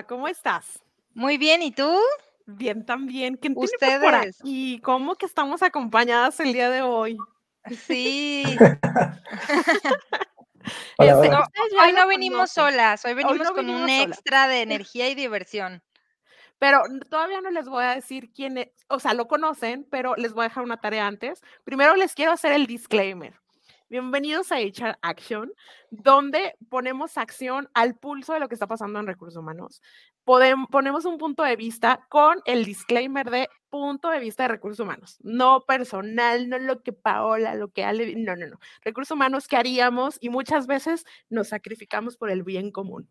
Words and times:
Hola, 0.00 0.06
¿cómo 0.06 0.28
estás? 0.28 0.82
Muy 1.12 1.36
bien, 1.36 1.60
¿y 1.60 1.72
tú? 1.72 1.94
Bien 2.46 2.86
también. 2.86 3.36
¿Quién 3.36 3.54
tenemos 3.54 3.70
por 3.78 4.14
Ustedes. 4.14 4.40
aquí? 4.40 4.80
¿Cómo 4.82 5.14
que 5.14 5.26
estamos 5.26 5.62
acompañadas 5.62 6.40
el 6.40 6.54
día 6.54 6.70
de 6.70 6.80
hoy? 6.80 7.18
Sí. 7.86 8.42
Hola, 10.96 11.18
hola. 11.18 11.40
ustedes 11.42 11.72
ya 11.74 11.84
Hoy 11.84 11.92
no 11.92 12.06
venimos 12.06 12.50
solas, 12.50 13.04
hoy 13.04 13.12
venimos 13.12 13.48
no 13.48 13.54
con 13.54 13.68
un 13.68 13.84
venimos 13.84 14.16
extra 14.16 14.48
de 14.48 14.62
energía 14.62 15.10
y 15.10 15.14
diversión. 15.14 15.82
Pero 16.58 16.80
todavía 17.10 17.42
no 17.42 17.50
les 17.50 17.68
voy 17.68 17.84
a 17.84 17.94
decir 17.94 18.32
quién 18.32 18.56
es, 18.56 18.68
o 18.88 19.00
sea, 19.00 19.12
lo 19.12 19.28
conocen, 19.28 19.86
pero 19.90 20.16
les 20.16 20.32
voy 20.32 20.46
a 20.46 20.48
dejar 20.48 20.64
una 20.64 20.80
tarea 20.80 21.06
antes. 21.06 21.42
Primero 21.64 21.94
les 21.94 22.14
quiero 22.14 22.32
hacer 22.32 22.52
el 22.52 22.66
disclaimer. 22.66 23.38
Bienvenidos 23.90 24.52
a 24.52 24.60
HR 24.60 24.98
Action, 25.02 25.52
donde 25.90 26.54
ponemos 26.68 27.18
acción 27.18 27.68
al 27.74 27.96
pulso 27.98 28.32
de 28.32 28.38
lo 28.38 28.46
que 28.48 28.54
está 28.54 28.68
pasando 28.68 29.00
en 29.00 29.06
recursos 29.08 29.36
humanos. 29.36 29.82
Podem- 30.24 30.68
ponemos 30.70 31.06
un 31.06 31.18
punto 31.18 31.42
de 31.42 31.56
vista 31.56 32.06
con 32.08 32.40
el 32.44 32.64
disclaimer 32.64 33.28
de 33.30 33.48
punto 33.68 34.08
de 34.10 34.20
vista 34.20 34.44
de 34.44 34.48
recursos 34.50 34.78
humanos, 34.78 35.16
no 35.24 35.64
personal, 35.66 36.48
no 36.48 36.60
lo 36.60 36.84
que 36.84 36.92
Paola, 36.92 37.56
lo 37.56 37.72
que 37.72 37.82
Ale, 37.84 38.14
no, 38.14 38.36
no, 38.36 38.46
no. 38.46 38.60
Recursos 38.84 39.12
humanos 39.12 39.48
que 39.48 39.56
haríamos 39.56 40.18
y 40.20 40.28
muchas 40.28 40.68
veces 40.68 41.04
nos 41.28 41.48
sacrificamos 41.48 42.16
por 42.16 42.30
el 42.30 42.44
bien 42.44 42.70
común. 42.70 43.08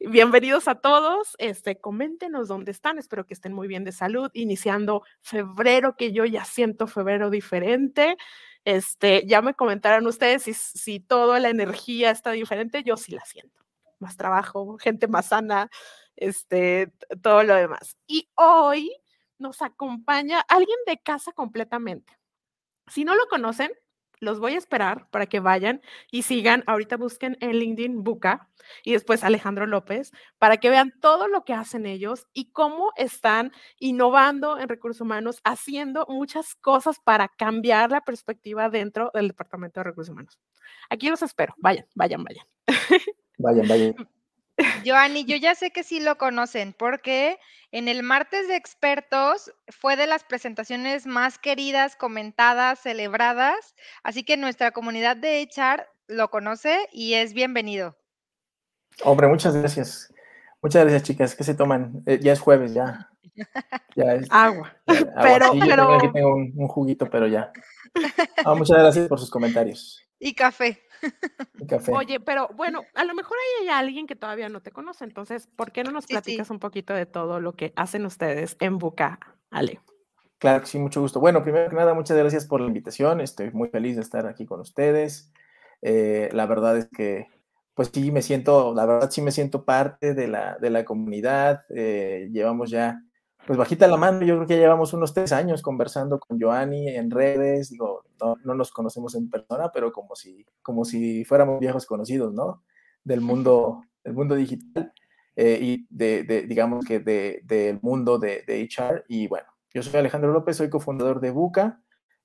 Bienvenidos 0.00 0.66
a 0.66 0.74
todos. 0.76 1.36
Este, 1.38 1.80
coméntenos 1.80 2.48
dónde 2.48 2.72
están. 2.72 2.98
Espero 2.98 3.26
que 3.26 3.34
estén 3.34 3.52
muy 3.52 3.68
bien 3.68 3.84
de 3.84 3.92
salud. 3.92 4.28
Iniciando 4.34 5.02
febrero, 5.20 5.94
que 5.96 6.12
yo 6.12 6.24
ya 6.24 6.44
siento 6.44 6.88
febrero 6.88 7.30
diferente. 7.30 8.16
Este, 8.66 9.24
ya 9.28 9.42
me 9.42 9.54
comentaron 9.54 10.08
ustedes 10.08 10.42
si, 10.42 10.52
si 10.52 10.98
toda 10.98 11.38
la 11.38 11.50
energía 11.50 12.10
está 12.10 12.32
diferente. 12.32 12.82
Yo 12.82 12.96
sí 12.96 13.12
la 13.12 13.24
siento. 13.24 13.62
Más 14.00 14.16
trabajo, 14.16 14.76
gente 14.78 15.06
más 15.06 15.26
sana, 15.26 15.70
este, 16.16 16.92
todo 17.22 17.44
lo 17.44 17.54
demás. 17.54 17.96
Y 18.08 18.28
hoy 18.34 18.92
nos 19.38 19.62
acompaña 19.62 20.40
alguien 20.40 20.78
de 20.84 20.98
casa 20.98 21.30
completamente. 21.30 22.18
Si 22.88 23.04
no 23.04 23.14
lo 23.14 23.28
conocen, 23.28 23.70
los 24.20 24.40
voy 24.40 24.54
a 24.54 24.58
esperar 24.58 25.08
para 25.10 25.26
que 25.26 25.40
vayan 25.40 25.80
y 26.10 26.22
sigan. 26.22 26.64
Ahorita 26.66 26.96
busquen 26.96 27.36
en 27.40 27.52
LinkedIn 27.52 28.02
Buca 28.02 28.48
y 28.82 28.92
después 28.92 29.24
Alejandro 29.24 29.66
López 29.66 30.12
para 30.38 30.56
que 30.56 30.70
vean 30.70 30.92
todo 31.00 31.28
lo 31.28 31.44
que 31.44 31.52
hacen 31.52 31.86
ellos 31.86 32.26
y 32.32 32.50
cómo 32.52 32.92
están 32.96 33.52
innovando 33.78 34.58
en 34.58 34.68
recursos 34.68 35.00
humanos, 35.00 35.40
haciendo 35.44 36.06
muchas 36.08 36.54
cosas 36.54 36.98
para 36.98 37.28
cambiar 37.28 37.90
la 37.90 38.02
perspectiva 38.02 38.70
dentro 38.70 39.10
del 39.14 39.28
Departamento 39.28 39.80
de 39.80 39.84
Recursos 39.84 40.12
Humanos. 40.12 40.38
Aquí 40.90 41.08
los 41.08 41.22
espero. 41.22 41.54
Vayan, 41.58 41.86
vayan, 41.94 42.24
vayan. 42.24 42.46
Vayan, 43.38 43.68
vayan. 43.68 43.94
Joanny, 44.84 45.24
yo 45.24 45.36
ya 45.36 45.54
sé 45.54 45.70
que 45.70 45.82
sí 45.82 46.00
lo 46.00 46.16
conocen, 46.18 46.72
porque 46.72 47.38
en 47.72 47.88
el 47.88 48.02
martes 48.02 48.48
de 48.48 48.56
expertos 48.56 49.52
fue 49.68 49.96
de 49.96 50.06
las 50.06 50.24
presentaciones 50.24 51.06
más 51.06 51.38
queridas, 51.38 51.96
comentadas, 51.96 52.80
celebradas, 52.80 53.74
así 54.02 54.24
que 54.24 54.36
nuestra 54.36 54.70
comunidad 54.70 55.16
de 55.16 55.42
HR 55.42 55.86
lo 56.08 56.30
conoce 56.30 56.88
y 56.92 57.14
es 57.14 57.32
bienvenido. 57.34 57.96
Hombre, 59.02 59.26
muchas 59.28 59.54
gracias. 59.56 60.12
Muchas 60.62 60.82
gracias, 60.84 61.02
chicas. 61.02 61.34
¿Qué 61.34 61.44
se 61.44 61.54
toman? 61.54 62.02
Eh, 62.06 62.18
ya 62.22 62.32
es 62.32 62.40
jueves, 62.40 62.72
ya. 62.72 63.10
Ya 63.94 64.14
es. 64.14 64.26
Agua. 64.30 64.74
ya, 64.86 64.94
agua. 65.16 65.22
Pero- 65.22 65.52
Sí, 65.52 65.58
yo 65.60 65.66
pero- 65.66 65.82
también 65.88 66.00
aquí 66.00 66.12
tengo 66.14 66.34
un, 66.34 66.52
un 66.56 66.68
juguito, 66.68 67.10
pero 67.10 67.26
ya. 67.26 67.52
Ah, 68.44 68.54
muchas 68.54 68.78
gracias 68.78 69.06
por 69.08 69.18
sus 69.20 69.30
comentarios. 69.30 70.02
Y 70.18 70.34
café. 70.34 70.82
Café. 71.68 71.92
Oye, 71.92 72.20
pero 72.20 72.48
bueno, 72.54 72.82
a 72.94 73.04
lo 73.04 73.14
mejor 73.14 73.36
ahí 73.38 73.66
hay 73.68 73.74
alguien 73.74 74.06
que 74.06 74.16
todavía 74.16 74.48
no 74.48 74.60
te 74.62 74.72
conoce, 74.72 75.04
entonces, 75.04 75.46
¿por 75.46 75.72
qué 75.72 75.84
no 75.84 75.90
nos 75.92 76.04
Sí, 76.04 76.08
sí. 76.08 76.14
platicas 76.14 76.50
un 76.50 76.58
poquito 76.58 76.94
de 76.94 77.06
todo 77.06 77.40
lo 77.40 77.52
que 77.54 77.72
hacen 77.76 78.06
ustedes 78.06 78.56
en 78.60 78.78
Buca, 78.78 79.18
Ale? 79.50 79.80
Claro 80.38 80.60
que 80.60 80.66
sí, 80.66 80.78
mucho 80.78 81.00
gusto. 81.00 81.18
Bueno, 81.18 81.42
primero 81.42 81.70
que 81.70 81.76
nada, 81.76 81.94
muchas 81.94 82.16
gracias 82.16 82.46
por 82.46 82.60
la 82.60 82.66
invitación. 82.66 83.20
Estoy 83.20 83.50
muy 83.52 83.68
feliz 83.68 83.96
de 83.96 84.02
estar 84.02 84.26
aquí 84.26 84.44
con 84.44 84.60
ustedes. 84.60 85.32
Eh, 85.80 86.28
la 86.32 86.46
verdad 86.46 86.76
es 86.76 86.88
que, 86.90 87.26
pues 87.74 87.90
sí, 87.92 88.10
me 88.12 88.20
siento, 88.22 88.74
la 88.74 88.84
verdad 88.84 89.10
sí 89.10 89.22
me 89.22 89.32
siento 89.32 89.64
parte 89.64 90.12
de 90.14 90.28
la, 90.28 90.58
de 90.58 90.70
la 90.70 90.84
comunidad. 90.84 91.62
Eh, 91.70 92.28
llevamos 92.32 92.70
ya, 92.70 93.00
pues 93.46 93.58
bajita 93.58 93.86
la 93.88 93.96
mano, 93.96 94.24
yo 94.26 94.36
creo 94.36 94.46
que 94.46 94.54
ya 94.56 94.60
llevamos 94.60 94.92
unos 94.92 95.14
tres 95.14 95.32
años 95.32 95.62
conversando 95.62 96.18
con 96.20 96.38
Joanny 96.38 96.88
en 96.88 97.10
redes. 97.10 97.70
Digo, 97.70 98.04
no, 98.20 98.36
no 98.44 98.54
nos 98.54 98.70
conocemos 98.70 99.14
en 99.14 99.30
persona, 99.30 99.70
pero 99.72 99.92
como 99.92 100.14
si, 100.16 100.44
como 100.62 100.84
si 100.84 101.24
fuéramos 101.24 101.60
viejos 101.60 101.86
conocidos, 101.86 102.32
¿no? 102.34 102.62
Del 103.04 103.20
mundo, 103.20 103.82
del 104.04 104.14
mundo 104.14 104.34
digital 104.34 104.92
eh, 105.36 105.58
y 105.60 105.86
de, 105.90 106.24
de, 106.24 106.42
digamos 106.42 106.84
que 106.84 106.98
de- 107.00 107.40
del 107.44 107.78
mundo 107.82 108.18
de, 108.18 108.42
de 108.46 108.62
HR. 108.62 109.04
Y 109.08 109.28
bueno, 109.28 109.46
yo 109.72 109.82
soy 109.82 109.98
Alejandro 110.00 110.32
López, 110.32 110.56
soy 110.56 110.70
cofundador 110.70 111.20
de 111.20 111.30
Buca. 111.30 111.80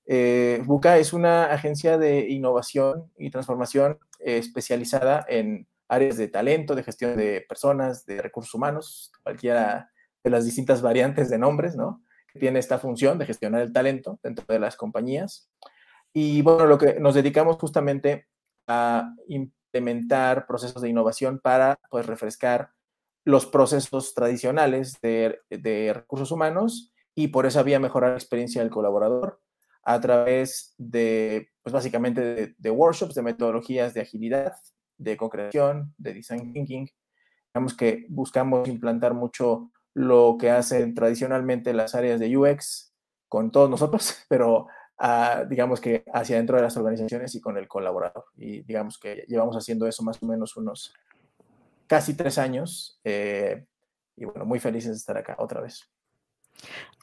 Eh, 0.05 0.61
Buca 0.65 0.97
es 0.97 1.13
una 1.13 1.45
agencia 1.45 1.97
de 1.97 2.27
innovación 2.29 3.11
y 3.17 3.29
transformación 3.29 3.99
eh, 4.19 4.37
especializada 4.37 5.25
en 5.29 5.67
áreas 5.87 6.17
de 6.17 6.27
talento, 6.29 6.73
de 6.73 6.83
gestión 6.83 7.17
de 7.17 7.45
personas, 7.47 8.05
de 8.05 8.21
recursos 8.21 8.53
humanos, 8.53 9.11
cualquiera 9.23 9.91
de 10.23 10.29
las 10.29 10.45
distintas 10.45 10.81
variantes 10.81 11.29
de 11.29 11.37
nombres, 11.37 11.75
¿no? 11.75 12.01
Que 12.31 12.39
tiene 12.39 12.59
esta 12.59 12.79
función 12.79 13.17
de 13.19 13.25
gestionar 13.25 13.61
el 13.61 13.73
talento 13.73 14.17
dentro 14.23 14.45
de 14.47 14.59
las 14.59 14.77
compañías. 14.77 15.51
Y 16.13 16.41
bueno, 16.41 16.65
lo 16.65 16.77
que 16.77 16.99
nos 16.99 17.15
dedicamos 17.15 17.57
justamente 17.57 18.27
a 18.67 19.13
implementar 19.27 20.45
procesos 20.45 20.81
de 20.81 20.89
innovación 20.89 21.39
para 21.39 21.79
pues 21.89 22.05
refrescar 22.05 22.71
los 23.23 23.45
procesos 23.45 24.13
tradicionales 24.13 24.99
de, 25.01 25.39
de 25.49 25.93
recursos 25.93 26.31
humanos 26.31 26.93
y 27.15 27.27
por 27.27 27.45
esa 27.45 27.63
vía 27.63 27.79
mejorar 27.79 28.11
la 28.11 28.17
experiencia 28.17 28.61
del 28.61 28.71
colaborador 28.71 29.41
a 29.83 29.99
través 29.99 30.73
de, 30.77 31.49
pues 31.63 31.73
básicamente 31.73 32.21
de, 32.21 32.55
de 32.57 32.69
workshops, 32.69 33.15
de 33.15 33.21
metodologías 33.21 33.93
de 33.93 34.01
agilidad, 34.01 34.53
de 34.97 35.17
co-creación, 35.17 35.93
de 35.97 36.13
design 36.13 36.53
thinking. 36.53 36.89
Digamos 37.53 37.75
que 37.75 38.05
buscamos 38.09 38.67
implantar 38.67 39.13
mucho 39.13 39.71
lo 39.93 40.37
que 40.39 40.49
hacen 40.49 40.93
tradicionalmente 40.93 41.73
las 41.73 41.95
áreas 41.95 42.19
de 42.19 42.37
UX 42.37 42.93
con 43.27 43.51
todos 43.51 43.69
nosotros, 43.69 44.23
pero 44.29 44.67
uh, 45.01 45.47
digamos 45.47 45.81
que 45.81 46.03
hacia 46.13 46.37
dentro 46.37 46.55
de 46.57 46.63
las 46.63 46.77
organizaciones 46.77 47.33
y 47.35 47.41
con 47.41 47.57
el 47.57 47.67
colaborador. 47.67 48.25
Y 48.37 48.61
digamos 48.61 48.97
que 48.97 49.25
llevamos 49.27 49.55
haciendo 49.55 49.87
eso 49.87 50.03
más 50.03 50.21
o 50.21 50.25
menos 50.25 50.55
unos 50.55 50.93
casi 51.87 52.15
tres 52.15 52.37
años. 52.37 52.99
Eh, 53.03 53.65
y 54.15 54.25
bueno, 54.25 54.45
muy 54.45 54.59
felices 54.59 54.91
de 54.91 54.97
estar 54.97 55.17
acá 55.17 55.35
otra 55.39 55.61
vez. 55.61 55.89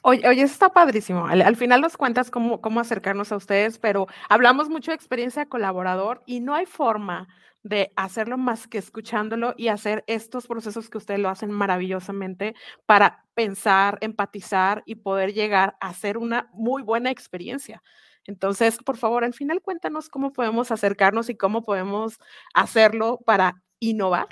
Oye, 0.03 0.25
oye, 0.27 0.41
eso 0.43 0.53
está 0.53 0.69
padrísimo. 0.69 1.27
Al, 1.27 1.41
al 1.41 1.55
final 1.55 1.81
nos 1.81 1.97
cuentas 1.97 2.31
cómo, 2.31 2.61
cómo 2.61 2.79
acercarnos 2.79 3.31
a 3.31 3.35
ustedes, 3.35 3.77
pero 3.77 4.07
hablamos 4.29 4.69
mucho 4.69 4.91
de 4.91 4.95
experiencia 4.95 5.47
colaborador 5.47 6.23
y 6.25 6.39
no 6.39 6.55
hay 6.55 6.65
forma 6.65 7.27
de 7.63 7.91
hacerlo 7.95 8.37
más 8.37 8.67
que 8.67 8.77
escuchándolo 8.77 9.53
y 9.57 9.67
hacer 9.67 10.03
estos 10.07 10.47
procesos 10.47 10.89
que 10.89 10.97
ustedes 10.97 11.19
lo 11.19 11.29
hacen 11.29 11.51
maravillosamente 11.51 12.55
para 12.85 13.25
pensar, 13.33 13.97
empatizar 14.01 14.83
y 14.85 14.95
poder 14.95 15.33
llegar 15.33 15.75
a 15.81 15.89
hacer 15.89 16.17
una 16.17 16.49
muy 16.53 16.81
buena 16.83 17.11
experiencia. 17.11 17.81
Entonces, 18.25 18.77
por 18.77 18.97
favor, 18.97 19.23
al 19.23 19.33
final 19.33 19.61
cuéntanos 19.61 20.09
cómo 20.09 20.31
podemos 20.33 20.71
acercarnos 20.71 21.29
y 21.29 21.35
cómo 21.35 21.63
podemos 21.63 22.17
hacerlo 22.53 23.19
para 23.25 23.63
innovar 23.79 24.27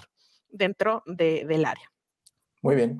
dentro 0.49 1.03
de- 1.05 1.45
del 1.47 1.65
área. 1.65 1.91
Muy 2.61 2.75
bien. 2.75 2.99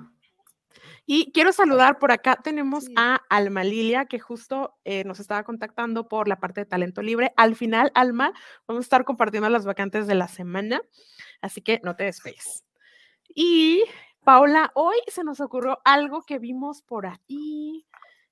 Y 1.06 1.32
quiero 1.32 1.52
saludar 1.52 2.00
por 2.00 2.12
acá, 2.12 2.36
tenemos 2.44 2.86
Sí. 2.86 2.94
a 2.98 3.16
Alma 3.30 3.64
Lilia, 3.64 4.06
que 4.06 4.20
justo 4.20 4.76
eh, 4.86 5.04
nos 5.06 5.20
estaba 5.20 5.44
contactando 5.44 6.08
por 6.08 6.28
la 6.28 6.40
parte 6.40 6.62
de 6.62 6.66
talento 6.66 7.02
libre. 7.02 7.34
Al 7.38 7.56
final, 7.56 7.92
Alma, 7.96 8.34
vamos 8.68 8.82
a 8.82 8.86
estar 8.86 9.06
compartiendo 9.06 9.50
las 9.50 9.66
vacantes 9.66 10.08
de 10.08 10.16
la 10.16 10.28
semana, 10.28 10.82
así 11.42 11.62
que 11.62 11.80
no 11.84 11.96
te 11.96 12.04
despegues. 12.06 12.64
Y 13.30 13.84
Paula, 14.24 14.72
hoy 14.76 14.98
se 15.08 15.24
nos 15.24 15.40
ocurrió 15.42 15.80
algo 15.86 16.24
que 16.24 16.40
vimos 16.40 16.82
por 16.82 17.06
ahí. 17.06 17.86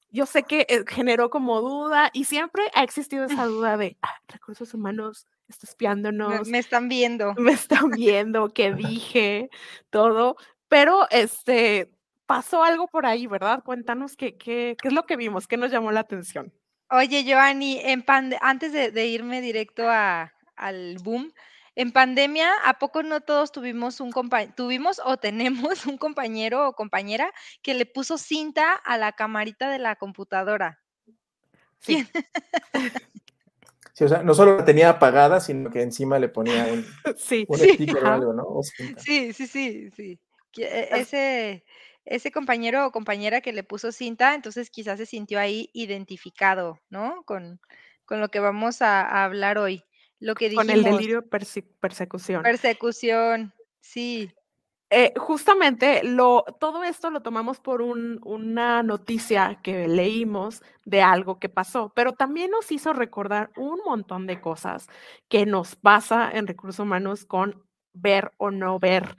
Yo 0.10 0.26
sé 0.26 0.44
que 0.44 0.66
eh, 0.70 0.84
generó 0.88 1.30
como 1.30 1.60
duda 1.62 2.10
y 2.14 2.24
siempre 2.26 2.64
ha 2.74 2.84
existido 2.84 3.26
esa 3.26 3.46
duda 3.46 3.78
de 3.78 3.98
"Ah, 4.02 4.14
recursos 4.28 4.74
humanos 4.74 5.28
está 5.48 5.66
Me, 5.66 5.70
espiándonos, 5.70 6.48
me 6.48 6.58
están 6.58 6.90
viendo. 6.90 7.34
me 7.36 7.52
están 7.52 7.90
viendo, 7.92 8.50
qué 8.50 8.74
dije, 9.00 9.50
todo, 9.90 10.38
pero 10.70 11.08
este 11.12 11.92
pasó 12.26 12.64
algo 12.64 12.88
por 12.88 13.06
ahí, 13.06 13.28
¿verdad? 13.28 13.64
Cuéntanos 13.64 14.16
qué, 14.16 14.38
qué, 14.38 14.76
qué 14.82 14.88
es 14.88 14.94
lo 14.94 15.06
que 15.06 15.16
vimos, 15.16 15.48
qué 15.48 15.58
nos 15.58 15.72
llamó 15.72 15.92
la 15.92 16.02
atención. 16.02 16.54
Oye, 16.90 17.26
Joanny, 17.28 17.80
en 17.84 18.04
pande- 18.06 18.38
antes 18.42 18.72
de, 18.74 18.92
de 18.92 19.08
irme 19.08 19.42
directo 19.42 19.90
a- 19.90 20.32
al 20.56 20.98
boom, 21.04 21.32
en 21.76 21.92
pandemia, 21.92 22.50
¿a 22.64 22.80
poco 22.80 23.04
no 23.04 23.22
todos 23.22 23.52
tuvimos 23.52 24.00
un 24.00 24.12
compa- 24.12 24.54
tuvimos 24.56 25.02
o 25.04 25.18
tenemos 25.18 25.86
un 25.86 25.98
compañero 25.98 26.68
o 26.68 26.74
compañera 26.74 27.32
que 27.62 27.74
le 27.74 27.86
puso 27.86 28.18
cinta 28.18 28.74
a 28.74 28.98
la 28.98 29.12
camarita 29.14 29.70
de 29.70 29.80
la 29.80 29.96
computadora? 29.96 30.80
Sí, 31.80 32.08
Sí, 33.94 34.04
o 34.04 34.10
sea, 34.10 34.24
no 34.24 34.34
solo 34.34 34.58
la 34.58 34.66
tenía 34.66 34.90
apagada, 34.90 35.40
sino 35.40 35.70
que 35.70 35.82
encima 35.82 36.20
le 36.20 36.28
ponía 36.28 36.66
un, 36.66 36.86
sí, 37.18 37.46
un 37.48 37.58
Sí, 37.60 37.74
sticker 37.74 38.04
o 38.04 38.12
algo, 38.14 38.34
¿no? 38.34 38.44
O. 38.44 38.62
Sí, 38.64 39.32
sí, 39.32 39.48
sí, 39.48 39.90
sí. 39.92 40.20
E- 40.58 40.90
Es- 40.92 41.14
Ese, 41.14 41.64
ese 42.06 42.32
compañero 42.32 42.86
o 42.86 42.92
compañera 42.92 43.42
que 43.42 43.52
le 43.54 43.64
puso 43.64 43.92
cinta, 43.92 44.36
entonces 44.36 44.70
quizás 44.70 44.98
se 45.00 45.06
sintió 45.06 45.40
ahí 45.40 45.70
identificado, 45.74 46.80
¿no? 46.90 47.24
Con, 47.26 47.60
con 48.06 48.22
lo 48.22 48.30
que 48.30 48.40
vamos 48.40 48.82
a, 48.82 49.02
a 49.02 49.26
hablar 49.26 49.58
hoy. 49.58 49.84
Lo 50.20 50.36
que 50.36 50.50
Con 50.50 50.70
el 50.70 50.84
dijimos, 50.84 50.98
delirio 51.00 51.22
de 51.22 51.30
perse- 51.30 51.68
persecución. 51.80 52.44
persecución, 52.44 53.54
sí. 53.82 54.32
Eh, 54.92 55.14
justamente 55.18 56.04
lo, 56.04 56.46
todo 56.60 56.84
esto 56.84 57.10
lo 57.10 57.22
tomamos 57.22 57.60
por 57.60 57.82
un- 57.82 58.20
una 58.24 58.84
noticia 58.84 59.60
que 59.64 59.88
leímos 59.88 60.62
de 60.86 61.02
algo 61.02 61.40
que 61.40 61.50
pasó, 61.50 61.92
pero 61.96 62.14
también 62.14 62.52
nos 62.52 62.72
hizo 62.72 62.94
recordar 62.94 63.52
un 63.58 63.80
montón 63.84 64.28
de 64.28 64.40
cosas 64.40 64.88
que 65.28 65.46
nos 65.48 65.76
pasa 65.76 66.30
en 66.32 66.46
recursos 66.46 66.80
humanos 66.80 67.26
con 67.26 67.66
ver 67.94 68.32
o 68.38 68.52
no 68.52 68.78
ver, 68.80 69.18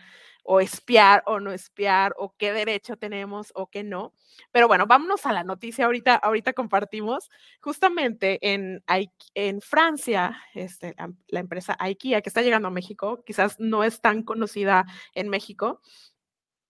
o 0.48 0.60
espiar 0.60 1.22
o 1.26 1.40
no 1.40 1.52
espiar, 1.52 2.14
o 2.19 2.34
qué 2.38 2.52
derecho 2.52 2.96
tenemos 2.96 3.52
o 3.54 3.66
qué 3.66 3.82
no. 3.82 4.14
Pero 4.52 4.69
bueno, 4.69 4.87
vámonos 4.87 5.26
a 5.26 5.32
la 5.32 5.43
noticia. 5.43 5.87
Ahorita, 5.87 6.14
ahorita 6.14 6.52
compartimos. 6.52 7.28
Justamente 7.60 8.38
en, 8.43 8.82
en 9.34 9.60
Francia, 9.60 10.40
este, 10.54 10.94
la, 10.96 11.12
la 11.28 11.40
empresa 11.40 11.76
IKEA, 11.81 12.22
que 12.22 12.31
está 12.31 12.43
llegando 12.43 12.69
a 12.69 12.70
México, 12.70 13.22
quizás 13.26 13.58
no 13.58 13.82
es 13.82 14.00
tan 14.00 14.22
conocida 14.22 14.87
en 15.14 15.28
México. 15.28 15.81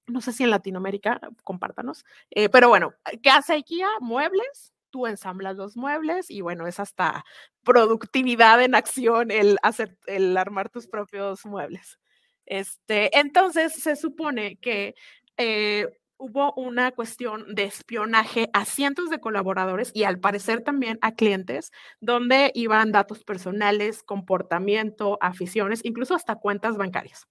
No 0.06 0.20
sé 0.20 0.32
si 0.32 0.44
en 0.44 0.50
Latinoamérica, 0.50 1.20
compártanos. 1.44 2.05
Eh, 2.31 2.49
pero 2.49 2.69
bueno, 2.69 2.94
¿qué 3.22 3.31
hace 3.31 3.55
IKEA? 3.55 3.88
Muebles. 4.00 4.72
Tú 4.90 5.06
ensamblas 5.06 5.56
los 5.56 5.76
muebles 5.76 6.31
y 6.31 6.40
bueno, 6.40 6.67
es 6.67 6.81
hasta 6.81 7.25
productividad 7.64 8.62
en 8.62 8.75
acción 8.75 9.31
el 9.31 9.58
hacer, 9.62 9.99
el 10.06 10.34
armar 10.37 10.70
tus 10.70 10.87
propios 10.87 11.44
muebles. 11.44 11.99
Este, 12.46 13.16
entonces 13.19 13.75
se 13.75 13.96
supone 13.96 14.56
que 14.58 14.94
eh, 15.37 15.88
hubo 16.19 16.52
una 16.54 16.93
cuestión 16.93 17.54
de 17.54 17.64
espionaje 17.64 18.48
a 18.54 18.64
cientos 18.64 19.10
de 19.10 19.20
colaboradores 19.20 19.90
y 19.94 20.04
al 20.04 20.19
parecer 20.20 20.62
también 20.62 20.98
a 21.02 21.12
clientes, 21.14 21.72
donde 22.00 22.52
iban 22.54 22.93
datos 22.93 23.25
personales, 23.25 24.02
comportamiento, 24.02 25.19
aficiones, 25.20 25.81
incluso 25.84 26.14
hasta 26.14 26.37
cuentas 26.37 26.76
bancarias. 26.78 27.26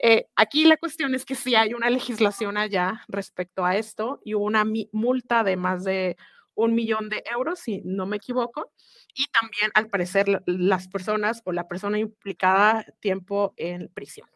Eh, 0.00 0.26
aquí 0.36 0.64
la 0.66 0.76
cuestión 0.76 1.14
es 1.14 1.24
que 1.24 1.34
sí 1.34 1.54
hay 1.54 1.74
una 1.74 1.90
legislación 1.90 2.56
allá 2.58 3.02
respecto 3.08 3.64
a 3.64 3.76
esto 3.76 4.20
y 4.24 4.34
hubo 4.34 4.44
una 4.44 4.64
multa 4.92 5.42
de 5.44 5.56
más 5.56 5.84
de 5.84 6.16
un 6.54 6.74
millón 6.74 7.08
de 7.08 7.22
euros, 7.30 7.60
si 7.60 7.82
no 7.84 8.06
me 8.06 8.16
equivoco, 8.16 8.72
y 9.14 9.26
también 9.28 9.70
al 9.74 9.88
parecer 9.88 10.28
la- 10.28 10.42
las 10.46 10.88
personas 10.88 11.42
o 11.44 11.52
la 11.52 11.68
persona 11.68 11.98
implicada 11.98 12.84
tiempo 13.00 13.54
en 13.56 13.88
prisión. 13.94 14.28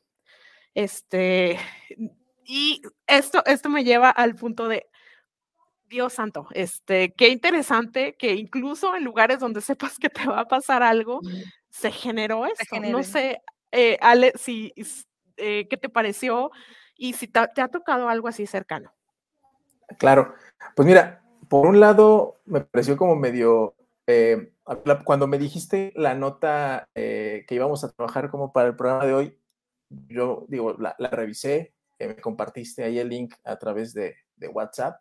Este, 0.75 1.59
y 2.45 2.83
esto, 3.07 3.43
esto 3.47 3.69
me 3.69 3.85
lleva 3.85 4.11
al 4.11 4.35
punto 4.35 4.69
de, 4.69 4.87
Dios 5.91 6.13
santo, 6.13 6.47
este, 6.53 7.13
qué 7.15 7.31
interesante 7.31 8.15
que 8.17 8.35
incluso 8.35 8.95
en 8.95 9.05
lugares 9.05 9.41
donde 9.41 9.61
sepas 9.61 9.99
que 9.99 10.09
te 10.09 10.27
va 10.27 10.41
a 10.41 10.49
pasar 10.49 10.83
algo, 10.83 11.21
se 11.69 11.91
generó 11.91 12.45
Se 12.47 12.63
esto. 12.63 12.81
No 12.81 13.03
sé, 13.03 13.43
eh, 13.73 13.99
Ale, 14.01 14.33
si, 14.37 14.73
eh, 15.37 15.67
¿qué 15.69 15.77
te 15.77 15.89
pareció? 15.89 16.51
Y 16.97 17.15
si 17.15 17.27
te 17.27 17.41
ha 17.41 17.69
tocado 17.69 18.09
algo 18.09 18.29
así 18.29 18.47
cercano. 18.47 18.93
Claro. 19.99 20.35
Pues 20.77 20.87
mira, 20.87 21.23
por 21.49 21.67
un 21.67 21.81
lado 21.81 22.41
me 22.45 22.61
pareció 22.61 22.97
como 22.97 23.17
medio, 23.17 23.75
eh, 24.07 24.53
cuando 25.05 25.27
me 25.27 25.39
dijiste 25.39 25.93
la 25.97 26.15
nota 26.15 26.89
eh, 26.95 27.45
que 27.49 27.55
íbamos 27.57 27.83
a 27.83 27.91
trabajar 27.91 28.31
como 28.31 28.53
para 28.53 28.69
el 28.69 28.77
programa 28.77 29.07
de 29.07 29.15
hoy, 29.15 29.39
yo 30.09 30.47
digo, 30.49 30.77
la, 30.79 30.95
la 30.99 31.11
revisé, 31.11 31.75
eh, 31.99 32.09
me 32.09 32.17
compartiste 32.17 32.85
ahí 32.85 32.99
el 32.99 33.09
link 33.09 33.35
a 33.45 33.57
través 33.57 33.93
de, 33.93 34.15
de 34.37 34.49
WhatsApp 34.49 35.01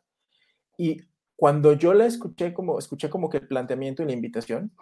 y 0.78 1.02
cuando 1.36 1.74
yo 1.74 1.94
la 1.94 2.06
escuché 2.06 2.54
como, 2.54 2.80
escuché 2.80 3.10
como 3.10 3.30
que 3.30 3.38
el 3.38 3.48
planteamiento 3.48 4.04
y 4.04 4.08
la 4.08 4.12
invitación, 4.12 4.74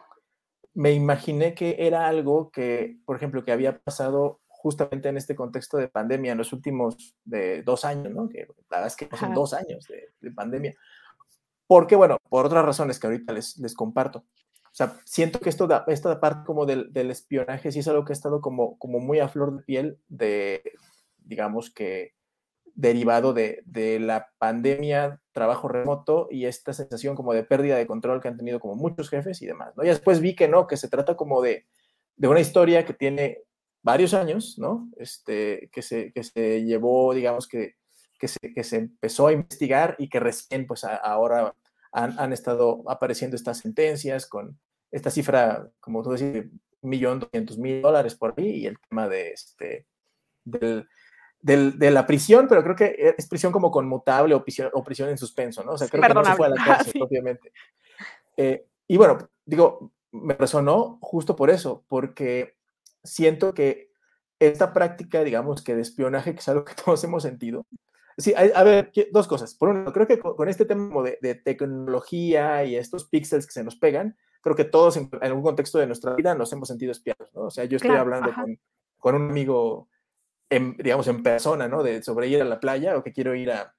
me 0.74 0.92
imaginé 0.92 1.54
que 1.54 1.76
era 1.80 2.08
algo 2.08 2.52
que, 2.52 2.98
por 3.06 3.16
ejemplo, 3.16 3.44
que 3.44 3.52
había 3.52 3.80
pasado 3.80 4.42
justamente 4.48 5.10
en 5.10 5.18
este 5.18 5.36
contexto 5.36 5.78
de 5.78 5.88
pandemia 5.88 6.32
en 6.32 6.38
los 6.38 6.54
últimos 6.54 7.16
de 7.24 7.62
dos 7.62 7.86
años, 7.86 8.14
¿no? 8.14 8.28
Que 8.28 8.48
la 8.70 8.78
verdad 8.78 8.88
es 8.88 8.96
que 8.96 9.10
son 9.18 9.34
dos 9.34 9.54
años 9.54 9.86
de, 9.88 10.10
de 10.20 10.32
pandemia. 10.32 10.76
Porque, 11.68 11.96
bueno, 11.96 12.18
por 12.30 12.46
otras 12.46 12.66
razones 12.66 13.00
que 13.00 13.08
ahorita 13.08 13.34
les, 13.34 13.58
les 13.58 13.74
comparto. 13.74 14.26
O 14.78 14.84
sea, 14.86 14.96
siento 15.06 15.40
que 15.40 15.50
esto 15.50 15.68
esta 15.88 16.20
parte 16.20 16.46
como 16.46 16.68
del, 16.68 16.94
del 16.94 17.10
espionaje 17.10 17.72
sí 17.72 17.80
es 17.80 17.88
algo 17.88 18.06
que 18.06 18.12
ha 18.12 18.14
estado 18.14 18.42
como, 18.42 18.78
como 18.78 19.00
muy 19.00 19.18
a 19.18 19.28
flor 19.28 19.58
de 19.58 19.64
piel 19.64 19.98
de, 20.08 20.62
digamos 21.18 21.72
que, 21.72 22.14
derivado 22.76 23.34
de, 23.34 23.64
de 23.66 24.00
la 24.00 24.30
pandemia, 24.38 25.20
trabajo 25.32 25.68
remoto 25.68 26.28
y 26.30 26.46
esta 26.46 26.74
sensación 26.74 27.16
como 27.16 27.34
de 27.34 27.44
pérdida 27.44 27.76
de 27.76 27.88
control 27.88 28.22
que 28.22 28.28
han 28.28 28.38
tenido 28.38 28.60
como 28.60 28.76
muchos 28.76 29.10
jefes 29.10 29.42
y 29.42 29.48
demás, 29.48 29.76
¿no? 29.76 29.84
Y 29.84 29.88
después 29.88 30.20
vi 30.20 30.36
que 30.36 30.48
no, 30.48 30.68
que 30.68 30.78
se 30.78 30.90
trata 30.90 31.16
como 31.18 31.42
de, 31.42 31.66
de 32.16 32.28
una 32.28 32.40
historia 32.40 32.86
que 32.86 32.94
tiene 32.94 33.40
varios 33.82 34.14
años, 34.14 34.60
¿no? 34.60 34.92
Este, 34.98 35.72
que, 35.72 35.82
se, 35.82 36.14
que 36.14 36.24
se 36.24 36.66
llevó, 36.66 37.16
digamos 37.16 37.48
que, 37.48 37.78
que 38.20 38.28
se, 38.28 38.54
que 38.54 38.64
se 38.64 38.76
empezó 38.76 39.26
a 39.26 39.34
investigar 39.34 39.96
y 39.98 40.08
que 40.08 40.20
recién, 40.20 40.68
pues 40.68 40.84
ahora 40.84 41.56
han, 41.92 42.20
han, 42.20 42.32
estado 42.32 42.84
apareciendo 42.86 43.36
estas 43.36 43.58
sentencias 43.58 44.28
con 44.28 44.60
esta 44.92 45.10
cifra, 45.10 45.70
como 45.80 46.04
tú 46.04 46.12
decís, 46.12 46.34
de 46.34 46.50
un 46.82 46.90
millón 46.90 47.20
doscientos 47.20 47.58
mil 47.58 47.82
dólares 47.82 48.16
por 48.16 48.34
ahí 48.38 48.50
y 48.50 48.66
el 48.68 48.78
tema 48.90 49.08
de 49.08 49.32
este, 49.32 49.86
del, 50.44 50.88
del, 51.42 51.78
de 51.78 51.92
la 51.92 52.06
prisión, 52.06 52.48
pero 52.48 52.64
creo 52.64 52.76
que 52.76 53.16
es 53.18 53.28
prisión 53.28 53.52
como 53.52 53.72
conmutable 53.72 54.34
o 54.34 54.44
prisión, 54.44 54.70
o 54.74 54.84
prisión 54.84 55.10
en 55.10 55.18
suspenso, 55.18 55.64
¿no? 55.64 55.74
O 55.74 55.78
sea, 55.78 55.88
creo 55.88 56.04
que 56.04 56.14
no 56.14 56.24
se 56.24 56.36
fue 56.36 56.48
a 56.48 56.50
la 56.50 56.64
cárcel, 56.64 56.92
sí. 56.94 57.02
obviamente. 57.02 57.52
Eh, 58.38 58.66
y 58.88 58.98
bueno, 58.98 59.18
digo, 59.46 59.92
me 60.12 60.34
resonó 60.34 61.00
justo 61.02 61.36
por 61.36 61.50
eso, 61.50 61.84
porque 61.88 62.56
siento 63.04 63.54
que 63.54 63.92
esta 64.40 64.74
práctica, 64.74 65.24
digamos, 65.24 65.64
que 65.64 65.76
de 65.76 65.82
espionaje, 65.82 66.34
que 66.34 66.40
es 66.40 66.48
algo 66.48 66.66
que 66.66 66.74
todos 66.86 67.04
hemos 67.04 67.24
sentido. 67.24 67.66
Sí, 68.18 68.34
a, 68.34 68.60
a 68.60 68.64
ver, 68.64 68.92
dos 69.12 69.28
cosas. 69.28 69.54
Por 69.54 69.70
uno, 69.70 69.94
creo 69.94 70.08
que 70.08 70.18
con, 70.18 70.36
con 70.36 70.50
este 70.50 70.66
tema 70.66 71.04
de, 71.04 71.20
de, 71.22 71.36
tecnología 71.36 72.64
y 72.64 72.76
estos 72.76 73.06
píxeles 73.06 73.46
que 73.46 73.54
se 73.54 73.64
nos 73.64 73.76
pegan, 73.76 74.18
creo 74.42 74.56
que 74.56 74.64
todos 74.64 74.98
en, 74.98 75.10
en, 75.14 75.24
algún 75.24 75.44
contexto 75.44 75.78
de 75.78 75.86
nuestra 75.86 76.16
vida 76.16 76.34
nos 76.34 76.52
hemos 76.52 76.68
sentido 76.68 76.92
espiados, 76.92 77.32
¿no? 77.36 77.42
O 77.44 77.52
sea, 77.52 77.66
yo 77.66 77.76
estoy 77.76 77.90
claro, 77.92 78.02
hablando 78.02 78.34
con, 78.34 78.60
con, 78.98 79.16
un 79.16 79.30
amigo, 79.30 79.88
en, 80.50 80.76
digamos, 80.78 81.08
en 81.08 81.22
persona, 81.22 81.68
¿no? 81.68 81.84
De 81.84 82.02
sobre 82.02 82.28
ir 82.28 82.42
a 82.42 82.46
la 82.46 82.60
playa 82.60 82.98
o 82.98 83.04
que 83.04 83.14
quiero 83.14 83.36
ir 83.36 83.52
a, 83.52 83.76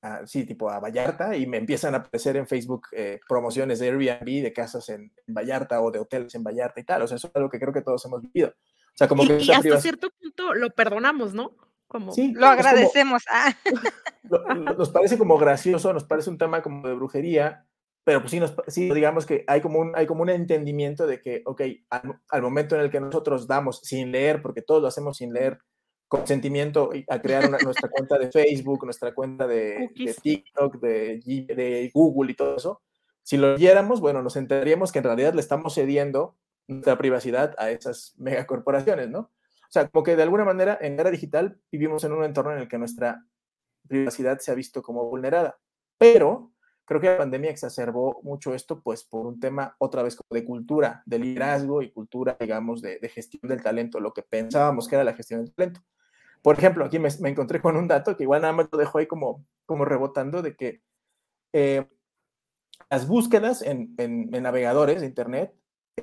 a- 0.00 0.26
sí, 0.26 0.44
tipo 0.44 0.70
a 0.70 0.80
Vallarta 0.80 1.36
y 1.36 1.46
me 1.46 1.58
empiezan 1.58 1.94
a 1.94 1.98
aparecer 1.98 2.38
en 2.38 2.46
Facebook 2.46 2.86
eh, 2.92 3.20
promociones 3.28 3.80
de 3.80 3.88
Airbnb 3.88 4.42
de 4.42 4.52
casas 4.54 4.88
en, 4.88 5.12
en 5.26 5.34
Vallarta 5.34 5.82
o 5.82 5.90
de 5.90 5.98
hoteles 5.98 6.34
en 6.34 6.42
Vallarta 6.42 6.80
y 6.80 6.84
tal. 6.84 7.02
O 7.02 7.06
sea, 7.06 7.18
eso 7.18 7.28
es 7.28 7.36
algo 7.36 7.50
que 7.50 7.60
creo 7.60 7.74
que 7.74 7.82
todos 7.82 8.02
hemos 8.06 8.22
vivido. 8.22 8.48
O 8.48 8.96
sea, 8.98 9.08
como 9.08 9.24
Y, 9.24 9.28
que 9.28 9.38
y 9.42 9.50
hasta 9.50 9.78
cierto 9.78 10.08
punto 10.08 10.54
lo 10.54 10.70
perdonamos, 10.70 11.34
¿no? 11.34 11.67
Como, 11.88 12.12
Sí, 12.12 12.32
Lo 12.32 12.32
es 12.32 12.36
como- 12.38 12.52
agradecemos. 12.52 13.24
Ah, 13.30 13.54
lo- 14.22 14.54
nos 14.76 14.90
parece 14.90 15.18
como 15.18 15.38
gracioso, 15.38 15.92
nos 15.92 16.04
parece 16.04 16.30
un 16.30 16.38
tema 16.38 16.62
como 16.62 16.86
de 16.86 16.94
brujería, 16.94 17.64
pero 18.04 18.20
pues 18.20 18.30
sí, 18.30 18.40
nos, 18.40 18.54
sí 18.68 18.90
digamos 18.92 19.26
que 19.26 19.44
hay 19.46 19.60
como, 19.60 19.80
un, 19.80 19.92
hay 19.96 20.06
como 20.06 20.22
un 20.22 20.30
entendimiento 20.30 21.06
de 21.06 21.20
que, 21.20 21.42
ok, 21.46 21.62
al, 21.90 22.20
al 22.30 22.42
momento 22.42 22.74
en 22.74 22.82
el 22.82 22.90
que 22.90 23.00
nosotros 23.00 23.46
damos 23.46 23.80
sin 23.82 24.12
leer, 24.12 24.40
porque 24.42 24.62
todos 24.62 24.80
lo 24.82 24.88
hacemos 24.88 25.16
sin 25.18 25.32
leer, 25.32 25.58
consentimiento 26.08 26.90
a 27.08 27.20
crear 27.20 27.48
una- 27.48 27.58
nuestra 27.58 27.88
cuenta 27.90 28.18
de 28.18 28.30
Facebook, 28.30 28.84
nuestra 28.84 29.14
cuenta 29.14 29.46
de. 29.46 29.90
TikTok, 30.22 30.76
de, 30.80 31.20
de 31.24 31.90
Google 31.92 32.32
y 32.32 32.34
todo 32.34 32.56
eso, 32.56 32.82
si 33.22 33.36
lo 33.36 33.52
leyéramos, 33.54 34.00
bueno, 34.00 34.22
nos 34.22 34.36
enteraríamos 34.36 34.90
que 34.90 34.98
en 35.00 35.04
realidad 35.04 35.34
le 35.34 35.40
estamos 35.40 35.74
cediendo 35.74 36.36
nuestra 36.66 36.96
privacidad 36.98 37.54
a 37.58 37.70
esas 37.70 38.14
megacorporaciones, 38.18 39.08
¿no? 39.10 39.30
O 39.68 39.70
sea, 39.70 39.88
como 39.88 40.02
que 40.02 40.16
de 40.16 40.22
alguna 40.22 40.44
manera 40.44 40.78
en 40.80 40.98
era 40.98 41.10
digital 41.10 41.60
vivimos 41.70 42.02
en 42.04 42.12
un 42.12 42.24
entorno 42.24 42.52
en 42.52 42.58
el 42.60 42.68
que 42.68 42.78
nuestra 42.78 43.24
privacidad 43.86 44.38
se 44.38 44.50
ha 44.50 44.54
visto 44.54 44.82
como 44.82 45.04
vulnerada. 45.04 45.58
Pero 45.98 46.52
creo 46.86 47.00
que 47.00 47.08
la 47.08 47.18
pandemia 47.18 47.50
exacerbó 47.50 48.20
mucho 48.22 48.54
esto, 48.54 48.80
pues 48.82 49.04
por 49.04 49.26
un 49.26 49.40
tema 49.40 49.76
otra 49.78 50.02
vez 50.02 50.16
como 50.16 50.38
de 50.38 50.44
cultura, 50.46 51.02
de 51.06 51.18
liderazgo 51.18 51.82
y 51.82 51.90
cultura, 51.92 52.36
digamos, 52.40 52.80
de, 52.80 52.98
de 52.98 53.08
gestión 53.10 53.42
del 53.48 53.62
talento, 53.62 54.00
lo 54.00 54.14
que 54.14 54.22
pensábamos 54.22 54.88
que 54.88 54.94
era 54.94 55.04
la 55.04 55.14
gestión 55.14 55.44
del 55.44 55.52
talento. 55.54 55.80
Por 56.42 56.56
ejemplo, 56.56 56.84
aquí 56.84 56.98
me, 56.98 57.08
encontré 57.28 57.60
con 57.60 57.76
un 57.76 57.88
dato 57.88 58.16
que 58.16 58.22
igual 58.22 58.42
nada 58.42 58.54
más 58.54 58.68
lo 58.72 58.78
dejo 58.78 58.98
ahí 58.98 59.06
como, 59.06 59.44
como 59.66 59.84
rebotando 59.84 60.40
de 60.40 60.56
que 60.56 60.82
eh, 61.52 61.86
las 62.90 63.06
búsquedas 63.06 63.62
en, 63.62 63.94
en- 63.98 64.34
en 64.34 64.42
navegadores 64.42 65.00
de 65.00 65.06
Internet 65.06 65.54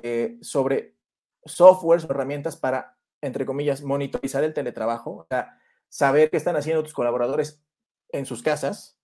eh, 0.02 0.38
sobre 0.40 0.94
softwares 1.44 2.04
o 2.04 2.10
herramientas 2.10 2.56
para, 2.56 2.95
entre 3.26 3.44
comillas, 3.44 3.82
monitorizar 3.82 4.44
el 4.44 4.54
teletrabajo, 4.54 5.10
o 5.16 5.26
sea, 5.28 5.58
saber 5.88 6.30
qué 6.30 6.36
están 6.36 6.56
haciendo 6.56 6.82
tus 6.82 6.94
colaboradores 6.94 7.62
en 8.10 8.24
sus 8.24 8.42
casas, 8.42 8.98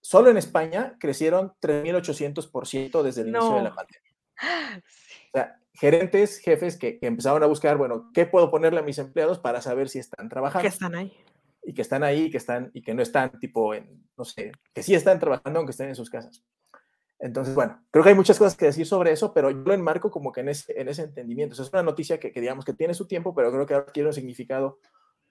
solo 0.00 0.30
en 0.30 0.36
España 0.36 0.96
crecieron 0.98 1.52
3.800% 1.60 3.02
desde 3.02 3.22
el 3.22 3.28
inicio 3.28 3.56
de 3.56 3.62
la 3.62 3.74
pandemia. 3.74 4.10
O 5.32 5.38
sea, 5.38 5.60
gerentes, 5.74 6.38
jefes 6.38 6.76
que, 6.76 6.98
que 6.98 7.06
empezaron 7.06 7.40
a 7.44 7.46
buscar, 7.46 7.76
bueno, 7.76 8.10
¿qué 8.12 8.26
puedo 8.26 8.50
ponerle 8.50 8.80
a 8.80 8.82
mis 8.82 8.98
empleados 8.98 9.38
para 9.38 9.60
saber 9.62 9.88
si 9.88 10.00
están 10.00 10.28
trabajando? 10.28 10.62
que 10.62 10.68
están 10.68 10.94
ahí. 10.96 11.16
y 11.62 11.72
que 11.72 11.82
están 11.82 12.02
ahí, 12.02 12.30
que 12.30 12.36
están 12.38 12.72
y 12.74 12.82
que 12.82 12.94
no 12.94 13.00
están 13.00 13.38
tipo 13.38 13.72
en, 13.72 14.04
no 14.16 14.24
sé, 14.24 14.50
que 14.74 14.82
sí 14.82 14.92
están 14.96 15.20
trabajando 15.20 15.60
aunque 15.60 15.70
estén 15.70 15.88
en 15.88 15.94
sus 15.94 16.10
casas. 16.10 16.42
Entonces, 17.20 17.54
bueno, 17.54 17.82
creo 17.90 18.02
que 18.02 18.10
hay 18.10 18.14
muchas 18.14 18.38
cosas 18.38 18.56
que 18.56 18.64
decir 18.64 18.86
sobre 18.86 19.12
eso, 19.12 19.34
pero 19.34 19.50
yo 19.50 19.58
lo 19.58 19.74
enmarco 19.74 20.10
como 20.10 20.32
que 20.32 20.40
en 20.40 20.48
ese, 20.48 20.80
en 20.80 20.88
ese 20.88 21.02
entendimiento. 21.02 21.52
O 21.52 21.56
sea, 21.56 21.66
es 21.66 21.72
una 21.72 21.82
noticia 21.82 22.18
que, 22.18 22.32
que 22.32 22.40
digamos 22.40 22.64
que 22.64 22.72
tiene 22.72 22.94
su 22.94 23.06
tiempo, 23.06 23.34
pero 23.34 23.52
creo 23.52 23.66
que 23.66 23.74
ahora 23.74 23.92
tiene 23.92 24.08
un 24.08 24.14
significado 24.14 24.78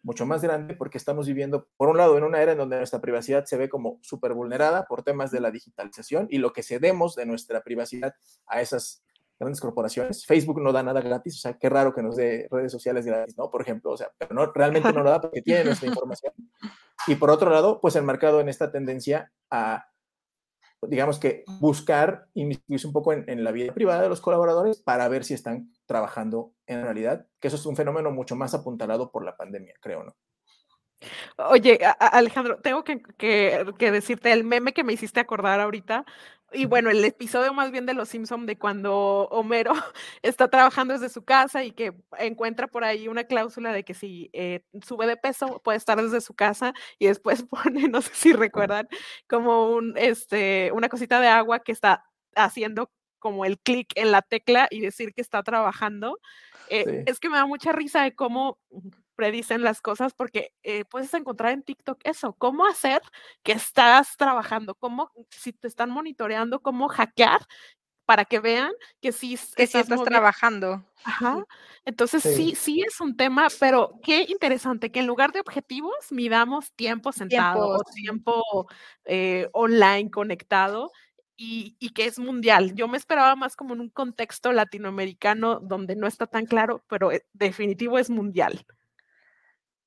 mucho 0.02 0.26
más 0.26 0.42
grande 0.42 0.76
porque 0.76 0.98
estamos 0.98 1.28
viviendo, 1.28 1.68
por 1.78 1.90
un 1.90 1.98
lado, 1.98 2.18
en 2.18 2.24
una 2.24 2.42
era 2.42 2.54
en 2.54 2.58
donde 2.58 2.78
nuestra 2.78 3.02
privacidad 3.02 3.46
se 3.46 3.58
ve 3.58 3.70
como 3.70 4.00
súper 4.02 4.34
vulnerada 4.34 4.86
por 4.86 5.04
temas 5.04 5.32
de 5.32 5.42
la 5.42 5.52
digitalización 5.52 6.28
y 6.30 6.38
lo 6.38 6.54
que 6.54 6.64
cedemos 6.64 7.16
de 7.16 7.26
nuestra 7.26 7.64
privacidad 7.64 8.14
a 8.46 8.62
esas 8.62 9.04
grandes 9.40 9.60
corporaciones. 9.60 10.26
Facebook 10.26 10.62
no 10.62 10.72
da 10.72 10.84
nada 10.84 11.02
gratis, 11.02 11.38
o 11.38 11.40
sea, 11.40 11.58
qué 11.58 11.70
raro 11.70 11.94
que 11.94 12.04
nos 12.04 12.16
dé 12.16 12.48
redes 12.52 12.72
sociales 12.72 13.06
gratis, 13.06 13.38
¿no? 13.38 13.50
Por 13.50 13.62
ejemplo, 13.62 13.92
o 13.92 13.98
sea, 13.98 14.12
pero 14.18 14.34
no, 14.34 14.52
realmente 14.52 14.92
no 14.92 15.02
lo 15.02 15.10
da 15.10 15.22
porque 15.22 15.42
tiene 15.42 15.64
nuestra 15.64 15.88
información. 15.90 16.34
Y 17.08 17.16
por 17.16 17.30
otro 17.30 17.50
lado, 17.50 17.80
pues 17.82 17.96
enmarcado 17.96 18.42
en 18.42 18.50
esta 18.50 18.72
tendencia 18.72 19.32
a, 19.50 19.86
digamos 20.88 21.20
que, 21.20 21.44
buscar 21.60 22.28
inmiscuirse 22.34 22.88
un 22.88 22.94
poco 22.94 23.14
en, 23.14 23.30
en 23.30 23.44
la 23.44 23.52
vida 23.52 23.74
privada 23.74 24.02
de 24.02 24.10
los 24.10 24.22
colaboradores 24.22 24.78
para 24.82 25.08
ver 25.08 25.24
si 25.26 25.34
están 25.34 25.74
trabajando 25.86 26.54
en 26.68 26.84
realidad, 26.84 27.26
que 27.40 27.48
eso 27.50 27.58
es 27.58 27.66
un 27.66 27.76
fenómeno 27.76 28.12
mucho 28.12 28.36
más 28.36 28.54
apuntalado 28.54 29.12
por 29.12 29.26
la 29.26 29.36
pandemia, 29.36 29.74
creo, 29.82 30.04
¿no? 30.04 30.16
Oye, 31.38 31.80
Alejandro, 32.00 32.60
tengo 32.62 32.84
que, 32.84 33.02
que- 33.18 33.66
que 33.78 33.92
decirte 33.92 34.32
el 34.34 34.44
meme 34.44 34.74
que 34.74 34.84
me 34.84 34.94
hiciste 34.94 35.20
acordar 35.22 35.60
ahorita. 35.62 36.06
Y 36.52 36.66
bueno, 36.66 36.90
el 36.90 37.04
episodio 37.06 37.54
más 37.54 37.72
bien 37.72 37.86
de 37.86 37.94
Los 37.94 38.10
Simpson 38.10 38.46
de 38.46 38.58
cuando 38.58 39.28
Homero 39.32 39.74
está 40.22 40.50
trabajando 40.50 40.94
desde 40.94 41.10
su 41.10 41.24
casa 41.24 41.64
y 41.64 41.72
que 41.72 41.94
encuentra 42.18 42.68
por 42.68 42.84
ahí 42.84 43.08
una 43.08 43.24
cláusula 43.26 43.72
de 43.72 43.84
que 43.84 43.94
si 43.94 44.30
eh, 44.34 44.64
sube 44.86 45.08
de 45.08 45.18
peso 45.18 45.62
puede 45.64 45.78
estar 45.78 46.02
desde 46.02 46.22
su 46.22 46.34
casa 46.34 46.74
y 46.98 47.08
después 47.08 47.44
pone, 47.50 47.88
no 47.88 48.02
sé 48.02 48.12
si 48.14 48.34
recuerdan, 48.34 48.88
como 49.28 49.72
un, 49.72 49.94
este, 49.98 50.72
una 50.74 50.90
cosita 50.90 51.20
de 51.20 51.28
agua 51.28 51.60
que 51.60 51.72
está 51.72 52.06
haciendo 52.36 52.92
como 53.20 53.46
el 53.46 53.60
clic 53.60 53.92
en 53.96 54.12
la 54.12 54.22
tecla 54.22 54.68
y 54.72 54.82
decir 54.82 55.14
que 55.14 55.22
está 55.22 55.44
trabajando. 55.44 56.20
Eh, 56.70 56.86
Sí. 56.86 57.04
Es 57.08 57.20
que 57.20 57.30
me 57.30 57.38
da 57.38 57.46
mucha 57.46 57.72
risa 57.72 58.04
de 58.04 58.14
cómo 58.14 58.60
predicen 59.20 59.64
las 59.64 59.82
cosas 59.82 60.14
porque 60.14 60.54
eh, 60.64 60.86
puedes 60.86 61.14
encontrar 61.14 61.52
en 61.52 61.62
TikTok 61.62 62.00
eso, 62.06 62.32
cómo 62.38 62.66
hacer 62.66 63.02
que 63.44 63.52
estás 63.52 64.16
trabajando, 64.16 64.76
cómo 64.76 65.12
si 65.30 65.52
te 65.52 65.68
están 65.68 65.90
monitoreando, 65.90 66.62
cómo 66.62 66.88
hackear 66.88 67.42
para 68.06 68.24
que 68.24 68.40
vean 68.40 68.72
que 69.02 69.12
sí 69.12 69.32
que 69.58 69.68
sí 69.68 69.78
estás 69.78 69.90
moviendo- 69.90 70.06
trabajando. 70.06 70.86
Ajá. 71.04 71.46
Entonces 71.84 72.24
Sí. 72.24 72.34
sí, 72.34 72.56
sí 72.56 72.82
es 72.88 73.02
un 73.02 73.18
tema, 73.18 73.48
pero 73.60 74.00
qué 74.02 74.26
interesante 74.30 74.90
que 74.90 75.02
en 75.02 75.08
lugar 75.08 75.34
de 75.34 75.42
objetivos 75.42 75.94
midamos 76.12 76.72
tiempo 76.78 77.12
sentado 77.12 77.68
o 77.68 77.84
tiempo 77.94 78.68
eh, 79.04 79.50
online 79.52 80.10
conectado 80.12 80.92
y, 81.36 81.76
y 81.78 81.90
que 81.90 82.06
es 82.06 82.20
mundial. 82.20 82.74
Yo 82.74 82.88
me 82.88 82.98
esperaba 82.98 83.36
más 83.36 83.58
como 83.58 83.74
en 83.74 83.82
un 83.82 83.90
contexto 83.90 84.54
latinoamericano 84.54 85.60
donde 85.60 85.98
no 85.98 86.08
está 86.08 86.26
tan 86.26 86.46
claro, 86.46 86.86
pero 86.88 87.12
eh, 87.12 87.26
definitivo 87.34 88.00
es 88.00 88.10
mundial. 88.10 88.66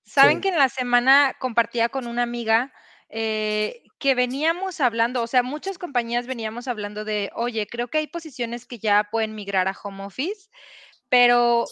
Saben 0.06 0.36
Sí. 0.36 0.40
que 0.40 0.48
en 0.48 0.58
la 0.58 0.68
semana 0.68 1.34
compartía 1.38 1.88
con 1.88 2.06
una 2.06 2.22
amiga 2.24 2.72
eh, 3.08 3.82
que 3.98 4.14
veníamos 4.14 4.80
hablando, 4.80 5.22
o 5.22 5.26
sea, 5.26 5.42
muchas 5.42 5.78
compañías 5.78 6.26
veníamos 6.26 6.66
hablando 6.66 7.04
de, 7.04 7.30
oye, 7.34 7.66
creo 7.66 7.88
que 7.88 7.98
hay 7.98 8.06
posiciones 8.06 8.66
que 8.66 8.78
ya 8.78 9.04
pueden 9.10 9.34
migrar 9.34 9.68
a 9.68 9.76
home 9.82 10.04
office, 10.04 10.48
pero 11.08 11.66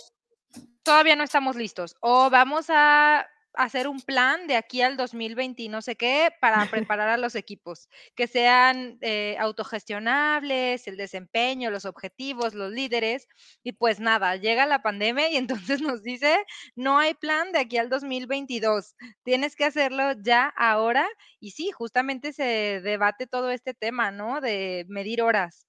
todavía 0.85 1.17
no 1.17 1.25
estamos 1.25 1.57
listos. 1.57 1.97
O 2.01 2.31
vamos 2.31 2.67
a 2.71 3.27
hacer 3.55 3.89
un 3.89 4.01
plan 4.01 4.47
de 4.47 4.57
aquí 4.57 4.83
al 4.83 4.97
2020 4.97 5.63
y 5.63 5.69
no 5.69 5.83
sé 5.83 5.97
qué 5.97 6.31
para 6.41 6.67
preparar 6.71 7.09
a 7.09 7.17
los 7.17 7.35
equipos, 7.35 7.89
que 8.15 8.27
sean 8.27 8.99
eh, 9.01 9.37
autogestionables, 9.39 10.87
el 10.87 10.97
desempeño, 10.97 11.71
los 11.71 11.85
objetivos, 11.85 12.55
los 12.55 12.73
líderes. 12.73 13.29
Y 13.63 13.73
pues 13.73 14.01
nada, 14.01 14.37
llega 14.37 14.67
la 14.67 14.83
pandemia 14.83 15.31
y 15.31 15.37
entonces 15.71 15.81
nos 15.81 16.03
dice, 16.03 16.37
no 16.77 16.99
hay 16.99 17.15
plan 17.15 17.53
de 17.53 17.61
aquí 17.61 17.77
al 17.79 17.89
2022, 17.89 18.95
tienes 19.25 19.57
que 19.57 19.65
hacerlo 19.65 20.13
ya 20.23 20.53
ahora. 20.57 21.07
Y 21.41 21.53
sí, 21.53 21.71
justamente 21.71 22.33
se 22.33 22.81
debate 22.83 23.27
todo 23.27 23.51
este 23.51 23.75
tema, 23.75 24.11
¿no? 24.11 24.41
De 24.41 24.85
medir 24.89 25.23
horas. 25.23 25.67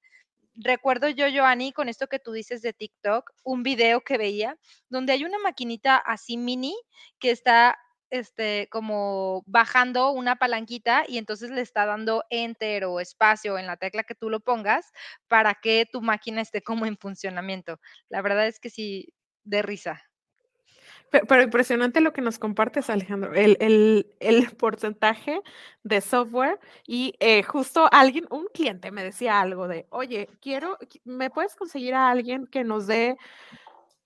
Recuerdo 0.56 1.08
yo, 1.10 1.26
Joanny, 1.34 1.72
con 1.72 1.88
esto 1.90 2.08
que 2.08 2.20
tú 2.20 2.34
dices 2.34 2.62
de 2.62 2.74
TikTok, 2.74 3.32
un 3.44 3.64
video 3.64 4.02
que 4.02 4.18
veía 4.18 4.58
donde 4.90 5.14
hay 5.14 5.24
una 5.24 5.40
maquinita 5.40 5.96
así 5.98 6.38
mini 6.38 6.76
que 7.20 7.32
está 7.32 7.78
este, 8.10 8.68
como 8.70 9.44
bajando 9.46 10.12
una 10.12 10.36
palanquita 10.36 11.06
y 11.08 11.18
entonces 11.18 11.52
le 11.52 11.62
está 11.62 11.86
dando 11.86 12.26
enter 12.30 12.84
o 12.86 13.00
espacio 13.00 13.58
en 13.58 13.66
la 13.68 13.78
tecla 13.78 14.04
que 14.04 14.16
tú 14.16 14.30
lo 14.30 14.42
pongas 14.42 14.92
para 15.30 15.56
que 15.56 15.86
tu 15.90 16.02
máquina 16.02 16.42
esté 16.42 16.62
como 16.62 16.86
en 16.86 16.98
funcionamiento. 16.98 17.80
La 18.10 18.22
verdad 18.22 18.48
es 18.48 18.60
que 18.60 18.70
sí, 18.70 19.14
de 19.46 19.62
risa. 19.62 20.11
Pe- 21.12 21.22
Pero 21.28 21.44
impresionante 21.44 22.02
lo 22.02 22.14
que 22.14 22.22
nos 22.22 22.40
compartes, 22.40 22.90
Alejandro, 22.90 23.34
el, 23.36 23.58
el- 23.60 24.08
el 24.20 24.50
porcentaje 24.58 25.42
de 25.84 26.02
software 26.02 26.60
y 26.88 27.14
eh, 27.20 27.44
justo 27.44 27.88
alguien, 27.92 28.26
un 28.32 28.48
cliente 28.54 28.92
me 28.92 29.04
decía 29.04 29.40
algo 29.42 29.68
de, 29.68 29.86
oye, 29.92 30.28
quiero, 30.42 30.78
qui- 30.80 31.02
¿me 31.04 31.30
puedes 31.30 31.56
conseguir 31.56 31.94
a 31.94 32.10
alguien 32.10 32.48
que 32.48 32.64
nos 32.64 32.88
dé 32.88 33.18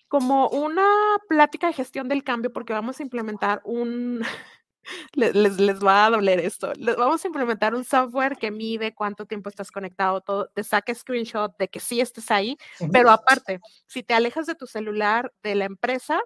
como 0.07 0.47
una 0.49 0.85
plática 1.27 1.67
de 1.67 1.73
gestión 1.73 2.07
del 2.07 2.23
cambio 2.23 2.51
porque 2.51 2.73
vamos 2.73 2.99
a 2.99 3.03
implementar 3.03 3.61
un, 3.65 4.21
le- 5.13 5.33
les, 5.33 5.59
les 5.59 5.83
va 5.83 6.05
a 6.05 6.09
doler 6.09 6.39
esto, 6.39 6.71
les 6.75 6.95
vamos 6.95 7.23
a 7.23 7.27
implementar 7.27 7.75
un 7.75 7.83
software 7.83 8.37
que 8.37 8.49
mide 8.51 8.93
cuánto 8.95 9.25
tiempo 9.25 9.49
estás 9.49 9.71
conectado, 9.71 10.21
todo, 10.21 10.47
te 10.53 10.63
saque 10.63 10.95
screenshot 10.95 11.55
de 11.57 11.67
que 11.67 11.79
sí 11.79 11.99
estés 12.01 12.31
ahí, 12.31 12.57
pero 12.91 13.09
aparte, 13.11 13.59
si 13.87 14.03
te 14.03 14.13
alejas 14.13 14.45
de 14.45 14.55
tu 14.55 14.67
celular 14.67 15.31
de 15.43 15.55
la 15.55 15.65
empresa, 15.65 16.19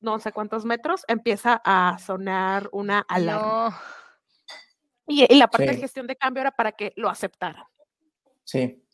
no 0.00 0.18
sé 0.18 0.32
cuántos 0.32 0.64
metros, 0.64 1.04
empieza 1.08 1.60
a 1.64 1.98
sonar 1.98 2.68
una 2.72 3.00
alarma. 3.08 3.70
No, 3.70 3.76
Y, 5.06 5.24
y 5.32 5.38
la 5.38 5.48
parte 5.48 5.66
de 5.66 5.76
gestión 5.76 6.06
de 6.06 6.16
cambio 6.16 6.42
era 6.42 6.50
para 6.50 6.72
que 6.72 6.92
lo 6.96 7.08
aceptaran. 7.08 7.64
Sí, 8.44 8.84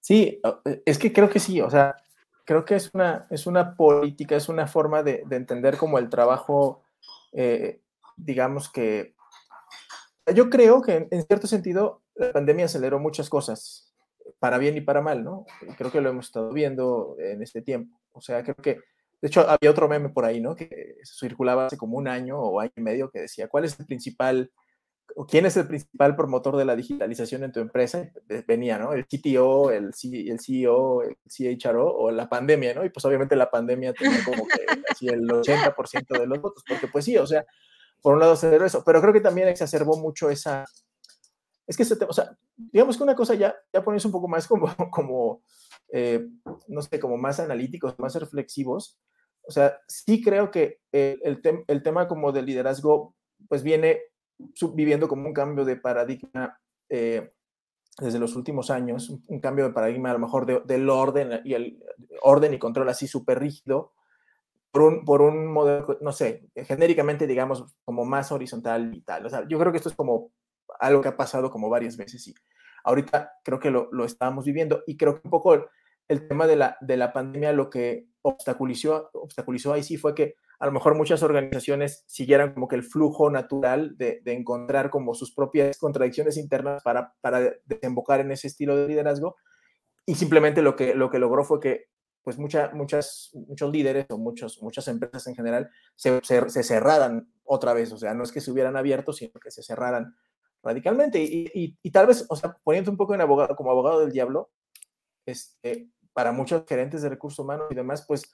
sí, 0.00 0.40
eh, 0.64 0.82
es 0.86 0.98
que 0.98 1.12
creo 1.12 1.28
que 1.28 1.38
sí, 1.38 1.60
o 1.60 1.70
sea, 1.70 1.96
creo 2.44 2.64
que 2.64 2.76
es 2.76 2.90
una, 2.94 3.26
es 3.30 3.46
una 3.46 3.74
política, 3.74 4.36
es 4.36 4.48
una 4.48 4.66
forma 4.66 5.02
de, 5.02 5.22
de 5.26 5.36
entender 5.36 5.76
como 5.76 5.98
el 5.98 6.08
trabajo, 6.08 6.82
eh, 7.32 7.80
digamos 8.16 8.70
que 8.70 9.14
Yo 10.34 10.48
creo 10.50 10.82
que 10.82 10.96
en, 10.96 11.08
en 11.10 11.26
cierto 11.26 11.46
sentido 11.46 12.02
la 12.14 12.32
pandemia 12.32 12.66
aceleró 12.66 12.98
muchas 12.98 13.28
cosas, 13.28 13.92
para 14.38 14.58
bien 14.58 14.76
y 14.76 14.80
para 14.80 15.00
mal, 15.02 15.22
¿no? 15.24 15.44
Creo 15.76 15.90
que 15.90 16.00
lo 16.00 16.10
hemos 16.10 16.26
estado 16.26 16.52
viendo 16.52 17.16
en 17.18 17.42
este 17.42 17.62
tiempo. 17.62 18.00
O 18.12 18.20
sea, 18.20 18.42
creo 18.42 18.56
que, 18.56 18.80
de 19.22 19.28
hecho, 19.28 19.48
había 19.48 19.70
otro 19.70 19.88
meme 19.88 20.08
por 20.10 20.24
ahí, 20.24 20.40
¿no? 20.40 20.56
Que 20.56 20.96
circulaba 21.04 21.66
hace 21.66 21.76
como 21.76 21.98
un 21.98 22.08
año 22.08 22.38
o 22.38 22.60
año 22.60 22.72
y 22.76 22.80
medio 22.80 23.10
que 23.10 23.20
decía, 23.22 23.48
¿cuál 23.48 23.64
es 23.64 23.78
el 23.78 23.86
principal, 23.86 24.50
o 25.16 25.26
quién 25.26 25.44
es 25.46 25.56
el 25.56 25.66
principal 25.66 26.16
promotor 26.16 26.56
de 26.56 26.64
la 26.64 26.76
digitalización 26.76 27.44
en 27.44 27.52
tu 27.52 27.60
empresa? 27.60 28.10
Venía, 28.46 28.78
¿no? 28.78 28.92
El 28.94 29.06
CTO, 29.06 29.70
el, 29.72 29.92
C- 29.94 30.28
el 30.30 30.40
CEO, 30.40 31.02
el 31.02 31.16
CHRO 31.28 31.92
o 31.94 32.10
la 32.10 32.28
pandemia, 32.28 32.74
¿no? 32.74 32.84
Y 32.84 32.90
pues 32.90 33.04
obviamente 33.04 33.36
la 33.36 33.50
pandemia 33.50 33.92
tenía 33.92 34.24
como 34.24 34.46
que 34.46 35.06
el 35.08 35.26
80% 35.28 36.18
de 36.18 36.26
los 36.26 36.40
votos, 36.40 36.64
porque 36.66 36.88
pues 36.88 37.04
sí, 37.04 37.16
o 37.18 37.26
sea, 37.26 37.44
por 38.02 38.14
un 38.14 38.20
lado 38.20 38.32
aceleró 38.32 38.64
eso, 38.64 38.82
pero 38.84 39.00
creo 39.00 39.12
que 39.12 39.20
también 39.20 39.48
exacerbó 39.48 39.96
mucho 39.98 40.30
esa, 40.30 40.64
es 41.66 41.76
que, 41.76 41.82
ese 41.84 41.96
tema, 41.96 42.10
o 42.10 42.14
sea, 42.14 42.36
digamos 42.56 42.96
que 42.96 43.02
una 43.02 43.14
cosa 43.14 43.34
ya, 43.34 43.54
ya 43.72 43.82
pones 43.84 44.04
un 44.04 44.12
poco 44.12 44.26
más 44.28 44.46
como, 44.48 44.66
como 44.90 45.42
eh, 45.92 46.26
no 46.68 46.82
sé, 46.82 46.98
como 46.98 47.16
más 47.16 47.40
analíticos, 47.40 47.98
más 47.98 48.14
reflexivos. 48.16 48.98
O 49.50 49.52
sea, 49.52 49.80
sí 49.88 50.22
creo 50.22 50.52
que 50.52 50.78
el, 50.92 51.42
tem- 51.42 51.64
el 51.66 51.82
tema 51.82 52.06
como 52.06 52.30
del 52.30 52.46
liderazgo, 52.46 53.16
pues 53.48 53.64
viene 53.64 54.00
viviendo 54.74 55.08
como 55.08 55.26
un 55.26 55.34
cambio 55.34 55.64
de 55.64 55.74
paradigma 55.74 56.56
eh, 56.88 57.32
desde 57.98 58.20
los 58.20 58.36
últimos 58.36 58.70
años, 58.70 59.10
un, 59.10 59.40
cambio 59.40 59.64
de 59.64 59.72
paradigma 59.72 60.10
a 60.10 60.12
lo 60.12 60.20
mejor 60.20 60.46
de- 60.46 60.62
del 60.64 60.88
orden 60.88 61.40
y 61.44 61.54
el 61.54 61.82
orden 62.22 62.54
y 62.54 62.60
control 62.60 62.88
así 62.90 63.08
súper 63.08 63.40
rígido, 63.40 63.92
por 64.70 64.82
un, 64.82 65.04
por 65.04 65.20
un 65.20 65.52
modelo, 65.52 65.98
no 66.00 66.12
sé, 66.12 66.48
genéricamente 66.54 67.26
digamos 67.26 67.64
como 67.84 68.04
más 68.04 68.30
horizontal 68.30 68.94
y 68.94 69.00
tal. 69.02 69.26
O 69.26 69.30
sea, 69.30 69.48
yo 69.48 69.58
creo 69.58 69.72
que 69.72 69.78
esto 69.78 69.88
es 69.88 69.96
como 69.96 70.30
algo 70.78 71.02
que 71.02 71.08
ha 71.08 71.16
pasado 71.16 71.50
como 71.50 71.68
varias 71.68 71.96
veces 71.96 72.24
y 72.28 72.34
ahorita 72.84 73.32
creo 73.42 73.58
que 73.58 73.72
lo, 73.72 73.88
lo 73.90 74.04
estamos 74.04 74.44
viviendo 74.44 74.84
y 74.86 74.96
creo 74.96 75.14
que 75.20 75.22
un 75.24 75.30
poco 75.32 75.66
el, 76.10 76.28
tema 76.28 76.46
de 76.46 76.56
la, 76.56 76.76
de 76.80 76.96
la 76.96 77.12
pandemia 77.12 77.52
lo 77.52 77.70
que 77.70 78.08
obstaculizó, 78.22 79.10
obstaculizó 79.14 79.72
ahí 79.72 79.82
sí 79.82 79.96
fue 79.96 80.14
que 80.14 80.34
a 80.58 80.66
lo 80.66 80.72
mejor 80.72 80.94
muchas 80.94 81.22
organizaciones 81.22 82.04
siguieran 82.06 82.52
como 82.52 82.68
que 82.68 82.76
el 82.76 82.82
flujo 82.82 83.30
natural 83.30 83.96
de, 83.96 84.20
de 84.22 84.34
encontrar 84.34 84.90
como 84.90 85.14
sus 85.14 85.32
propias 85.32 85.78
contradicciones 85.78 86.36
internas 86.36 86.82
para, 86.82 87.14
para 87.22 87.54
desembocar 87.64 88.20
en 88.20 88.30
ese 88.30 88.48
estilo 88.48 88.76
de 88.76 88.88
liderazgo 88.88 89.36
y 90.04 90.16
simplemente 90.16 90.60
lo 90.60 90.76
que, 90.76 90.94
lo 90.94 91.10
que 91.10 91.18
logró 91.18 91.44
fue 91.44 91.60
que 91.60 91.86
pues 92.22 92.38
mucha, 92.38 92.70
muchas, 92.74 93.30
muchos 93.32 93.72
líderes 93.72 94.06
o 94.10 94.18
muchos, 94.18 94.62
muchas 94.62 94.86
empresas 94.88 95.26
en 95.26 95.34
general 95.34 95.70
se, 95.96 96.20
se, 96.22 96.50
se 96.50 96.62
cerraran 96.62 97.32
otra 97.44 97.72
vez, 97.72 97.92
o 97.92 97.96
sea, 97.96 98.12
no 98.12 98.22
es 98.22 98.32
que 98.32 98.40
se 98.40 98.50
hubieran 98.50 98.76
abierto, 98.76 99.12
sino 99.12 99.32
que 99.40 99.50
se 99.50 99.62
cerraran 99.62 100.14
radicalmente. 100.62 101.22
Y, 101.22 101.50
y, 101.54 101.78
y, 101.82 101.90
tal 101.90 102.06
vez, 102.06 102.26
o 102.28 102.36
sea, 102.36 102.56
poniendo 102.62 102.90
un 102.90 102.96
poco 102.96 103.14
en 103.14 103.22
abogado, 103.22 103.56
como 103.56 103.70
abogado 103.70 104.00
del 104.00 104.12
diablo, 104.12 104.50
este, 105.26 105.88
para 106.20 106.32
muchos 106.32 106.64
gerentes 106.68 107.00
de 107.00 107.08
recursos 107.08 107.38
humanos 107.38 107.68
y 107.70 107.74
demás, 107.74 108.04
pues 108.06 108.30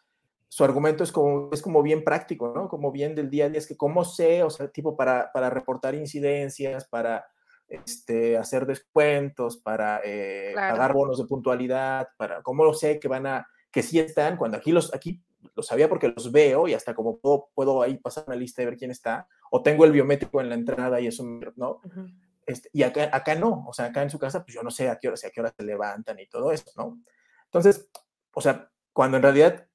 su 0.49 0.65
argumento 0.65 1.05
es 1.05 1.13
como, 1.13 1.51
es 1.53 1.63
como 1.63 1.85
bien 1.85 2.03
práctico, 2.03 2.53
¿no? 2.53 2.69
Como 2.69 2.91
bien 2.91 3.15
del 3.15 3.31
día 3.31 3.45
a 3.45 3.49
día, 3.49 3.61
es 3.61 3.69
que 3.69 3.77
cómo 3.77 4.05
sé, 4.05 4.43
o 4.43 4.51
sea, 4.51 4.67
tipo 4.67 4.97
para, 4.97 5.31
para 5.33 5.51
reportar 5.51 5.95
incidencias, 5.95 6.89
para 6.89 7.25
este, 7.69 8.37
hacer 8.39 8.67
descuentos, 8.67 9.59
para 9.59 10.01
eh, 10.05 10.51
claro. 10.53 10.75
pagar 10.75 10.95
bonos 10.95 11.19
de 11.19 11.27
puntualidad, 11.27 12.09
para 12.17 12.43
cómo 12.43 12.65
lo 12.65 12.75
sé 12.75 12.99
que 12.99 13.07
van 13.07 13.25
a, 13.25 13.47
que 13.71 13.85
sí 13.85 14.01
están, 14.01 14.37
cuando 14.37 14.57
aquí 14.57 14.73
los, 14.73 14.93
aquí 14.93 15.23
lo 15.55 15.63
sabía 15.63 15.89
porque 15.89 16.09
los 16.09 16.33
veo 16.33 16.67
y 16.67 16.75
hasta 16.75 16.93
como 16.93 17.19
puedo, 17.19 17.51
puedo 17.55 17.83
ahí 17.83 17.99
pasar 17.99 18.25
una 18.27 18.35
lista 18.35 18.63
y 18.63 18.65
ver 18.65 18.77
quién 18.77 18.91
está, 18.91 19.29
o 19.49 19.63
tengo 19.63 19.85
el 19.85 19.93
biométrico 19.93 20.41
en 20.41 20.49
la 20.49 20.57
entrada 20.57 21.01
y 21.01 21.07
eso, 21.07 21.23
¿no? 21.55 21.81
Uh 21.85 21.89
-huh. 21.89 22.15
este, 22.47 22.69
y 22.73 22.83
acá, 22.83 23.11
acá 23.13 23.37
no, 23.37 23.65
o 23.69 23.73
sea, 23.73 23.85
acá 23.85 24.03
en 24.03 24.11
su 24.11 24.19
casa, 24.19 24.43
pues 24.43 24.57
yo 24.57 24.65
no 24.65 24.73
sé 24.73 24.89
a 24.89 24.99
qué 24.99 25.07
hora, 25.07 25.17
a 25.25 25.31
qué 25.31 25.41
hora 25.41 25.55
se 25.57 25.63
levantan 25.63 26.19
y 26.19 26.27
todo 26.27 26.51
eso, 26.51 26.69
¿no? 26.77 26.99
Entonces, 27.47 27.89
o 28.35 28.41
sea, 28.41 28.71
cuando 28.93 29.17
en 29.17 29.23
realidad 29.23 29.69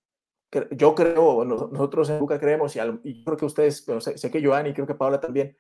yo 0.72 0.94
creo, 0.96 1.46
nosotros 1.46 2.10
en 2.10 2.20
Buca 2.20 2.40
creemos, 2.40 2.76
y, 2.76 2.80
yo 2.80 3.24
creo 3.24 3.38
que 3.38 3.46
ustedes, 3.46 3.82
pero 3.84 4.02
sé, 4.02 4.18
sé, 4.18 4.30
que 4.30 4.46
Joan 4.46 4.68
y 4.68 4.74
creo 4.74 4.86
que 4.86 4.96
Paola 4.96 5.20
también, 5.20 5.58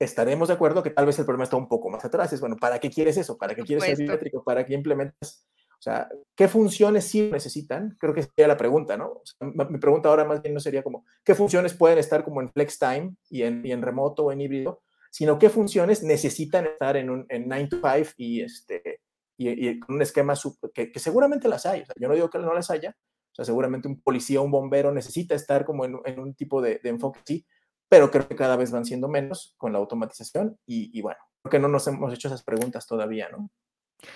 estaremos 0.00 0.48
de 0.48 0.54
acuerdo 0.54 0.82
que 0.82 0.90
tal 0.90 1.06
vez 1.06 1.18
el 1.18 1.26
problema 1.26 1.44
está 1.44 1.56
un 1.56 1.68
poco 1.68 1.90
más 1.90 2.04
atrás. 2.04 2.32
Es 2.32 2.40
bueno, 2.40 2.56
¿para 2.56 2.78
qué 2.80 2.90
quieres 2.90 3.16
eso? 3.16 3.36
¿Para 3.38 3.54
qué 3.54 3.62
quieres 3.62 3.84
ser 3.84 3.98
biométrico? 3.98 4.42
¿Para 4.42 4.64
qué 4.64 4.74
implementas? 4.74 5.46
O 5.78 5.82
sea, 5.82 6.08
¿qué 6.34 6.48
funciones 6.48 7.04
sí 7.04 7.30
necesitan? 7.30 7.96
Creo 7.98 8.12
que 8.12 8.22
sería 8.22 8.48
la 8.48 8.56
pregunta, 8.56 8.96
¿no? 8.96 9.08
O 9.08 9.22
sea, 9.24 9.48
mi 9.48 9.78
pregunta 9.78 10.08
ahora 10.08 10.24
más 10.24 10.42
bien 10.42 10.54
no 10.54 10.60
sería 10.60 10.82
como, 10.82 11.04
¿qué 11.24 11.34
funciones 11.34 11.74
pueden 11.74 11.98
estar 11.98 12.24
como 12.24 12.40
en 12.40 12.50
flex 12.50 12.78
time 12.78 13.14
y 13.30 13.42
en, 13.42 13.64
y 13.64 13.72
en 13.72 13.80
remoto 13.80 14.24
o 14.24 14.32
en 14.32 14.40
híbrido? 14.40 14.82
Sino, 15.10 15.38
¿qué 15.38 15.48
funciones 15.50 16.02
necesitan 16.02 16.66
estar 16.66 16.96
en, 16.96 17.10
un, 17.10 17.26
en 17.28 17.48
9 17.48 17.68
to 17.68 17.76
5 17.82 18.14
y, 18.16 18.42
este, 18.42 19.00
y, 19.40 19.68
y 19.68 19.80
con 19.80 19.96
un 19.96 20.02
esquema 20.02 20.36
super, 20.36 20.70
que, 20.72 20.92
que, 20.92 21.00
seguramente 21.00 21.48
las 21.48 21.64
hay? 21.64 21.80
O 21.80 21.86
sea, 21.86 21.94
yo 21.98 22.08
no 22.08 22.14
digo 22.14 22.28
que 22.28 22.38
no 22.38 22.52
las 22.52 22.70
haya, 22.70 22.90
o 22.90 23.34
sea, 23.34 23.44
seguramente 23.44 23.88
un 23.88 24.02
policía, 24.02 24.40
un 24.40 24.50
bombero 24.50 24.92
necesita 24.92 25.34
estar 25.34 25.64
como 25.64 25.86
en, 25.86 25.98
en 26.04 26.20
un 26.20 26.34
tipo 26.34 26.60
de, 26.60 26.78
de, 26.82 26.90
enfoque 26.90 27.20
así, 27.24 27.46
pero 27.88 28.10
creo 28.10 28.28
que 28.28 28.36
cada 28.36 28.56
vez 28.56 28.70
van 28.70 28.84
siendo 28.84 29.08
menos 29.08 29.54
con 29.56 29.72
la 29.72 29.78
automatización 29.78 30.58
y, 30.66 30.96
y 30.96 31.00
bueno, 31.00 31.20
creo 31.42 31.50
que 31.50 31.58
no 31.58 31.68
nos 31.68 31.86
hemos 31.86 32.12
hecho 32.12 32.28
esas 32.28 32.42
preguntas 32.42 32.86
todavía, 32.86 33.30
¿no? 33.30 33.50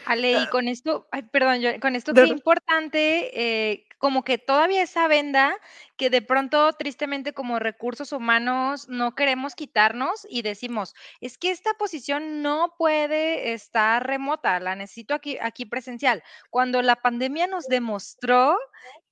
Ale, 0.06 0.42
y 0.42 0.46
con 0.48 0.68
esto, 0.68 1.06
ay, 1.10 1.22
perdón, 1.22 1.60
yo, 1.60 1.70
con 1.80 1.94
esto 1.94 2.14
qué 2.14 2.26
importante, 2.26 3.70
eh, 3.72 3.86
como 4.04 4.22
que 4.22 4.36
todavía 4.36 4.82
esa 4.82 5.08
venda 5.08 5.56
que 5.96 6.10
de 6.10 6.20
pronto, 6.20 6.70
tristemente, 6.74 7.32
como 7.32 7.58
recursos 7.58 8.12
humanos, 8.12 8.86
no 8.86 9.14
queremos 9.14 9.54
quitarnos 9.54 10.26
y 10.28 10.42
decimos, 10.42 10.92
es 11.22 11.38
que 11.38 11.50
esta 11.50 11.72
posición 11.78 12.42
no 12.42 12.74
puede 12.76 13.54
estar 13.54 14.06
remota, 14.06 14.60
la 14.60 14.74
necesito 14.76 15.14
aquí, 15.14 15.38
aquí 15.40 15.64
presencial. 15.64 16.22
Cuando 16.50 16.82
la 16.82 16.96
pandemia 16.96 17.46
nos 17.46 17.66
demostró 17.66 18.58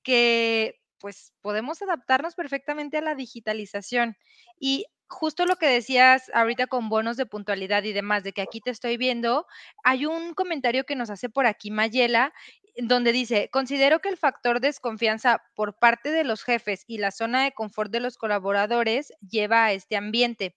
que 0.03 0.79
pues 0.99 1.33
podemos 1.41 1.81
adaptarnos 1.81 2.35
perfectamente 2.35 2.97
a 2.97 3.01
la 3.01 3.15
digitalización. 3.15 4.15
Y 4.59 4.85
justo 5.07 5.45
lo 5.45 5.55
que 5.55 5.67
decías 5.67 6.29
ahorita 6.33 6.67
con 6.67 6.89
bonos 6.89 7.17
de 7.17 7.25
puntualidad 7.25 7.83
y 7.83 7.93
demás, 7.93 8.23
de 8.23 8.33
que 8.33 8.41
aquí 8.41 8.61
te 8.61 8.71
estoy 8.71 8.97
viendo, 8.97 9.45
hay 9.83 10.05
un 10.05 10.33
comentario 10.33 10.85
que 10.85 10.95
nos 10.95 11.09
hace 11.09 11.29
por 11.29 11.45
aquí 11.45 11.71
Mayela, 11.71 12.33
donde 12.75 13.11
dice, 13.11 13.49
considero 13.51 13.99
que 13.99 14.09
el 14.09 14.17
factor 14.17 14.59
desconfianza 14.59 15.43
por 15.55 15.77
parte 15.77 16.11
de 16.11 16.23
los 16.23 16.43
jefes 16.43 16.83
y 16.87 16.97
la 16.97 17.11
zona 17.11 17.43
de 17.43 17.51
confort 17.51 17.91
de 17.91 17.99
los 17.99 18.17
colaboradores 18.17 19.13
lleva 19.21 19.65
a 19.65 19.73
este 19.73 19.95
ambiente. 19.95 20.55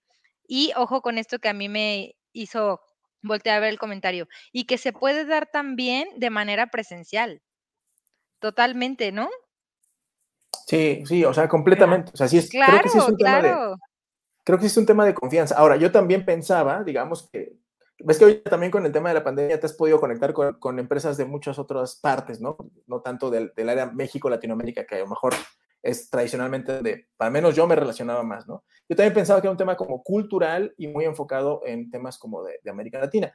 Y 0.48 0.72
ojo 0.76 1.02
con 1.02 1.18
esto 1.18 1.38
que 1.38 1.48
a 1.48 1.54
mí 1.54 1.68
me 1.68 2.16
hizo 2.32 2.80
voltear 3.22 3.58
a 3.58 3.60
ver 3.60 3.70
el 3.70 3.78
comentario, 3.78 4.28
y 4.52 4.64
que 4.64 4.78
se 4.78 4.92
puede 4.92 5.24
dar 5.24 5.46
también 5.50 6.08
de 6.16 6.30
manera 6.30 6.68
presencial. 6.68 7.42
Totalmente, 8.38 9.12
¿no? 9.12 9.28
Sí, 10.66 11.02
sí, 11.06 11.24
o 11.24 11.34
sea, 11.34 11.48
completamente. 11.48 12.12
O 12.14 12.16
sea, 12.16 12.28
sí 12.28 12.38
es, 12.38 12.48
claro, 12.48 12.72
creo 12.72 12.82
que 12.82 12.88
sí 12.88 12.98
es 12.98 13.08
un 13.08 13.16
claro. 13.16 13.42
tema 13.42 13.68
de, 13.68 13.76
creo 14.44 14.58
que 14.58 14.62
sí 14.62 14.66
es 14.66 14.76
un 14.76 14.86
tema 14.86 15.04
de 15.04 15.14
confianza. 15.14 15.56
Ahora, 15.56 15.76
yo 15.76 15.90
también 15.90 16.24
pensaba, 16.24 16.82
digamos 16.84 17.28
que, 17.30 17.56
ves 17.98 18.18
que 18.18 18.24
hoy 18.24 18.34
también 18.42 18.70
con 18.70 18.84
el 18.84 18.92
tema 18.92 19.08
de 19.08 19.14
la 19.14 19.24
pandemia 19.24 19.58
te 19.58 19.66
has 19.66 19.72
podido 19.72 20.00
conectar 20.00 20.32
con, 20.32 20.54
con 20.54 20.78
empresas 20.78 21.16
de 21.16 21.24
muchas 21.24 21.58
otras 21.58 21.96
partes, 21.96 22.40
¿no? 22.40 22.56
No 22.86 23.00
tanto 23.00 23.30
del, 23.30 23.52
del, 23.56 23.68
área 23.68 23.86
México, 23.86 24.30
Latinoamérica, 24.30 24.86
que 24.86 24.96
a 24.96 25.00
lo 25.00 25.08
mejor 25.08 25.34
es 25.82 26.10
tradicionalmente 26.10 26.82
de, 26.82 27.08
al 27.18 27.30
menos 27.30 27.54
yo 27.54 27.66
me 27.66 27.76
relacionaba 27.76 28.22
más, 28.22 28.46
¿no? 28.46 28.64
Yo 28.88 28.96
también 28.96 29.14
pensaba 29.14 29.40
que 29.40 29.46
era 29.46 29.52
un 29.52 29.58
tema 29.58 29.76
como 29.76 30.02
cultural 30.02 30.74
y 30.76 30.88
muy 30.88 31.04
enfocado 31.04 31.62
en 31.64 31.90
temas 31.90 32.18
como 32.18 32.42
de, 32.42 32.60
de 32.62 32.70
América 32.70 32.98
Latina, 32.98 33.32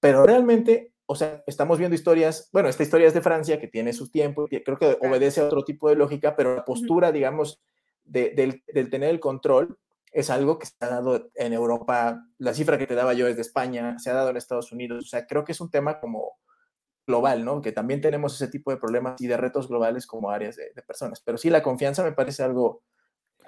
pero 0.00 0.24
realmente 0.24 0.94
o 1.06 1.16
sea, 1.16 1.42
estamos 1.46 1.78
viendo 1.78 1.94
historias, 1.94 2.48
bueno, 2.52 2.68
esta 2.68 2.82
historia 2.82 3.06
es 3.06 3.14
de 3.14 3.20
Francia, 3.20 3.60
que 3.60 3.68
tiene 3.68 3.92
sus 3.92 4.10
tiempos, 4.10 4.48
creo 4.48 4.78
que 4.78 4.96
obedece 5.00 5.40
a 5.40 5.44
otro 5.44 5.64
tipo 5.64 5.88
de 5.88 5.96
lógica, 5.96 6.34
pero 6.34 6.56
la 6.56 6.64
postura, 6.64 7.12
digamos, 7.12 7.62
de, 8.04 8.30
del, 8.30 8.62
del, 8.72 8.90
tener 8.90 9.10
el 9.10 9.20
control 9.20 9.78
es 10.14 10.30
algo 10.30 10.60
que 10.60 10.66
se 10.66 10.74
ha 10.78 10.88
dado 10.88 11.28
en 11.34 11.52
Europa, 11.52 12.24
la 12.38 12.54
cifra 12.54 12.78
que 12.78 12.86
te 12.86 12.94
daba 12.94 13.14
yo 13.14 13.26
es 13.26 13.34
de 13.34 13.42
España, 13.42 13.98
se 13.98 14.10
ha 14.10 14.14
dado 14.14 14.30
en 14.30 14.36
Estados 14.36 14.70
Unidos, 14.70 15.04
o 15.04 15.08
sea, 15.08 15.26
creo 15.26 15.44
que 15.44 15.52
es 15.52 15.60
un 15.60 15.70
tema 15.70 15.98
como 15.98 16.38
global, 17.04 17.44
¿no? 17.44 17.60
Que 17.60 17.72
también 17.72 18.00
tenemos 18.00 18.34
ese 18.34 18.48
tipo 18.48 18.70
de 18.70 18.76
problemas 18.76 19.20
y 19.20 19.26
de 19.26 19.36
retos 19.36 19.68
globales 19.68 20.06
como 20.06 20.30
áreas 20.30 20.54
de, 20.54 20.70
de 20.72 20.82
personas, 20.82 21.20
pero 21.20 21.36
sí, 21.36 21.50
la 21.50 21.64
confianza 21.64 22.04
me 22.04 22.12
parece 22.12 22.44
algo 22.44 22.84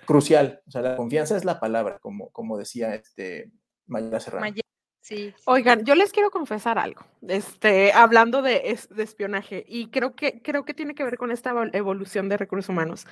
crucial, 0.06 0.60
o 0.66 0.70
sea, 0.72 0.82
la 0.82 0.96
confianza 0.96 1.36
es 1.36 1.44
la 1.44 1.60
palabra, 1.60 2.00
como, 2.00 2.30
como 2.30 2.58
decía 2.58 2.96
este 2.96 3.52
Mayra 3.86 4.18
Serrano. 4.18 4.52
Sí, 4.52 4.62
sí. 5.00 5.34
Oigan, 5.44 5.84
yo 5.84 5.94
les 5.94 6.10
quiero 6.10 6.32
confesar 6.32 6.80
algo, 6.80 7.06
este, 7.28 7.92
hablando 7.92 8.42
de, 8.42 8.70
es, 8.70 8.88
de, 8.88 9.04
espionaje, 9.04 9.64
y 9.68 9.88
creo 9.90 10.16
que, 10.16 10.42
creo 10.42 10.64
que 10.64 10.74
tiene 10.74 10.96
que 10.96 11.04
ver 11.04 11.16
con 11.16 11.30
esta 11.30 11.54
evolución 11.74 12.28
de 12.28 12.36
recursos 12.38 12.70
humanos. 12.70 13.06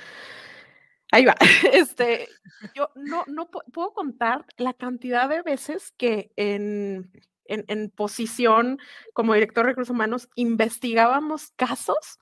Ahí 1.14 1.24
va. 1.24 1.36
Este, 1.72 2.28
yo 2.74 2.90
no, 2.96 3.22
no 3.28 3.48
puedo 3.48 3.92
contar 3.92 4.44
la 4.56 4.74
cantidad 4.74 5.28
de 5.28 5.42
veces 5.42 5.92
que 5.96 6.32
en, 6.34 7.12
en, 7.44 7.64
en 7.68 7.90
posición 7.90 8.80
como 9.12 9.34
director 9.34 9.64
de 9.64 9.70
recursos 9.70 9.94
humanos 9.94 10.28
investigábamos 10.34 11.52
casos 11.54 12.18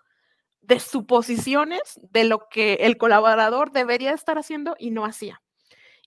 de 0.60 0.78
suposiciones 0.78 1.98
de 2.10 2.24
lo 2.24 2.48
que 2.50 2.74
el 2.74 2.98
colaborador 2.98 3.72
debería 3.72 4.12
estar 4.12 4.36
haciendo 4.36 4.76
y 4.78 4.90
no 4.90 5.06
hacía. 5.06 5.42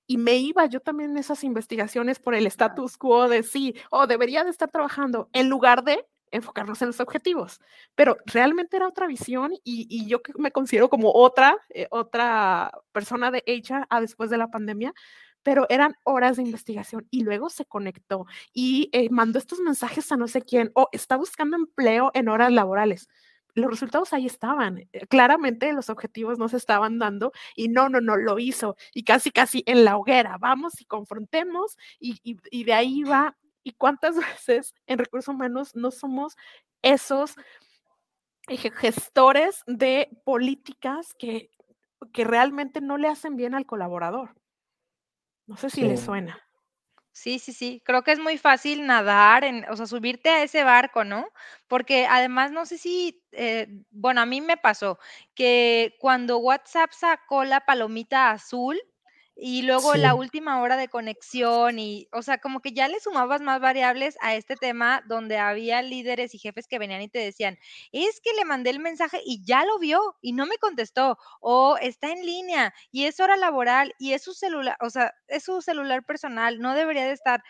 y 0.08 0.18
me 0.18 0.36
iba 0.36 0.68
yo 0.68 0.80
también 0.80 1.12
en 1.12 1.18
esas 1.18 1.44
investigaciones 1.44 2.20
por 2.20 2.36
el 2.36 2.46
status 2.46 2.98
quo 2.98 3.28
de 3.28 3.42
sí, 3.42 3.74
o 3.90 4.06
debería 4.06 4.44
de 4.44 4.52
estar 4.52 4.70
trabajando, 4.70 5.30
en 5.34 5.50
lugar 5.50 5.84
de 5.84 6.06
enfocarnos 6.36 6.82
en 6.82 6.88
los 6.88 7.00
objetivos. 7.00 7.60
Pero 7.96 8.18
realmente 8.26 8.78
era 8.78 8.88
otra 8.88 9.08
visión 9.08 9.54
y, 9.64 10.08
yo 10.08 10.22
me 10.38 10.52
considero 10.52 10.90
como 10.90 11.12
otra, 11.14 11.58
eh, 11.70 11.88
otra 11.92 12.72
persona 12.92 13.32
de 13.32 13.44
HR 13.48 13.86
a 13.90 14.02
después 14.02 14.30
de 14.30 14.38
la 14.38 14.52
pandemia, 14.52 14.94
pero 15.44 15.68
eran 15.70 15.96
horas 16.04 16.38
de 16.38 16.44
investigación 16.44 17.08
y 17.12 17.24
luego 17.24 17.50
se 17.50 17.66
conectó 17.66 18.26
y 18.54 18.90
eh, 18.94 19.10
mandó 19.12 19.40
estos 19.40 19.60
mensajes 19.60 20.12
a 20.12 20.18
no 20.18 20.28
sé 20.28 20.42
quién 20.42 20.72
o 20.74 20.90
está 20.92 21.18
buscando 21.18 21.56
empleo 21.56 22.12
en 22.14 22.30
horas 22.30 22.52
laborales 22.52 23.08
los 23.56 23.72
resultados 23.72 24.14
ahí 24.14 24.26
estaban. 24.26 24.80
Eh, 24.92 25.08
claramente 25.08 25.74
los 25.74 25.90
objetivos 25.90 26.38
no 26.38 26.50
se 26.50 26.58
estaban 26.58 27.00
dando 27.00 27.32
y 27.56 27.70
no, 27.70 27.90
no, 27.90 28.02
no, 28.02 28.18
lo 28.18 28.38
hizo. 28.38 28.76
Y 28.94 29.04
casi, 29.04 29.32
casi 29.32 29.64
en 29.66 29.86
la 29.86 29.98
hoguera, 29.98 30.38
vamos 30.38 30.80
y 30.82 30.86
confrontemos 30.86 31.78
y, 32.00 32.64
de 32.64 32.74
ahí 32.74 33.04
va. 33.04 33.36
¿Y 33.66 33.74
cuántas 33.74 34.16
veces 34.40 34.74
en 34.88 35.00
recursos 35.00 35.34
humanos 35.34 35.76
no 35.76 35.92
somos 35.92 36.38
esos 36.82 37.36
gestores 38.48 39.64
de 39.66 40.08
políticas 40.24 41.14
que, 41.18 41.50
que 42.14 42.24
realmente 42.24 42.80
no 42.80 42.98
le 42.98 43.10
hacen 43.10 43.36
bien 43.36 43.56
al 43.56 43.66
colaborador? 43.66 44.36
No 45.48 45.58
sé 45.58 45.70
si 45.70 45.82
le 45.82 45.98
suena. 45.98 46.42
Sí, 47.12 47.40
sí, 47.40 47.54
sí. 47.54 47.82
Creo 47.86 48.04
que 48.04 48.12
es 48.12 48.20
muy 48.20 48.38
fácil 48.38 48.86
nadar, 48.86 49.46
en, 49.46 49.66
o 49.70 49.76
sea, 49.76 49.88
subirte 49.88 50.30
a 50.30 50.44
ese 50.44 50.64
barco, 50.64 51.04
¿no? 51.06 51.28
Porque 51.68 52.06
además 52.08 52.52
no 52.52 52.66
sé 52.66 52.78
si, 52.78 53.24
eh, 53.32 53.68
bueno, 53.90 54.22
a 54.22 54.26
mí 54.26 54.42
me 54.42 54.58
pasó 54.58 55.00
que 55.34 55.96
cuando 56.00 56.40
WhatsApp 56.40 56.92
sacó 56.92 57.46
la 57.46 57.62
palomita 57.62 58.32
azul, 58.32 58.78
y 59.36 59.64
luego 59.64 59.96
la 59.96 60.16
última 60.16 60.62
hora 60.62 60.78
de 60.78 60.88
conexión 60.88 61.78
y, 61.80 62.08
o 62.12 62.22
sea, 62.22 62.38
como 62.40 62.62
que 62.62 62.72
ya 62.74 62.88
le 62.88 63.00
sumabas 63.00 63.42
más 63.42 63.60
variables 63.60 64.18
a 64.22 64.36
este 64.36 64.56
tema 64.56 65.04
donde 65.08 65.38
había 65.38 65.82
líderes 65.82 66.34
y 66.34 66.40
jefes 66.40 66.68
que 66.68 66.80
venían 66.80 67.02
y 67.02 67.10
te 67.10 67.20
decían, 67.20 67.58
es 67.92 68.22
que 68.22 68.34
le 68.34 68.46
mandé 68.46 68.70
el 68.70 68.80
mensaje 68.80 69.20
y 69.26 69.44
ya 69.46 69.66
lo 69.66 69.78
vio 69.80 70.00
y 70.22 70.34
no 70.34 70.46
me 70.46 70.58
contestó, 70.58 71.18
o 71.42 71.78
está 71.82 72.12
en 72.12 72.26
línea 72.26 72.74
y 72.92 73.06
es 73.06 73.20
hora 73.20 73.36
laboral 73.38 73.94
y 74.00 74.14
es 74.14 74.24
su 74.24 74.34
celular, 74.34 74.78
o 74.82 74.90
sea, 74.90 75.12
es 75.28 75.44
su 75.44 75.62
celular 75.62 76.04
personal, 76.06 76.60
no 76.60 76.74
debería 76.76 77.06
de 77.06 77.12
estar. 77.14 77.44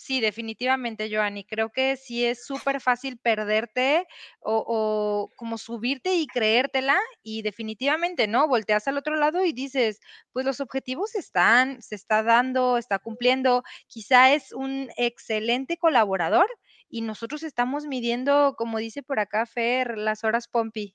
Sí, 0.00 0.20
definitivamente, 0.20 1.10
Joanny. 1.12 1.42
Creo 1.42 1.70
que 1.70 1.96
sí 1.96 2.24
es 2.24 2.46
súper 2.46 2.80
fácil 2.80 3.18
perderte 3.18 4.06
o, 4.40 5.28
como 5.34 5.58
subirte 5.58 6.14
y 6.14 6.28
creértela 6.28 6.96
y 7.24 7.42
definitivamente, 7.42 8.28
¿no? 8.28 8.46
Volteas 8.46 8.86
al 8.86 8.96
otro 8.96 9.16
lado 9.16 9.44
y 9.44 9.52
dices, 9.52 9.98
pues 10.32 10.46
los 10.46 10.60
objetivos 10.60 11.16
están, 11.16 11.82
se 11.82 11.96
está 11.96 12.22
dando, 12.22 12.78
está 12.78 13.00
cumpliendo, 13.00 13.64
quizá 13.88 14.32
es 14.32 14.52
un 14.52 14.88
excelente 14.96 15.78
colaborador 15.78 16.46
y 16.88 17.00
nosotros 17.00 17.42
estamos 17.42 17.86
midiendo, 17.86 18.54
como 18.56 18.78
dice 18.78 19.02
por 19.02 19.18
acá 19.18 19.46
Fer, 19.46 19.98
las 19.98 20.22
horas 20.22 20.46
Pompi. 20.46 20.94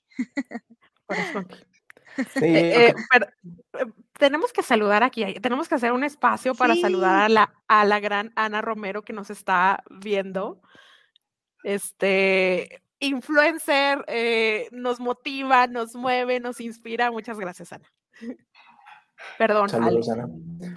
Horas 1.08 1.30
Pompi. 1.30 1.56
Eh, 2.36 2.90
eh, 2.90 2.94
eh, 3.74 3.84
tenemos 4.24 4.54
que 4.54 4.62
saludar 4.62 5.02
aquí, 5.02 5.22
tenemos 5.34 5.68
que 5.68 5.74
hacer 5.74 5.92
un 5.92 6.02
espacio 6.02 6.54
para 6.54 6.74
saludar 6.76 7.24
a 7.24 7.28
la, 7.28 7.54
a 7.68 7.84
la 7.84 8.00
gran 8.00 8.32
Ana 8.36 8.62
Romero 8.62 9.02
que 9.02 9.12
nos 9.12 9.28
está 9.28 9.84
viendo. 9.90 10.62
Este 11.62 12.82
influencer, 13.00 14.02
nos 14.72 14.98
motiva, 14.98 15.66
nos 15.66 15.94
mueve, 15.94 16.40
nos 16.40 16.58
inspira. 16.62 17.10
Muchas 17.10 17.38
gracias, 17.38 17.74
Ana. 17.74 17.92
Perdón. 19.38 19.68
Saludos, 19.68 20.08
Ana. 20.08 20.26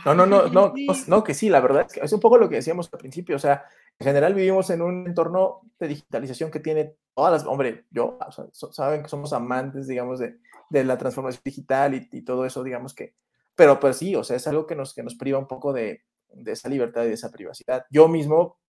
No, 0.06 0.14
no, 0.14 0.26
no, 0.26 0.48
no, 0.48 0.74
no, 1.08 1.24
que 1.24 1.34
sí, 1.34 1.48
la 1.48 1.62
verdad 1.62 1.86
es 1.88 1.94
que 1.94 2.02
es 2.02 2.12
un 2.12 2.20
poco 2.20 2.38
lo 2.38 2.50
que 2.50 2.56
decíamos 2.56 2.90
al 2.92 3.00
principio, 3.00 3.38
o 3.38 3.40
sea, 3.40 3.64
en 3.98 4.08
general 4.08 4.34
vivimos 4.34 4.70
en 4.72 4.82
un 4.82 5.08
entorno 5.08 5.62
de 5.80 5.88
digitalización 5.88 6.52
que 6.52 6.60
tiene 6.60 6.96
todas 7.16 7.32
las, 7.32 7.46
hombre, 7.46 7.86
yo, 7.92 8.20
saben 8.52 9.04
que 9.04 9.10
somos 9.10 9.32
amantes, 9.32 9.88
digamos, 9.88 10.20
de, 10.20 10.38
de 10.70 10.84
la 10.84 10.98
transformación 10.98 11.42
digital 11.46 11.94
y, 11.94 12.22
todo 12.24 12.46
eso, 12.46 12.62
digamos 12.62 12.94
que, 12.94 13.16
pero 13.58 13.80
pues 13.80 13.98
sí, 13.98 14.16
o 14.16 14.24
sea, 14.24 14.38
es 14.38 14.48
algo 14.48 14.68
que 14.68 14.76
nos, 14.76 14.94
que 14.94 15.04
nos 15.04 15.16
priva 15.16 15.40
un 15.40 15.48
poco 15.48 15.74
de, 15.74 16.04
de 16.32 16.52
esa 16.52 16.70
libertad 16.70 17.04
y 17.04 17.08
de 17.08 17.16
esa 17.16 17.32
privacidad. 17.32 17.86
Yo 17.90 18.08
mismo, 18.08 18.60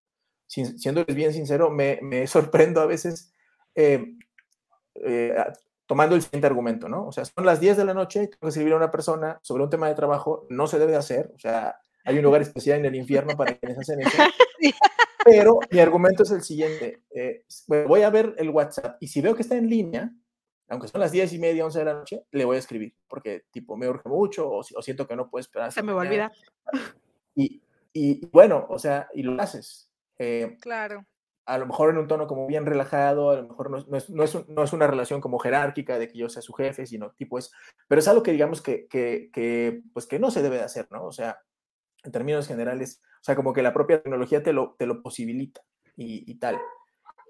siendo 0.47 1.05
bien 1.05 1.33
sincero, 1.33 1.71
me, 1.71 2.01
me 2.03 2.27
sorprendo 2.27 2.81
a 2.81 2.87
veces 2.87 3.33
eh, 3.75 4.03
eh, 4.95 5.35
tomando 5.87 6.17
el 6.17 6.23
siguiente 6.23 6.47
argumento, 6.47 6.89
¿no? 6.89 7.07
O 7.07 7.13
sea, 7.13 7.27
son 7.27 7.45
las 7.45 7.61
10 7.61 7.77
de 7.77 7.85
la 7.85 7.95
noche, 7.95 8.29
tengo 8.29 8.41
que 8.41 8.49
escribir 8.49 8.73
a 8.73 8.77
una 8.77 8.91
persona 8.91 9.39
sobre 9.43 9.63
un 9.63 9.71
tema 9.71 9.89
de 9.89 9.95
trabajo, 9.95 10.47
no 10.49 10.67
se 10.67 10.79
debe 10.79 10.97
hacer, 10.97 11.33
o 11.35 11.39
sea, 11.39 11.79
hay 12.05 12.17
un 12.17 12.25
lugar 12.25 12.41
especial 12.41 12.79
en 12.79 12.87
el 12.87 12.95
infierno 12.95 13.37
para 13.37 13.55
quienes 13.57 13.79
hacen 13.79 14.01
eso. 14.01 14.17
Pero 15.25 15.59
mi 15.71 15.81
argumento 15.81 16.23
es 16.23 16.31
el 16.31 16.43
siguiente, 16.43 17.03
eh, 17.11 17.45
voy 17.67 18.03
a 18.03 18.11
ver 18.11 18.35
el 18.39 18.49
WhatsApp 18.49 18.97
y 19.01 19.09
si 19.09 19.21
veo 19.21 19.35
que 19.35 19.43
está 19.43 19.57
en 19.57 19.69
línea, 19.69 20.11
aunque 20.69 20.89
son 20.89 21.01
las 21.01 21.13
10 21.13 21.33
y 21.33 21.39
media, 21.39 21.65
11 21.65 21.79
de 21.79 21.85
la 21.85 21.95
noche, 21.95 22.25
le 22.31 22.45
voy 22.45 22.57
a 22.57 22.59
escribir, 22.59 22.95
porque 23.09 23.45
tipo 23.51 23.77
me 23.77 23.89
urge 23.89 24.09
mucho 24.09 24.51
o, 24.51 24.63
siento 24.63 25.07
que 25.07 25.17
no 25.17 25.31
puedo 25.31 25.41
esperar. 25.41 25.73
Se 25.73 25.83
me 25.83 25.93
va 25.93 26.03
a 26.03 26.07
olvidar. 26.07 26.33
Y, 27.41 27.63
y, 27.93 28.27
bueno, 28.33 28.67
o 28.69 28.81
sea, 28.81 29.09
y 29.15 29.23
lo 29.23 29.41
haces. 29.41 29.93
Eh, 30.19 30.57
claro. 30.61 31.07
A 31.47 31.57
lo 31.57 31.67
mejor 31.67 31.91
en 31.91 31.99
un 31.99 32.09
tono 32.09 32.27
como 32.27 32.49
bien 32.49 32.67
relajado, 32.67 33.31
a 33.31 33.37
lo 33.37 33.47
mejor 33.47 33.71
no, 33.71 33.77
es, 33.79 34.11
no, 34.11 34.25
es, 34.25 34.49
no, 34.49 34.65
es, 34.65 34.73
una 34.73 34.89
relación 34.89 35.21
como 35.21 35.39
jerárquica 35.39 36.01
de 36.01 36.09
que 36.09 36.19
yo 36.19 36.29
sea 36.29 36.43
su 36.43 36.53
jefe, 36.53 36.85
sino 36.85 37.13
tipo 37.13 37.39
es, 37.39 37.53
pero 37.87 38.01
es 38.01 38.09
algo 38.09 38.25
que 38.25 38.33
digamos 38.33 38.61
que, 38.61 38.89
que, 38.89 39.31
que, 39.33 39.83
pues 39.93 40.07
que 40.07 40.19
no 40.19 40.33
se 40.33 40.43
debe 40.43 40.57
de 40.57 40.65
hacer, 40.65 40.89
¿no? 40.91 41.05
O 41.05 41.13
sea, 41.13 41.39
en 42.03 42.11
términos 42.11 42.49
generales, 42.49 43.01
o 43.05 43.25
sea, 43.25 43.37
como 43.37 43.53
que 43.53 43.63
la 43.63 43.73
propia 43.73 44.03
tecnología 44.03 44.43
te 44.43 44.53
lo, 44.53 44.75
te 44.77 44.87
lo 44.87 45.01
posibilita 45.01 45.61
y, 45.95 46.29
y 46.29 46.35
tal. 46.41 46.59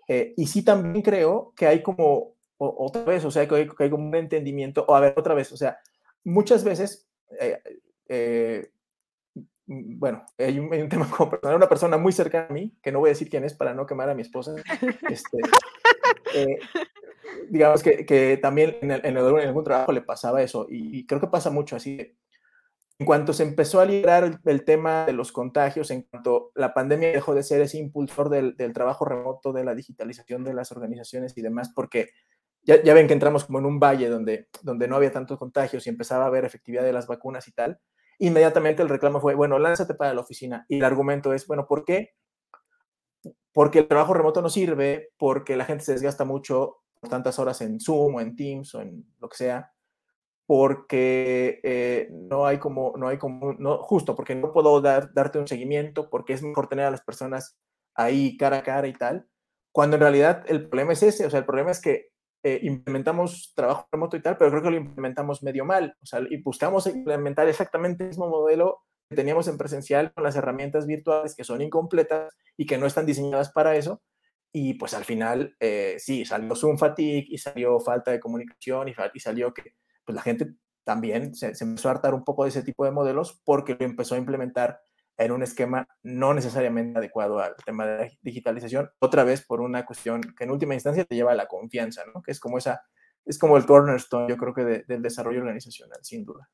Eh, 0.09 0.33
y 0.38 0.46
sí 0.46 0.64
también 0.64 1.03
creo 1.03 1.53
que 1.55 1.66
hay 1.66 1.83
como 1.83 2.38
otra 2.59 3.05
vez, 3.05 3.25
o 3.25 3.31
sea, 3.31 3.47
que 3.47 3.55
hay, 3.55 3.68
que 3.68 3.85
hay, 3.85 3.92
un 3.92 4.14
entendimiento, 4.14 4.85
o 4.88 4.94
a 4.94 5.01
ver, 5.01 5.14
otra 5.16 5.35
vez, 5.35 5.53
o 5.53 5.57
sea, 5.57 5.79
muchas 6.25 6.64
veces, 6.64 7.09
eh, 7.40 7.61
eh, 8.09 8.71
bueno, 9.66 10.25
hay 10.37 10.59
un, 10.59 10.88
tema 10.88 11.09
como 11.16 11.31
personal, 11.31 11.57
una 11.57 11.68
persona 11.68 11.97
muy 11.97 12.12
cercana 12.12 12.47
a 12.51 12.53
mí, 12.53 12.77
que 12.83 12.92
no 12.92 13.01
voy 13.01 13.09
a 13.09 13.12
decir 13.12 13.29
quién 13.29 13.44
es 13.44 13.55
para 13.55 13.75
no 13.75 13.87
quemar 13.87 14.11
a 14.11 14.14
mi 14.14 14.23
esposa, 14.23 14.55
este, 15.09 15.38
eh, 16.35 16.59
digamos 17.49 17.83
que, 17.83 18.05
que 18.05 18.38
también 18.38 18.77
en, 18.83 18.90
el, 18.90 19.05
en, 19.05 19.16
algún 19.16 19.64
trabajo 19.64 19.92
le 19.92 20.03
pasaba 20.03 20.42
eso, 20.42 20.66
y, 20.68 21.07
creo 21.07 21.21
que 21.21 21.29
pasa 21.29 21.51
mucho 21.51 21.77
así. 21.77 22.14
En 23.01 23.07
cuanto 23.07 23.33
se 23.33 23.44
empezó 23.44 23.81
a 23.81 23.85
liberar 23.85 24.25
el, 24.25 24.38
el, 24.44 24.64
tema 24.64 25.07
de 25.07 25.12
los 25.12 25.31
contagios, 25.31 25.92
en 25.92 26.03
cuanto 26.03 26.51
la 26.57 26.75
pandemia 26.75 27.12
dejó 27.12 27.33
de 27.33 27.44
ser 27.44 27.61
ese 27.61 27.79
impulsor 27.79 28.29
del, 28.29 28.57
del 28.57 28.73
trabajo 28.73 29.05
remoto, 29.05 29.53
de 29.53 29.62
la 29.62 29.77
digitalización 29.77 30.42
de 30.42 30.53
las 30.53 30.73
organizaciones 30.73 31.38
y 31.38 31.42
demás, 31.42 31.71
porque 31.73 32.11
ya, 32.68 32.94
ven 32.94 33.07
que 33.07 33.14
entramos 33.14 33.46
como 33.46 33.59
en 33.61 33.64
un 33.64 33.81
valle 33.81 34.11
donde, 34.11 34.48
donde 34.62 34.88
no 34.88 34.96
había 34.96 35.11
tantos 35.11 35.38
contagios 35.38 35.87
y 35.87 35.90
empezaba 35.90 36.24
a 36.24 36.26
haber 36.26 36.44
efectividad 36.44 36.83
de 36.83 36.92
las 36.92 37.07
vacunas 37.07 37.48
y 37.48 37.52
tal, 37.52 37.81
inmediatamente 38.18 38.83
el 38.83 38.90
reclamo 38.90 39.20
fue, 39.20 39.35
bueno, 39.35 39.59
lánzate 39.59 39.94
para 39.94 40.12
la 40.12 40.20
oficina. 40.20 40.66
Y 40.68 40.76
el 40.76 40.85
argumento 40.85 41.33
es, 41.33 41.46
bueno, 41.46 41.66
¿por 41.66 41.87
qué? 41.87 42.11
Porque 43.52 43.81
el 43.81 43.88
trabajo 43.88 44.12
remoto 44.12 44.42
no 44.42 44.50
sirve, 44.50 45.11
porque 45.16 45.57
la 45.57 45.64
gente 45.64 45.85
se 45.85 45.92
desgasta 45.92 46.26
mucho 46.26 46.83
por 47.00 47.09
tantas 47.09 47.38
horas 47.38 47.61
en 47.62 47.81
Zoom 47.81 48.16
o 48.16 48.20
en 48.20 48.37
Teams 48.37 48.74
o 48.74 48.83
en 48.83 49.04
lo 49.18 49.31
que 49.31 49.37
sea, 49.38 49.72
porque 50.46 51.61
eh, 51.62 52.09
no 52.12 52.46
hay 52.46 52.59
como, 52.59 52.92
no 52.98 53.09
hay 53.09 53.16
como, 53.16 53.54
no, 53.54 53.78
justo, 53.78 54.14
porque 54.14 54.35
no 54.35 54.52
puedo 54.52 54.81
dar, 54.83 55.14
darte 55.14 55.38
un 55.38 55.48
seguimiento, 55.48 56.11
porque 56.11 56.35
es 56.35 56.42
mejor 56.42 56.68
tener 56.68 56.85
a 56.85 56.90
las 56.90 57.02
personas 57.02 57.59
ahí 57.94 58.37
cara 58.37 58.59
a 58.59 58.62
cara 58.62 58.88
y 58.88 58.92
tal, 58.92 59.26
cuando 59.72 59.96
en 59.96 60.02
realidad 60.02 60.44
el 60.48 60.68
problema 60.68 60.92
es 60.92 61.02
ese, 61.02 61.24
o 61.24 61.31
sea, 61.31 61.40
el 61.40 61.46
problema 61.46 61.70
es 61.70 61.81
que 61.81 62.11
eh, 62.42 62.61
implementamos 62.62 63.53
trabajo 63.55 63.88
remoto 63.90 64.16
y 64.16 64.22
tal, 64.22 64.37
pero 64.37 64.51
creo 64.51 64.62
que 64.62 64.70
lo 64.70 64.77
implementamos 64.77 65.42
medio 65.42 65.64
mal. 65.64 65.96
O 66.03 66.07
sea, 66.07 66.20
y 66.29 66.40
buscamos 66.42 66.87
implementar 66.87 67.48
exactamente 67.48 68.05
el 68.05 68.09
mismo 68.09 68.29
modelo 68.29 68.85
que 69.09 69.16
teníamos 69.16 69.48
en 69.48 69.59
presencial 69.59 70.12
con 70.12 70.24
las 70.24 70.37
herramientas 70.37 70.87
virtuales 70.87 71.35
que 71.35 71.44
son 71.44 71.62
incompletas 71.62 72.37
y 72.57 72.66
que 72.66 72.79
no 72.79 72.87
están 72.87 73.07
diseñadas 73.07 73.51
para 73.51 73.77
eso. 73.77 74.03
Y 74.53 74.74
pues 74.74 74.94
al 74.94 75.05
final, 75.05 75.57
eh, 75.61 75.96
sí, 75.98 76.24
salió 76.24 76.55
Zoom 76.55 76.79
fatigue 76.79 77.27
y 77.29 77.38
salió 77.38 77.81
falta 77.81 78.11
de 78.11 78.20
comunicación 78.20 78.88
y, 78.88 78.94
y 79.14 79.20
salió 79.20 79.53
que 79.53 79.74
pues 80.05 80.14
la 80.14 80.22
gente 80.22 80.55
también 80.85 81.35
se, 81.35 81.55
se, 81.55 81.64
empezó 81.64 81.88
a 81.88 81.92
hartar 81.92 82.14
un 82.14 82.24
poco 82.24 82.44
de 82.44 82.51
ese 82.51 82.62
tipo 82.62 82.85
de 82.85 82.90
modelos 82.90 83.40
porque 83.44 83.77
lo 83.79 83.85
empezó 83.85 84.14
a 84.14 84.18
implementar 84.18 84.81
en 85.18 85.33
un 85.33 85.42
esquema 85.42 85.88
no 86.02 86.33
necesariamente 86.33 86.98
adecuado 86.98 87.40
al 87.40 87.57
tema 87.64 87.87
de 87.87 87.98
la 87.98 88.11
digitalización, 88.22 88.90
otra 89.00 89.24
vez 89.24 89.44
por 89.44 89.61
una 89.61 89.85
cuestión 89.85 90.22
que 90.22 90.44
en 90.44 90.50
última 90.52 90.74
instancia 90.74 91.04
te 91.04 91.16
lleva 91.16 91.33
a 91.33 91.35
la 91.35 91.48
confianza, 91.48 92.04
¿no? 92.14 92.22
Que 92.22 92.31
es 92.31 92.40
como 92.40 92.57
esa, 92.57 92.83
es 93.24 93.38
como 93.38 93.57
el 93.57 93.66
cornerstone, 93.66 94.28
yo 94.28 94.37
creo 94.37 94.54
que 94.54 94.85
del 94.87 95.02
desarrollo 95.02 95.40
organizacional, 95.40 95.98
sin 96.02 96.24
duda. 96.24 96.48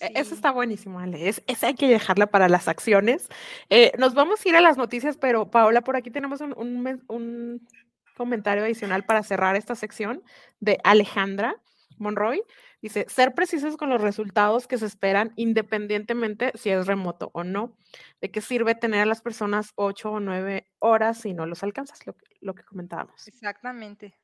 E, 0.00 0.12
eso 0.14 0.34
está 0.34 0.50
buenísimo, 0.50 0.98
Ale. 0.98 1.28
Es, 1.28 1.42
esa 1.46 1.68
hay 1.68 1.74
que 1.74 1.88
dejarla 1.88 2.28
para 2.28 2.48
las 2.48 2.68
acciones. 2.68 3.28
Eh, 3.68 3.92
nos 3.98 4.14
vamos 4.14 4.44
a 4.44 4.48
ir 4.48 4.56
a 4.56 4.62
las 4.62 4.78
noticias, 4.78 5.18
pero 5.18 5.50
Paola, 5.50 5.82
por 5.82 5.96
aquí 5.96 6.10
tenemos 6.10 6.40
un, 6.40 6.54
un, 6.56 7.04
un 7.08 7.68
comentario 8.16 8.64
adicional 8.64 9.04
para 9.04 9.22
cerrar 9.22 9.56
esta 9.56 9.74
sección 9.74 10.22
de 10.58 10.78
Alejandra 10.84 11.56
Monroy. 11.98 12.42
Dice, 12.82 13.04
ser 13.08 13.34
precisos 13.34 13.76
con 13.76 13.90
los 13.90 14.00
resultados 14.00 14.66
que 14.66 14.78
se 14.78 14.86
esperan 14.86 15.32
independientemente 15.36 16.52
si 16.54 16.70
es 16.70 16.86
remoto 16.86 17.30
o 17.34 17.44
no. 17.44 17.76
¿De 18.20 18.30
qué 18.30 18.40
sirve 18.40 18.74
tener 18.74 19.00
a 19.00 19.06
las 19.06 19.20
personas 19.20 19.72
ocho 19.74 20.12
o 20.12 20.20
nueve 20.20 20.66
horas 20.78 21.18
si 21.18 21.34
no 21.34 21.44
los 21.46 21.62
alcanzas? 21.62 22.06
Lo, 22.06 22.14
que- 22.16 22.24
lo 22.40 22.54
que 22.54 22.62
comentábamos. 22.64 23.28
Exactamente. 23.28 24.14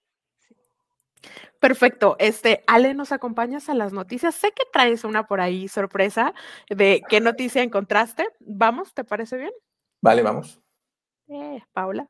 Perfecto. 1.61 2.17
Este, 2.19 2.63
Ale, 2.67 2.95
¿nos 2.95 3.13
acompañas 3.13 3.69
a 3.69 3.75
las 3.75 3.93
noticias? 3.93 4.35
Sé 4.35 4.53
que 4.53 4.65
traes 4.73 5.05
una 5.05 5.27
por 5.27 5.41
ahí 5.41 5.69
sorpresa 5.69 6.35
de 6.69 7.03
qué 7.09 7.21
noticia 7.21 7.63
encontraste. 7.63 8.29
Vamos, 8.41 8.95
¿te 8.95 9.05
parece 9.05 9.37
bien? 9.39 9.53
Vale, 10.03 10.23
vamos. 10.23 10.61
Eh, 11.29 11.63
Paula. 11.73 12.09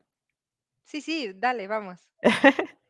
Sí, 0.85 1.01
sí, 1.01 1.33
dale, 1.35 1.67
vamos. 1.69 2.09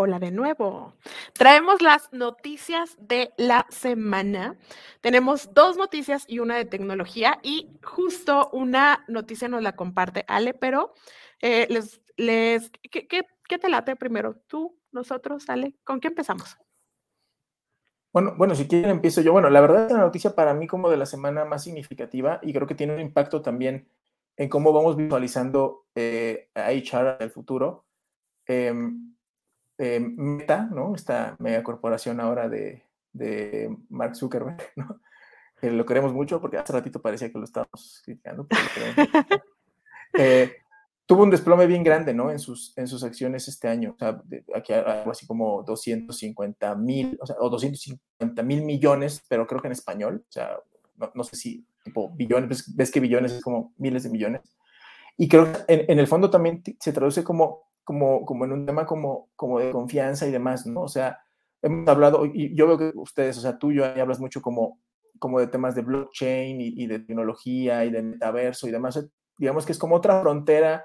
Hola 0.00 0.20
de 0.20 0.30
nuevo. 0.30 0.92
Traemos 1.32 1.82
las 1.82 2.12
noticias 2.12 2.96
de 3.00 3.32
la 3.36 3.66
semana. 3.68 4.56
Tenemos 5.00 5.52
dos 5.54 5.76
noticias 5.76 6.24
y 6.28 6.38
una 6.38 6.56
de 6.56 6.66
tecnología 6.66 7.40
y 7.42 7.68
justo 7.82 8.48
una 8.52 9.04
noticia 9.08 9.48
nos 9.48 9.60
la 9.60 9.74
comparte 9.74 10.24
Ale, 10.28 10.54
pero 10.54 10.94
eh, 11.42 11.66
les, 11.68 12.00
les, 12.16 12.70
¿qué, 12.92 13.08
qué, 13.08 13.26
qué 13.48 13.58
te 13.58 13.68
late 13.68 13.96
primero? 13.96 14.36
¿Tú, 14.46 14.78
nosotros, 14.92 15.50
Ale? 15.50 15.74
¿Con 15.82 15.98
qué 15.98 16.06
empezamos? 16.06 16.56
Bueno, 18.12 18.36
bueno, 18.38 18.54
si 18.54 18.68
quieren 18.68 18.90
empiezo 18.90 19.20
yo. 19.20 19.32
Bueno, 19.32 19.50
la 19.50 19.60
verdad 19.60 19.86
es 19.86 19.92
la 19.92 19.98
noticia 19.98 20.36
para 20.36 20.54
mí 20.54 20.68
como 20.68 20.90
de 20.90 20.96
la 20.96 21.06
semana 21.06 21.44
más 21.44 21.64
significativa 21.64 22.38
y 22.44 22.52
creo 22.52 22.68
que 22.68 22.76
tiene 22.76 22.94
un 22.94 23.00
impacto 23.00 23.42
también 23.42 23.88
en 24.36 24.48
cómo 24.48 24.72
vamos 24.72 24.96
visualizando 24.96 25.88
eh, 25.96 26.50
a 26.54 26.70
HR 26.70 27.16
en 27.18 27.22
el 27.22 27.30
futuro. 27.30 27.84
Em, 28.46 29.17
eh, 29.78 30.00
Meta, 30.00 30.68
¿no? 30.72 30.94
Esta 30.94 31.36
megacorporación 31.38 32.20
ahora 32.20 32.48
de, 32.48 32.82
de 33.12 33.74
Mark 33.88 34.16
Zuckerberg, 34.16 34.58
¿no? 34.76 35.00
Lo 35.60 35.84
queremos 35.86 36.12
mucho 36.12 36.40
porque 36.40 36.58
hace 36.58 36.72
ratito 36.72 37.02
parecía 37.02 37.32
que 37.32 37.38
lo 37.38 37.44
estábamos 37.44 38.00
criticando. 38.04 38.46
pero. 38.46 39.18
Eh, 40.14 40.52
tuvo 41.06 41.22
un 41.22 41.30
desplome 41.30 41.66
bien 41.66 41.82
grande, 41.82 42.14
¿no? 42.14 42.30
En 42.30 42.38
sus, 42.38 42.76
en 42.76 42.86
sus 42.86 43.02
acciones 43.02 43.48
este 43.48 43.66
año. 43.68 43.92
O 43.94 43.98
sea, 43.98 44.20
de- 44.24 44.44
aquí 44.54 44.72
algo 44.72 45.10
así 45.10 45.26
como 45.26 45.62
250 45.64 46.74
mil, 46.76 47.18
o 47.20 47.26
sea, 47.26 47.36
o 47.40 47.48
250 47.50 48.42
mil 48.42 48.62
millones, 48.62 49.22
pero 49.28 49.46
creo 49.46 49.60
que 49.60 49.68
en 49.68 49.72
español. 49.72 50.24
O 50.28 50.32
sea, 50.32 50.58
no, 50.96 51.10
no 51.14 51.24
sé 51.24 51.36
si 51.36 51.64
tipo 51.82 52.10
billones, 52.10 52.48
ves, 52.48 52.76
ves 52.76 52.90
que 52.90 53.00
billones 53.00 53.32
es 53.32 53.42
como 53.42 53.72
miles 53.78 54.02
de 54.02 54.10
millones. 54.10 54.42
Y 55.16 55.28
creo 55.28 55.50
que 55.52 55.58
en, 55.72 55.90
en 55.90 55.98
el 55.98 56.06
fondo 56.06 56.30
también 56.30 56.62
se 56.78 56.92
traduce 56.92 57.24
como, 57.24 57.67
como, 57.88 58.26
como 58.26 58.44
en 58.44 58.52
un 58.52 58.66
tema 58.66 58.84
como, 58.84 59.30
como 59.34 59.58
de 59.60 59.70
confianza 59.72 60.26
y 60.26 60.30
demás, 60.30 60.66
¿no? 60.66 60.82
O 60.82 60.88
sea, 60.88 61.18
hemos 61.62 61.88
hablado, 61.88 62.26
y 62.26 62.54
yo 62.54 62.66
veo 62.66 62.76
que 62.76 62.92
ustedes, 62.94 63.38
o 63.38 63.40
sea, 63.40 63.58
tú, 63.58 63.72
yo 63.72 63.86
hablas 63.86 64.20
mucho 64.20 64.42
como, 64.42 64.78
como 65.18 65.40
de 65.40 65.46
temas 65.46 65.74
de 65.74 65.80
blockchain 65.80 66.60
y, 66.60 66.68
y 66.76 66.86
de 66.86 66.98
tecnología 66.98 67.86
y 67.86 67.90
de 67.90 68.02
metaverso 68.02 68.68
y 68.68 68.72
demás. 68.72 69.02
Digamos 69.38 69.64
que 69.64 69.72
es 69.72 69.78
como 69.78 69.96
otra 69.96 70.20
frontera, 70.20 70.84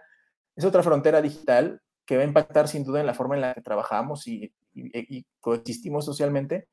es 0.56 0.64
otra 0.64 0.82
frontera 0.82 1.22
digital 1.22 1.82
que 2.06 2.16
va 2.16 2.24
a 2.24 2.26
impactar 2.26 2.70
sin 2.70 2.86
duda 2.86 3.02
en 3.02 3.06
la 3.08 3.14
forma 3.14 3.36
en 3.36 3.42
la 3.42 3.54
que 3.54 3.62
trabajamos 3.62 4.26
y, 4.28 4.54
y- 4.74 5.18
y 5.18 5.26
coexistimos 5.42 6.06
socialmente. 6.06 6.70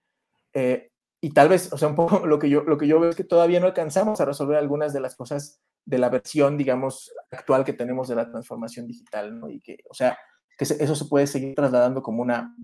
Eh, 0.54 0.90
y 1.20 1.30
tal 1.34 1.48
vez, 1.48 1.72
o 1.72 1.76
sea, 1.76 1.88
un 1.88 1.96
poco 1.96 2.24
lo 2.26 2.38
que, 2.38 2.48
yo, 2.48 2.62
lo 2.62 2.78
que 2.78 2.86
yo 2.86 3.00
veo 3.00 3.10
es 3.10 3.16
que 3.16 3.24
todavía 3.24 3.58
no 3.58 3.66
alcanzamos 3.66 4.20
a 4.20 4.26
resolver 4.26 4.56
algunas 4.58 4.92
de 4.92 5.00
las 5.00 5.16
cosas 5.16 5.60
de 5.84 5.98
la 5.98 6.08
versión, 6.08 6.56
digamos, 6.56 7.12
actual 7.30 7.64
que 7.64 7.72
tenemos 7.72 8.08
de 8.08 8.16
la 8.16 8.30
transformación 8.30 8.86
digital, 8.86 9.38
¿no? 9.38 9.48
Y 9.48 9.60
que, 9.60 9.78
o 9.88 9.94
sea, 9.94 10.18
que 10.56 10.64
eso 10.64 10.94
se 10.94 11.04
puede 11.06 11.26
seguir 11.26 11.54
trasladando 11.54 12.02
como 12.02 12.22
una, 12.22 12.54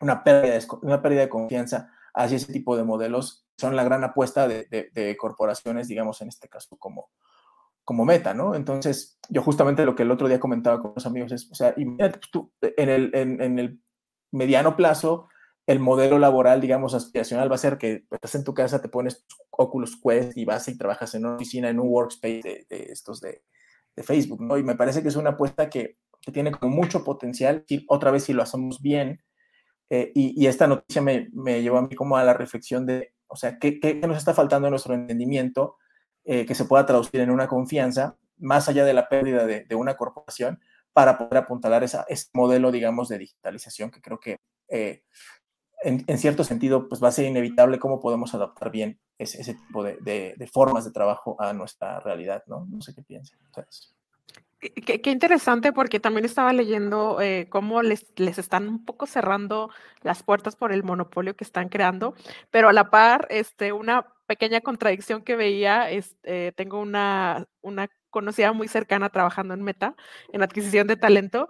una, 0.00 0.22
pérdida, 0.22 0.54
de, 0.54 0.66
una 0.82 1.02
pérdida 1.02 1.22
de 1.22 1.28
confianza 1.28 1.90
hacia 2.14 2.36
ese 2.36 2.52
tipo 2.52 2.76
de 2.76 2.84
modelos. 2.84 3.46
Son 3.58 3.76
la 3.76 3.84
gran 3.84 4.04
apuesta 4.04 4.48
de, 4.48 4.66
de- 4.70 5.16
corporaciones, 5.16 5.88
digamos, 5.88 6.20
en 6.22 6.28
este 6.28 6.48
caso, 6.48 6.76
como, 6.78 7.10
como 7.84 8.04
meta, 8.04 8.34
¿no? 8.34 8.54
Entonces, 8.54 9.18
yo 9.28 9.42
justamente 9.42 9.84
lo 9.84 9.94
que 9.94 10.02
el 10.02 10.10
otro 10.10 10.28
día 10.28 10.40
comentaba 10.40 10.80
con 10.80 10.92
los 10.94 11.06
amigos 11.06 11.32
es, 11.32 11.50
o 11.50 11.54
sea, 11.54 11.74
pues, 11.74 12.14
en 12.76 12.88
el, 12.88 13.10
en 13.14 13.58
el 13.58 13.80
mediano 14.32 14.76
plazo, 14.76 15.28
el 15.66 15.78
modelo 15.78 16.18
laboral, 16.18 16.60
digamos, 16.60 16.94
aspiracional 16.94 17.50
va 17.50 17.54
a 17.54 17.58
ser 17.58 17.78
que 17.78 18.04
estás 18.10 18.34
en 18.34 18.44
tu 18.44 18.54
casa, 18.54 18.80
te 18.80 18.88
pones 18.88 19.24
Oculus 19.50 20.00
Quest 20.00 20.36
y 20.36 20.44
vas 20.44 20.66
y 20.68 20.76
trabajas 20.76 21.14
en 21.14 21.26
una 21.26 21.36
oficina, 21.36 21.68
en 21.68 21.78
un 21.78 21.88
workspace 21.88 22.66
de, 22.68 22.86
estos 22.90 23.20
de, 23.20 23.42
de, 23.94 24.02
Facebook, 24.02 24.40
¿no? 24.40 24.58
Y 24.58 24.62
me 24.62 24.74
parece 24.74 25.02
que 25.02 25.08
es 25.08 25.16
una 25.16 25.30
apuesta 25.30 25.68
que, 25.68 25.98
tiene 26.32 26.50
como 26.50 26.76
mucho 26.76 27.02
potencial, 27.02 27.64
y 27.66 27.86
otra 27.88 28.10
vez 28.10 28.24
si 28.24 28.34
lo 28.34 28.42
hacemos 28.42 28.82
bien, 28.82 29.22
eh, 29.88 30.12
y, 30.14 30.46
esta 30.46 30.66
noticia 30.66 31.00
me, 31.00 31.28
me, 31.32 31.62
llevó 31.62 31.78
a 31.78 31.82
mí 31.82 31.94
como 31.96 32.16
a 32.16 32.24
la 32.24 32.34
reflexión 32.34 32.84
de, 32.84 33.14
o 33.26 33.36
sea, 33.36 33.58
¿qué, 33.58 33.80
qué, 33.80 33.94
nos 33.94 34.18
está 34.18 34.34
faltando 34.34 34.68
en 34.68 34.72
nuestro 34.72 34.94
entendimiento 34.94 35.76
eh, 36.24 36.44
que 36.44 36.54
se 36.54 36.66
pueda 36.66 36.84
traducir 36.84 37.20
en 37.20 37.30
una 37.30 37.48
confianza, 37.48 38.18
más 38.36 38.68
allá 38.68 38.84
de 38.84 38.92
la 38.92 39.08
pérdida 39.08 39.46
de, 39.46 39.64
de 39.64 39.74
una 39.74 39.96
corporación, 39.96 40.60
para 40.92 41.16
poder 41.16 41.38
apuntalar 41.38 41.84
ese 41.84 41.98
modelo, 42.34 42.70
digamos, 42.70 43.08
de 43.08 43.18
digitalización 43.18 43.90
que 43.90 44.00
creo 44.00 44.20
que 44.20 44.40
eh, 44.68 45.02
en, 45.82 46.18
cierto 46.18 46.44
sentido 46.44 46.88
pues 46.88 47.02
va 47.02 47.08
a 47.08 47.12
ser 47.12 47.26
inevitable 47.26 47.78
cómo 47.78 48.00
podemos 48.00 48.34
adaptar 48.34 48.70
bien 48.70 48.98
ese, 49.18 49.54
tipo 49.54 49.82
de, 49.82 50.50
formas 50.52 50.84
de 50.84 50.92
trabajo 50.92 51.36
a 51.38 51.52
nuestra 51.52 52.00
realidad, 52.00 52.42
¿no? 52.46 52.66
No 52.70 52.80
sé 52.80 52.94
qué 52.94 53.02
piensan. 53.02 53.38
Qué, 54.60 55.10
interesante 55.10 55.72
porque 55.72 56.00
también 56.00 56.26
estaba 56.26 56.52
leyendo 56.52 57.20
eh, 57.20 57.46
cómo 57.48 57.82
les, 57.82 58.06
les, 58.16 58.38
están 58.38 58.68
un 58.68 58.84
poco 58.84 59.06
cerrando 59.06 59.70
las 60.02 60.22
puertas 60.22 60.54
por 60.54 60.72
el 60.72 60.82
monopolio 60.82 61.34
que 61.34 61.44
están 61.44 61.70
creando, 61.70 62.14
pero 62.50 62.68
a 62.68 62.74
la 62.74 62.90
par, 62.90 63.26
este, 63.30 63.72
una 63.72 64.06
pequeña 64.26 64.60
contradicción 64.60 65.22
que 65.22 65.34
veía, 65.34 65.90
es, 65.90 66.16
eh, 66.24 66.52
tengo 66.56 66.78
una, 66.78 67.48
una 67.62 67.88
conocida 68.10 68.52
muy 68.52 68.68
cercana 68.68 69.08
trabajando 69.08 69.54
en 69.54 69.62
Meta, 69.62 69.94
en 70.32 70.42
adquisición 70.42 70.86
de 70.86 70.96
talento, 70.96 71.48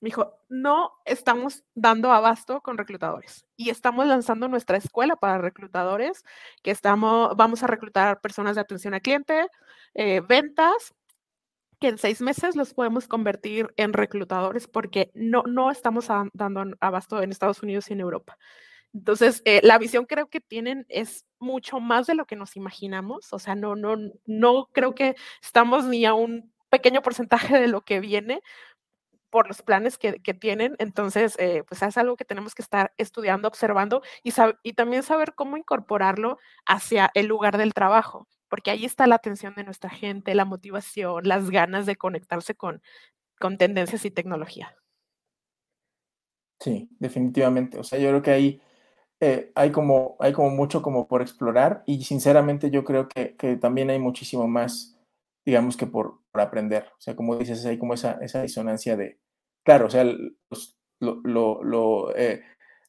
me 0.00 0.08
dijo, 0.08 0.38
no 0.48 0.92
estamos 1.04 1.62
dando 1.74 2.10
abasto 2.12 2.62
con 2.62 2.78
reclutadores 2.78 3.46
y 3.56 3.70
estamos 3.70 4.06
lanzando 4.06 4.48
nuestra 4.48 4.78
escuela 4.78 5.16
para 5.16 5.38
reclutadores, 5.38 6.24
que 6.62 6.70
estamos, 6.70 7.36
vamos 7.36 7.62
a 7.62 7.66
reclutar 7.66 8.20
personas 8.20 8.54
de 8.54 8.62
atención 8.62 8.94
al 8.94 9.02
cliente, 9.02 9.46
eh, 9.94 10.20
ventas, 10.20 10.94
que 11.78 11.88
en 11.88 11.98
seis 11.98 12.20
meses 12.20 12.56
los 12.56 12.74
podemos 12.74 13.08
convertir 13.08 13.72
en 13.76 13.92
reclutadores 13.92 14.68
porque 14.68 15.10
no, 15.14 15.42
no 15.44 15.70
estamos 15.70 16.08
dando 16.32 16.64
abasto 16.80 17.22
en 17.22 17.30
Estados 17.30 17.62
Unidos 17.62 17.88
y 17.88 17.94
en 17.94 18.00
Europa. 18.00 18.36
Entonces, 18.92 19.40
eh, 19.44 19.60
la 19.62 19.78
visión 19.78 20.04
creo 20.04 20.28
que 20.28 20.40
tienen 20.40 20.84
es 20.88 21.24
mucho 21.38 21.80
más 21.80 22.06
de 22.06 22.14
lo 22.14 22.26
que 22.26 22.36
nos 22.36 22.56
imaginamos. 22.56 23.32
O 23.32 23.38
sea, 23.38 23.54
no, 23.54 23.76
no, 23.76 23.96
no 24.26 24.68
creo 24.72 24.94
que 24.94 25.14
estamos 25.42 25.86
ni 25.86 26.04
a 26.04 26.14
un 26.14 26.52
pequeño 26.70 27.02
porcentaje 27.02 27.58
de 27.58 27.68
lo 27.68 27.82
que 27.82 28.00
viene 28.00 28.42
por 29.30 29.48
los 29.48 29.62
planes 29.62 29.98
que, 29.98 30.12
tienen. 30.34 30.76
Entonces, 30.78 31.36
eh, 31.38 31.62
pues 31.66 31.82
es 31.82 31.96
algo 31.96 32.16
que 32.16 32.24
tenemos 32.24 32.54
que 32.54 32.62
estar 32.62 32.92
estudiando, 32.98 33.48
observando 33.48 34.02
y, 34.22 34.32
y 34.62 34.72
también 34.74 35.02
saber 35.02 35.34
cómo 35.34 35.56
incorporarlo 35.56 36.38
hacia 36.66 37.10
el 37.14 37.26
lugar 37.26 37.58
del 37.58 37.74
trabajo 37.74 38.26
porque 38.50 38.72
ahí 38.72 38.84
está 38.84 39.06
la 39.06 39.14
atención 39.14 39.54
de 39.54 39.64
nuestra 39.64 39.88
gente, 39.88 40.34
la 40.34 40.44
motivación, 40.44 41.26
las 41.26 41.50
ganas 41.50 41.86
de 41.86 41.96
conectarse 41.96 42.56
con, 42.56 42.82
con 43.38 43.56
tendencias 43.56 44.04
y 44.04 44.10
tecnología. 44.10 44.76
Sí, 46.58 46.90
definitivamente. 46.98 47.78
O 47.78 47.84
sea, 47.84 47.98
yo 47.98 48.08
creo 48.08 48.22
que 48.22 48.30
ahí 48.32 48.60
eh, 49.20 49.50
hay, 49.54 49.70
como, 49.70 50.16
hay 50.20 50.32
como 50.32 50.50
mucho 50.50 50.82
como 50.82 51.08
por 51.08 51.22
explorar 51.22 51.82
y 51.86 52.02
sinceramente 52.04 52.70
yo 52.70 52.84
creo 52.84 53.08
que, 53.08 53.34
que 53.36 53.56
también 53.56 53.88
hay 53.88 53.98
muchísimo 53.98 54.46
más, 54.46 54.98
digamos 55.50 55.76
que 55.76 55.86
por, 55.86 56.20
por, 56.30 56.40
aprender. 56.40 56.84
O 56.96 57.00
sea, 57.00 57.16
como 57.16 57.36
dices, 57.36 57.66
hay 57.66 57.78
como 57.78 57.94
esa, 57.94 58.18
esa 58.22 58.42
disonancia 58.42 58.96
de, 58.96 59.18
claro, 59.64 59.86
o 59.86 59.90
sea, 59.90 60.04
los, 60.04 60.78
lo, 61.00 61.20
lo, 61.24 61.62
lo 61.64 62.16
eh, 62.16 62.42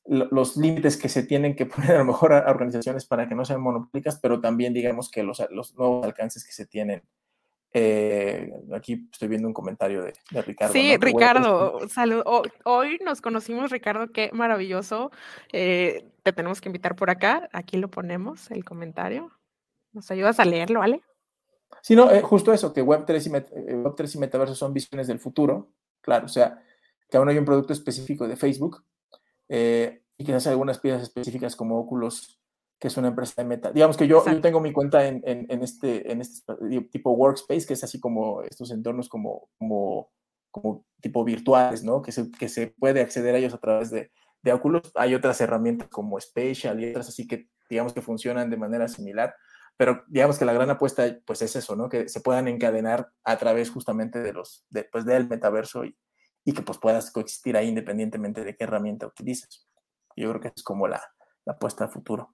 los 0.05 0.57
límites 0.57 0.97
que 0.97 1.09
se 1.09 1.23
tienen 1.23 1.55
que 1.55 1.65
poner 1.67 1.91
a 1.91 1.99
lo 1.99 2.05
mejor 2.05 2.33
a 2.33 2.49
organizaciones 2.49 3.05
para 3.05 3.27
que 3.27 3.35
no 3.35 3.45
sean 3.45 3.61
monopólicas, 3.61 4.19
pero 4.21 4.39
también 4.39 4.73
digamos 4.73 5.09
que 5.09 5.23
los, 5.23 5.43
los 5.49 5.75
nuevos 5.75 6.05
alcances 6.05 6.45
que 6.45 6.53
se 6.53 6.65
tienen. 6.65 7.03
Eh, 7.73 8.51
aquí 8.73 9.07
estoy 9.11 9.29
viendo 9.29 9.47
un 9.47 9.53
comentario 9.53 10.03
de, 10.03 10.13
de 10.29 10.41
Ricardo. 10.41 10.73
Sí, 10.73 10.91
¿no? 10.91 10.97
Ricardo, 10.99 11.71
bueno, 11.71 11.87
salud. 11.87 12.23
Hoy 12.65 12.99
nos 13.03 13.21
conocimos, 13.21 13.71
Ricardo, 13.71 14.11
qué 14.11 14.29
maravilloso. 14.33 15.09
Eh, 15.51 16.05
te 16.21 16.33
tenemos 16.33 16.59
que 16.61 16.69
invitar 16.69 16.95
por 16.95 17.09
acá. 17.09 17.49
Aquí 17.53 17.77
lo 17.77 17.89
ponemos, 17.89 18.51
el 18.51 18.65
comentario. 18.65 19.31
¿Nos 19.93 20.11
ayudas 20.11 20.39
a 20.39 20.45
leerlo, 20.45 20.79
¿vale? 20.79 21.01
Sí, 21.81 21.95
no, 21.95 22.11
eh, 22.11 22.21
justo 22.21 22.53
eso, 22.53 22.73
que 22.73 22.83
Web3 22.83 23.25
y, 23.25 23.29
Met 23.29 23.51
Web3 23.51 24.15
y 24.15 24.17
Metaverso 24.19 24.55
son 24.55 24.73
visiones 24.73 25.07
del 25.07 25.19
futuro. 25.19 25.71
Claro, 26.01 26.25
o 26.25 26.29
sea, 26.29 26.61
que 27.09 27.17
aún 27.17 27.29
hay 27.29 27.37
un 27.37 27.45
producto 27.45 27.73
específico 27.73 28.27
de 28.27 28.35
Facebook, 28.35 28.83
eh, 29.49 30.03
y 30.17 30.23
quizás 30.23 30.47
algunas 30.47 30.79
piezas 30.79 31.03
específicas 31.03 31.55
como 31.55 31.79
Oculus 31.79 32.41
que 32.81 32.87
es 32.87 32.97
una 32.97 33.09
empresa 33.09 33.33
de 33.37 33.47
meta. 33.47 33.71
Digamos 33.71 33.95
que 33.95 34.07
yo, 34.07 34.25
yo 34.25 34.41
tengo 34.41 34.59
mi 34.59 34.73
cuenta 34.73 35.07
en, 35.07 35.21
en, 35.23 35.45
en 35.49 35.61
este, 35.61 36.11
en 36.11 36.19
este 36.19 36.55
tipo 36.91 37.11
workspace, 37.11 37.67
que 37.67 37.73
es 37.75 37.83
así 37.83 37.99
como 37.99 38.41
estos 38.41 38.71
entornos 38.71 39.07
como, 39.07 39.49
como, 39.59 40.09
como 40.49 40.83
tipo 40.99 41.23
virtuales, 41.23 41.83
¿no? 41.83 42.01
Que 42.01 42.11
se, 42.11 42.31
que 42.31 42.49
se 42.49 42.73
puede 42.79 43.01
acceder 43.01 43.35
a 43.35 43.37
ellos 43.37 43.53
a 43.53 43.59
través 43.59 43.91
de, 43.91 44.11
de 44.41 44.53
Oculus. 44.53 44.91
Hay 44.95 45.13
otras 45.13 45.39
herramientas 45.41 45.89
como 45.89 46.19
Spatial 46.19 46.83
y 46.83 46.89
otras 46.89 47.07
así 47.07 47.27
que 47.27 47.49
digamos 47.69 47.93
que 47.93 48.01
funcionan 48.01 48.49
de 48.49 48.57
manera 48.57 48.87
similar, 48.87 49.35
pero 49.77 50.03
digamos 50.07 50.37
que 50.37 50.45
la 50.45 50.53
gran 50.53 50.69
apuesta 50.69 51.03
pues 51.25 51.41
es 51.41 51.55
eso, 51.55 51.75
¿no? 51.75 51.89
Que 51.89 52.07
se 52.09 52.21
puedan 52.21 52.47
encadenar 52.47 53.11
a 53.23 53.37
través 53.37 53.71
justamente 53.71 54.19
de 54.19 54.33
los, 54.33 54.65
de, 54.69 54.83
pues, 54.83 55.05
del 55.05 55.27
metaverso 55.27 55.85
y, 55.85 55.97
y 56.43 56.53
que 56.53 56.61
pues 56.61 56.77
puedas 56.77 57.11
coexistir 57.11 57.57
ahí 57.57 57.67
independientemente 57.67 58.43
de 58.43 58.55
qué 58.55 58.63
herramienta 58.63 59.07
utilices. 59.07 59.67
Yo 60.15 60.29
creo 60.29 60.41
que 60.41 60.51
es 60.55 60.63
como 60.63 60.87
la, 60.87 61.01
la 61.45 61.53
apuesta 61.53 61.85
a 61.85 61.87
futuro. 61.87 62.33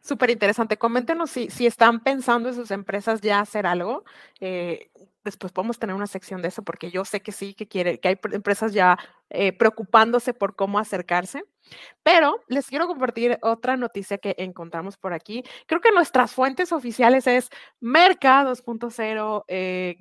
Súper 0.00 0.30
interesante. 0.30 0.78
Coméntenos 0.78 1.30
si, 1.30 1.50
si 1.50 1.66
están 1.66 2.00
pensando 2.00 2.48
en 2.48 2.54
sus 2.54 2.70
empresas 2.70 3.20
ya 3.20 3.40
hacer 3.40 3.66
algo. 3.66 4.04
Eh, 4.40 4.90
después 5.28 5.52
podemos 5.52 5.78
tener 5.78 5.94
una 5.94 6.06
sección 6.06 6.42
de 6.42 6.48
eso 6.48 6.62
porque 6.62 6.90
yo 6.90 7.04
sé 7.04 7.20
que 7.20 7.32
sí, 7.32 7.54
que 7.54 7.68
quiere, 7.68 8.00
que 8.00 8.08
hay 8.08 8.14
pr- 8.16 8.34
empresas 8.34 8.72
ya 8.72 8.98
eh, 9.30 9.52
preocupándose 9.52 10.34
por 10.34 10.56
cómo 10.56 10.78
acercarse. 10.78 11.44
Pero 12.02 12.40
les 12.48 12.66
quiero 12.68 12.86
compartir 12.86 13.38
otra 13.42 13.76
noticia 13.76 14.18
que 14.18 14.34
encontramos 14.38 14.96
por 14.96 15.12
aquí. 15.12 15.42
Creo 15.66 15.80
que 15.80 15.92
nuestras 15.92 16.32
fuentes 16.32 16.72
oficiales 16.72 17.26
es 17.26 17.50
Merca 17.80 18.42
2.0, 18.44 19.44
eh, 19.48 19.96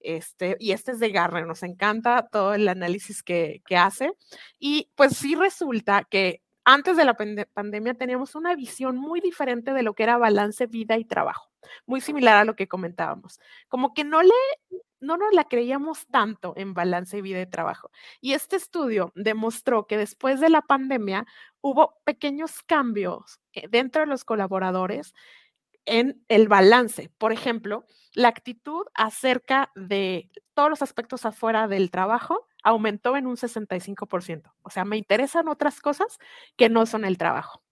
este, 0.00 0.56
y 0.60 0.72
este 0.72 0.92
es 0.92 1.00
de 1.00 1.10
Gartner. 1.10 1.46
Nos 1.46 1.62
encanta 1.62 2.28
todo 2.30 2.54
el 2.54 2.68
análisis 2.68 3.22
que, 3.22 3.62
que 3.66 3.76
hace. 3.76 4.12
Y 4.58 4.90
pues 4.94 5.16
sí 5.16 5.34
resulta 5.34 6.04
que 6.04 6.42
antes 6.64 6.96
de 6.96 7.04
la 7.04 7.14
pande- 7.16 7.46
pandemia 7.52 7.94
teníamos 7.94 8.34
una 8.34 8.54
visión 8.54 8.96
muy 8.96 9.20
diferente 9.20 9.72
de 9.72 9.82
lo 9.82 9.94
que 9.94 10.04
era 10.04 10.16
balance 10.18 10.66
vida 10.66 10.96
y 10.98 11.04
trabajo, 11.04 11.50
muy 11.86 12.00
similar 12.00 12.36
a 12.36 12.44
lo 12.44 12.56
que 12.56 12.68
comentábamos. 12.68 13.40
Como 13.68 13.94
que 13.94 14.04
no 14.04 14.22
le 14.22 14.32
no 15.04 15.16
nos 15.18 15.32
la 15.34 15.44
creíamos 15.44 16.06
tanto 16.06 16.54
en 16.56 16.74
balance 16.74 17.20
vida 17.22 17.40
y 17.40 17.46
trabajo. 17.46 17.90
Y 18.20 18.32
este 18.32 18.56
estudio 18.56 19.12
demostró 19.14 19.86
que 19.86 19.98
después 19.98 20.40
de 20.40 20.48
la 20.48 20.62
pandemia 20.62 21.26
hubo 21.60 22.00
pequeños 22.04 22.62
cambios 22.62 23.38
eh, 23.52 23.68
dentro 23.68 24.00
de 24.00 24.06
los 24.06 24.24
colaboradores 24.24 25.14
en 25.86 26.24
el 26.28 26.48
balance. 26.48 27.10
Por 27.18 27.32
ejemplo, 27.32 27.84
la 28.14 28.28
actitud 28.28 28.86
acerca 28.94 29.70
de 29.74 30.30
todos 30.54 30.70
los 30.70 30.82
aspectos 30.82 31.26
afuera 31.26 31.68
del 31.68 31.90
trabajo 31.90 32.46
aumentó 32.62 33.16
en 33.16 33.26
un 33.26 33.36
65%. 33.36 34.54
O 34.62 34.70
sea, 34.70 34.84
me 34.84 34.96
interesan 34.96 35.48
otras 35.48 35.80
cosas 35.80 36.18
que 36.56 36.68
no 36.68 36.86
son 36.86 37.04
el 37.04 37.18
trabajo. 37.18 37.63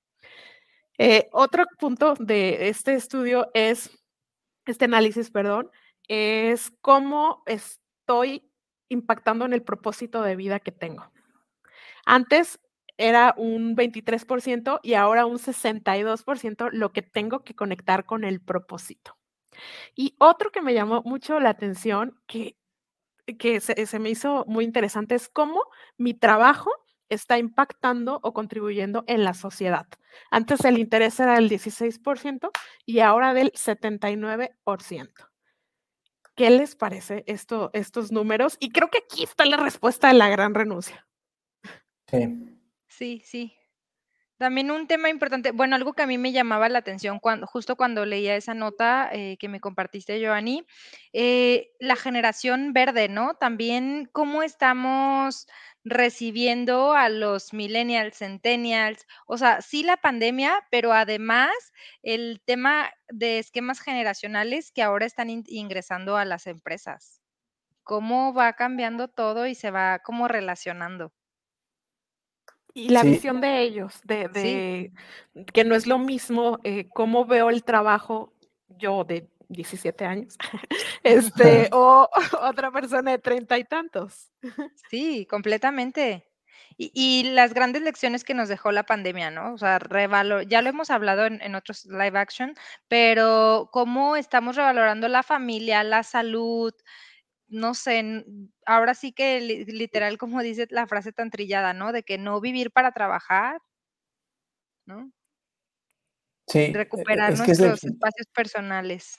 Eh, 1.04 1.28
otro 1.32 1.64
punto 1.80 2.14
de 2.14 2.68
este 2.68 2.94
estudio 2.94 3.50
es, 3.54 3.90
este 4.66 4.84
análisis, 4.84 5.32
perdón, 5.32 5.68
es 6.06 6.70
cómo 6.80 7.42
estoy 7.46 8.48
impactando 8.88 9.44
en 9.44 9.52
el 9.52 9.64
propósito 9.64 10.22
de 10.22 10.36
vida 10.36 10.60
que 10.60 10.70
tengo. 10.70 11.10
Antes 12.06 12.60
era 12.98 13.34
un 13.36 13.74
23% 13.74 14.78
y 14.84 14.94
ahora 14.94 15.26
un 15.26 15.38
62% 15.40 16.70
lo 16.70 16.92
que 16.92 17.02
tengo 17.02 17.42
que 17.42 17.56
conectar 17.56 18.06
con 18.06 18.22
el 18.22 18.40
propósito. 18.40 19.18
Y 19.96 20.14
otro 20.20 20.52
que 20.52 20.62
me 20.62 20.72
llamó 20.72 21.02
mucho 21.04 21.40
la 21.40 21.48
atención, 21.50 22.16
que, 22.28 22.56
que 23.40 23.58
se, 23.58 23.86
se 23.86 23.98
me 23.98 24.10
hizo 24.10 24.44
muy 24.46 24.64
interesante, 24.64 25.16
es 25.16 25.28
cómo 25.28 25.64
mi 25.96 26.14
trabajo 26.14 26.70
está 27.14 27.38
impactando 27.38 28.20
o 28.22 28.32
contribuyendo 28.32 29.04
en 29.06 29.24
la 29.24 29.34
sociedad. 29.34 29.86
Antes 30.30 30.64
el 30.64 30.78
interés 30.78 31.18
era 31.20 31.34
del 31.34 31.48
16% 31.48 32.50
y 32.86 33.00
ahora 33.00 33.34
del 33.34 33.52
79%. 33.52 35.28
¿Qué 36.34 36.50
les 36.50 36.76
parece 36.76 37.24
esto, 37.26 37.70
estos 37.74 38.10
números? 38.10 38.56
Y 38.58 38.70
creo 38.70 38.88
que 38.90 38.98
aquí 38.98 39.22
está 39.22 39.44
la 39.44 39.58
respuesta 39.58 40.08
de 40.08 40.14
la 40.14 40.28
gran 40.28 40.54
renuncia. 40.54 41.06
Sí. 42.08 42.58
Sí, 42.88 43.22
sí. 43.24 43.56
También 44.42 44.72
un 44.72 44.88
tema 44.88 45.08
importante, 45.08 45.52
bueno, 45.52 45.76
algo 45.76 45.92
que 45.92 46.02
a 46.02 46.06
mí 46.08 46.18
me 46.18 46.32
llamaba 46.32 46.68
la 46.68 46.80
atención 46.80 47.20
cuando, 47.20 47.46
justo 47.46 47.76
cuando 47.76 48.04
leía 48.04 48.34
esa 48.34 48.54
nota 48.54 49.08
eh, 49.12 49.36
que 49.38 49.48
me 49.48 49.60
compartiste, 49.60 50.20
Joanny, 50.20 50.66
eh, 51.12 51.70
la 51.78 51.94
generación 51.94 52.72
verde, 52.72 53.08
¿no? 53.08 53.34
También 53.34 54.08
cómo 54.10 54.42
estamos 54.42 55.46
recibiendo 55.84 56.92
a 56.94 57.08
los 57.08 57.52
millennials, 57.52 58.18
centennials, 58.18 59.06
o 59.26 59.38
sea, 59.38 59.60
sí 59.62 59.82
la 59.82 59.96
pandemia, 59.98 60.66
pero 60.70 60.92
además 60.92 61.50
el 62.02 62.40
tema 62.44 62.90
de 63.08 63.38
esquemas 63.38 63.80
generacionales 63.80 64.72
que 64.72 64.82
ahora 64.82 65.06
están 65.06 65.30
in- 65.30 65.44
ingresando 65.48 66.16
a 66.16 66.24
las 66.24 66.46
empresas. 66.46 67.20
Cómo 67.84 68.34
va 68.34 68.54
cambiando 68.54 69.08
todo 69.08 69.46
y 69.48 69.54
se 69.56 69.70
va 69.72 70.00
como 70.00 70.28
relacionando. 70.28 71.12
Y 72.74 72.88
la 72.88 73.02
Sí. 73.02 73.08
visión 73.10 73.40
de 73.40 73.60
ellos, 73.62 74.00
de, 74.04 74.28
Sí. 74.32 74.66
de 74.68 74.92
que 75.52 75.64
no 75.64 75.74
es 75.74 75.86
lo 75.86 75.98
mismo 75.98 76.58
eh, 76.64 76.88
cómo 76.94 77.26
veo 77.26 77.50
el 77.50 77.64
trabajo 77.64 78.32
yo 78.68 79.04
de 79.04 79.28
17 79.52 80.04
años, 80.04 80.36
este, 81.02 81.68
o 81.72 82.08
otra 82.42 82.70
persona 82.70 83.12
de 83.12 83.18
treinta 83.18 83.58
y 83.58 83.64
tantos. 83.64 84.30
Sí, 84.90 85.26
completamente. 85.26 86.28
Y, 86.78 86.90
y 86.94 87.24
las 87.30 87.52
grandes 87.54 87.82
lecciones 87.82 88.24
que 88.24 88.34
nos 88.34 88.48
dejó 88.48 88.72
la 88.72 88.84
pandemia, 88.84 89.30
¿no? 89.30 89.52
O 89.54 89.58
sea, 89.58 89.78
revalo- 89.78 90.42
ya 90.42 90.62
lo 90.62 90.70
hemos 90.70 90.90
hablado 90.90 91.26
en, 91.26 91.40
en 91.42 91.54
otros 91.54 91.84
live 91.84 92.18
action, 92.18 92.54
pero 92.88 93.68
cómo 93.72 94.16
estamos 94.16 94.56
revalorando 94.56 95.06
la 95.08 95.22
familia, 95.22 95.84
la 95.84 96.02
salud, 96.02 96.72
no 97.48 97.74
sé, 97.74 98.24
ahora 98.64 98.94
sí 98.94 99.12
que 99.12 99.40
li- 99.40 99.64
literal, 99.66 100.16
como 100.16 100.40
dice 100.42 100.66
la 100.70 100.86
frase 100.86 101.12
tan 101.12 101.30
trillada, 101.30 101.74
¿no? 101.74 101.92
De 101.92 102.02
que 102.04 102.16
no 102.16 102.40
vivir 102.40 102.70
para 102.70 102.92
trabajar, 102.92 103.60
¿no? 104.86 105.12
Sí, 106.48 106.58
e- 106.58 106.72
Recuperar 106.72 107.32
es 107.32 107.40
que 107.42 107.52
es 107.52 107.60
nuestros 107.60 107.84
espacios 107.84 108.26
personales. 108.34 109.18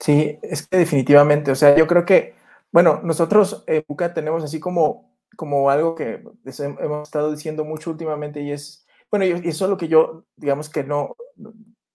Sí, 0.00 0.38
es 0.42 0.66
que 0.66 0.78
definitivamente, 0.78 1.50
o 1.50 1.54
sea, 1.54 1.76
yo 1.76 1.86
creo 1.86 2.04
que, 2.04 2.34
bueno, 2.70 3.00
nosotros 3.02 3.64
en 3.66 3.84
Buca 3.88 4.14
tenemos 4.14 4.44
así 4.44 4.60
como, 4.60 5.12
como 5.36 5.70
algo 5.70 5.94
que 5.94 6.22
hemos 6.44 7.08
estado 7.08 7.32
diciendo 7.32 7.64
mucho 7.64 7.90
últimamente 7.90 8.40
y 8.40 8.52
es, 8.52 8.86
bueno, 9.10 9.24
y 9.26 9.30
eso 9.48 9.64
es 9.64 9.70
lo 9.70 9.76
que 9.76 9.88
yo, 9.88 10.24
digamos 10.36 10.68
que 10.68 10.84
no, 10.84 11.16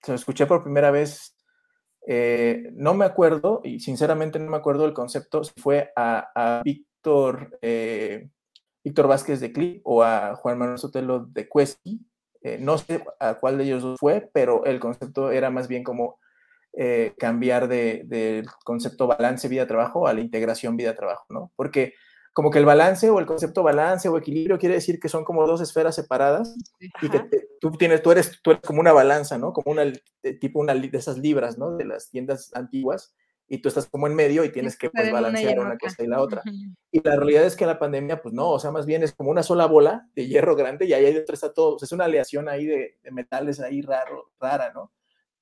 se 0.02 0.12
lo 0.12 0.16
escuché 0.16 0.46
por 0.46 0.64
primera 0.64 0.92
vez, 0.92 1.38
eh, 2.06 2.70
no 2.74 2.94
me 2.94 3.06
acuerdo, 3.06 3.62
y 3.64 3.80
sinceramente 3.80 4.38
no 4.38 4.52
me 4.52 4.58
acuerdo 4.58 4.86
el 4.86 4.94
concepto, 4.94 5.44
si 5.46 5.54
fue 5.62 5.92
a, 5.96 6.30
a 6.36 6.62
Víctor, 6.64 7.58
eh, 7.62 8.30
Víctor 8.84 9.08
Vázquez 9.08 9.40
de 9.40 9.54
Clip 9.54 9.82
o 9.86 10.04
a 10.04 10.36
Juan 10.36 10.58
Manuel 10.58 10.78
Sotelo 10.78 11.26
de 11.26 11.48
Cuesqui, 11.48 12.06
eh, 12.42 12.58
no 12.60 12.78
sé 12.78 13.02
a 13.20 13.36
cuál 13.36 13.58
de 13.58 13.64
ellos 13.64 13.98
fue, 13.98 14.30
pero 14.34 14.66
el 14.66 14.82
concepto 14.82 15.32
era 15.32 15.50
más 15.50 15.70
bien 15.70 15.86
como 15.86 16.20
eh, 16.76 17.14
cambiar 17.20 17.68
del 17.68 18.08
de, 18.08 18.46
concepto 18.64 19.06
balance 19.06 19.48
vida-trabajo 19.48 20.08
a 20.08 20.14
la 20.14 20.22
integración 20.22 20.76
vida-trabajo, 20.76 21.26
¿no? 21.30 21.52
Porque 21.56 21.94
como 22.34 22.50
que 22.50 22.58
el 22.58 22.66
balance 22.66 23.12
o 23.12 23.20
el 23.20 23.28
concepto 23.28 23.62
balance 23.62 24.10
o 24.10 24.18
equilibrio 24.18 24.58
quiere 24.58 24.76
decir 24.76 25.00
que 25.00 25.08
son 25.08 25.24
como 25.24 25.46
dos 25.46 25.62
esferas 25.62 25.94
separadas 25.94 26.56
y 26.80 27.10
que 27.10 27.20
te, 27.20 27.48
tú 27.62 27.72
tienes, 27.74 28.02
tú 28.02 28.12
eres, 28.12 28.40
tú 28.42 28.52
eres 28.52 28.64
como 28.64 28.80
una 28.80 28.92
balanza, 28.92 29.38
¿no? 29.38 29.54
Como 29.54 29.72
una, 29.72 29.84
tipo 30.42 30.60
una 30.60 30.74
de 30.74 30.98
esas 30.98 31.20
libras, 31.20 31.60
¿no? 31.60 31.78
De 31.78 31.86
las 31.86 32.10
tiendas 32.10 32.52
antiguas 32.56 33.14
y 33.48 33.60
tú 33.60 33.70
estás 33.70 33.88
como 33.88 34.08
en 34.08 34.16
medio 34.16 34.44
y 34.44 34.52
tienes 34.52 34.76
que 34.76 34.90
pues 34.90 35.04
una 35.04 35.14
balancear 35.14 35.60
una 35.60 35.76
otra. 35.76 35.78
cosa 35.78 36.04
y 36.04 36.08
la 36.08 36.22
otra. 36.22 36.42
Y 36.92 37.02
la 37.04 37.16
realidad 37.18 37.46
es 37.46 37.56
que 37.56 37.68
la 37.68 37.78
pandemia, 37.78 38.20
pues 38.20 38.34
no, 38.34 38.50
o 38.50 38.58
sea, 38.58 38.72
más 38.72 38.88
bien 38.88 39.04
es 39.04 39.14
como 39.14 39.30
una 39.30 39.44
sola 39.44 39.68
bola 39.68 40.10
de 40.16 40.26
hierro 40.26 40.56
grande 40.56 40.88
y 40.88 40.94
ahí 40.94 41.14
dentro 41.14 41.36
está 41.36 41.54
todo, 41.54 41.76
o 41.76 41.80
sea, 41.80 41.86
es 41.86 41.92
una 41.92 42.06
aleación 42.06 42.50
ahí 42.50 42.66
de, 42.66 42.98
de 43.04 43.12
metales 43.12 43.60
ahí 43.60 43.84
raro, 43.84 44.32
rara, 44.40 44.72
¿no? 44.74 44.92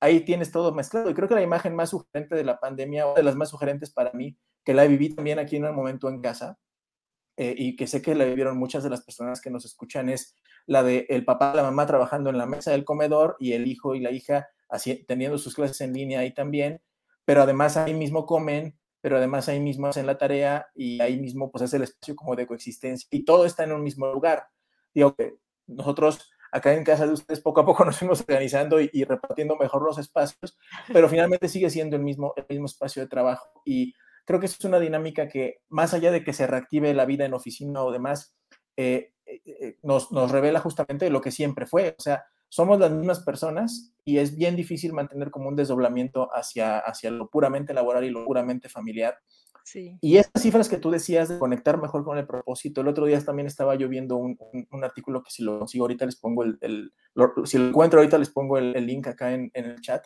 Ahí 0.02 0.24
tienes 0.24 0.50
todo 0.50 0.74
mezclado. 0.74 1.08
Y 1.08 1.14
creo 1.14 1.28
que 1.28 1.36
la 1.36 1.42
imagen 1.42 1.76
más 1.76 1.90
sugerente 1.90 2.34
de 2.34 2.42
la 2.42 2.58
pandemia, 2.58 3.06
o 3.06 3.14
de 3.14 3.22
las 3.22 3.36
más 3.36 3.50
sugerentes 3.50 3.90
para 3.90 4.12
mí, 4.12 4.36
que 4.64 4.74
la 4.74 4.84
viví 4.84 5.14
también 5.14 5.38
aquí 5.38 5.54
en 5.54 5.64
el 5.64 5.72
momento 5.72 6.08
en 6.08 6.20
casa, 6.20 6.58
eh, 7.36 7.54
y 7.56 7.76
que 7.76 7.86
sé 7.86 8.02
que 8.02 8.16
la 8.16 8.24
vivieron 8.24 8.58
muchas 8.58 8.82
de 8.82 8.90
las 8.90 9.02
personas 9.02 9.40
que 9.40 9.50
nos 9.50 9.64
escuchan, 9.64 10.08
es 10.08 10.34
la 10.66 10.82
de 10.82 11.06
el 11.08 11.24
papá, 11.24 11.54
la 11.54 11.62
mamá 11.62 11.86
trabajando 11.86 12.30
en 12.30 12.36
la 12.36 12.46
mesa 12.46 12.72
del 12.72 12.84
comedor 12.84 13.36
y 13.38 13.52
el 13.52 13.68
hijo 13.68 13.94
y 13.94 14.00
la 14.00 14.10
hija 14.10 14.48
así, 14.68 15.04
teniendo 15.06 15.38
sus 15.38 15.54
clases 15.54 15.80
en 15.82 15.92
línea 15.92 16.20
ahí 16.20 16.34
también, 16.34 16.82
pero 17.24 17.42
además 17.42 17.76
ahí 17.76 17.94
mismo 17.94 18.26
comen, 18.26 18.76
pero 19.00 19.18
además 19.18 19.48
ahí 19.48 19.60
mismo 19.60 19.86
hacen 19.86 20.06
la 20.06 20.18
tarea 20.18 20.66
y 20.74 21.00
ahí 21.00 21.18
mismo 21.20 21.50
pues 21.52 21.62
es 21.62 21.74
el 21.74 21.82
espacio 21.84 22.16
como 22.16 22.34
de 22.34 22.46
coexistencia 22.46 23.06
y 23.10 23.24
todo 23.24 23.46
está 23.46 23.64
en 23.64 23.72
un 23.72 23.82
mismo 23.82 24.12
lugar. 24.12 24.48
Digo 24.94 25.14
que 25.14 25.36
nosotros 25.66 26.31
acá 26.52 26.74
en 26.74 26.84
casa 26.84 27.06
de 27.06 27.12
ustedes 27.14 27.40
poco 27.40 27.62
a 27.62 27.66
poco 27.66 27.84
nos 27.84 27.98
fuimos 27.98 28.20
organizando 28.20 28.80
y, 28.80 29.04
repartiendo 29.04 29.56
mejor 29.56 29.82
los 29.82 29.98
espacios, 29.98 30.56
pero 30.92 31.08
finalmente 31.08 31.48
sigue 31.48 31.70
siendo 31.70 31.96
el 31.96 32.02
mismo, 32.02 32.34
el 32.36 32.44
mismo 32.48 32.66
espacio 32.66 33.02
de 33.02 33.08
trabajo 33.08 33.62
y 33.64 33.94
creo 34.24 34.38
que 34.38 34.46
es 34.46 34.64
una 34.64 34.78
dinámica 34.78 35.28
que 35.28 35.62
más 35.68 35.94
allá 35.94 36.12
de 36.12 36.22
que 36.22 36.32
se 36.32 36.46
reactive 36.46 36.94
la 36.94 37.06
vida 37.06 37.24
en 37.24 37.34
oficina 37.34 37.82
o 37.82 37.90
demás, 37.90 38.36
eh, 38.76 39.12
eh, 39.26 39.78
nos, 39.82 40.12
nos 40.12 40.30
revela 40.30 40.60
justamente 40.60 41.10
lo 41.10 41.20
que 41.20 41.30
siempre 41.30 41.66
fue. 41.66 41.96
O 41.98 42.02
sea, 42.02 42.24
somos 42.48 42.78
las 42.78 42.90
mismas 42.90 43.20
personas 43.20 43.94
y 44.04 44.18
es 44.18 44.36
bien 44.36 44.56
difícil 44.56 44.92
mantener 44.92 45.30
como 45.30 45.48
un 45.48 45.56
desdoblamiento 45.56 46.28
hacia, 46.34 46.78
hacia 46.78 47.10
lo 47.10 47.28
puramente 47.28 47.72
laboral 47.74 48.04
y 48.04 48.10
lo 48.10 48.24
puramente 48.24 48.68
familiar. 48.68 49.18
Sí. 49.64 49.98
Y 50.00 50.16
estas 50.16 50.42
cifras 50.42 50.68
que 50.68 50.76
tú 50.76 50.90
decías 50.90 51.28
de 51.28 51.38
conectar 51.38 51.80
mejor 51.80 52.04
con 52.04 52.18
el 52.18 52.26
propósito, 52.26 52.80
el 52.80 52.88
otro 52.88 53.06
día 53.06 53.20
también 53.24 53.46
estaba 53.46 53.74
yo 53.74 53.88
viendo 53.88 54.16
un, 54.16 54.36
un, 54.38 54.66
un 54.70 54.84
artículo 54.84 55.22
que 55.22 55.30
si 55.30 55.42
lo 55.42 55.58
consigo 55.58 55.84
ahorita 55.84 56.06
les 56.06 56.16
pongo 56.16 56.44
el, 56.44 56.58
el 56.60 56.92
lo, 57.14 57.32
si 57.44 57.58
lo 57.58 57.68
encuentro 57.68 58.00
ahorita 58.00 58.18
les 58.18 58.30
pongo 58.30 58.58
el, 58.58 58.74
el 58.76 58.86
link 58.86 59.06
acá 59.06 59.32
en, 59.32 59.50
en, 59.54 59.64
el 59.66 59.80
chat. 59.80 60.04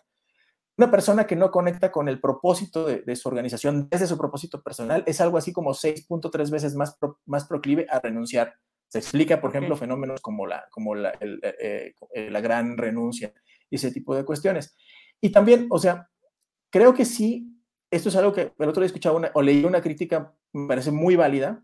Una 0.78 0.90
persona 0.90 1.26
que 1.26 1.36
no 1.36 1.50
conecta 1.50 1.90
con 1.90 2.08
el 2.08 2.20
propósito 2.20 2.86
de, 2.86 3.00
de, 3.00 3.16
su 3.16 3.28
organización 3.28 3.88
desde 3.90 4.06
su 4.06 4.18
propósito 4.18 4.62
personal 4.62 5.02
es 5.06 5.20
algo 5.20 5.38
así 5.38 5.52
como 5.52 5.70
6.3 5.70 6.50
veces 6.50 6.74
más, 6.74 6.96
pro, 6.96 7.18
más 7.24 7.46
proclive 7.46 7.86
a 7.88 7.98
renunciar 7.98 8.54
se 8.88 8.98
explica, 8.98 9.40
por 9.40 9.50
ejemplo, 9.50 9.74
okay. 9.74 9.86
fenómenos 9.86 10.20
como, 10.20 10.46
la, 10.46 10.66
como 10.70 10.94
la, 10.94 11.10
el, 11.20 11.40
eh, 11.42 11.94
eh, 12.14 12.30
la 12.30 12.40
gran 12.40 12.76
renuncia 12.76 13.32
y 13.68 13.76
ese 13.76 13.90
tipo 13.90 14.14
de 14.14 14.24
cuestiones. 14.24 14.76
Y 15.20 15.30
también, 15.30 15.66
o 15.70 15.78
sea, 15.78 16.08
creo 16.70 16.94
que 16.94 17.04
sí, 17.04 17.55
esto 17.96 18.08
es 18.08 18.16
algo 18.16 18.32
que 18.32 18.52
el 18.58 18.68
otro 18.68 18.80
día 18.80 18.86
escuchaba 18.86 19.16
una, 19.16 19.30
o 19.34 19.42
leí 19.42 19.64
una 19.64 19.82
crítica, 19.82 20.34
me 20.52 20.68
parece 20.68 20.90
muy 20.90 21.16
válida, 21.16 21.62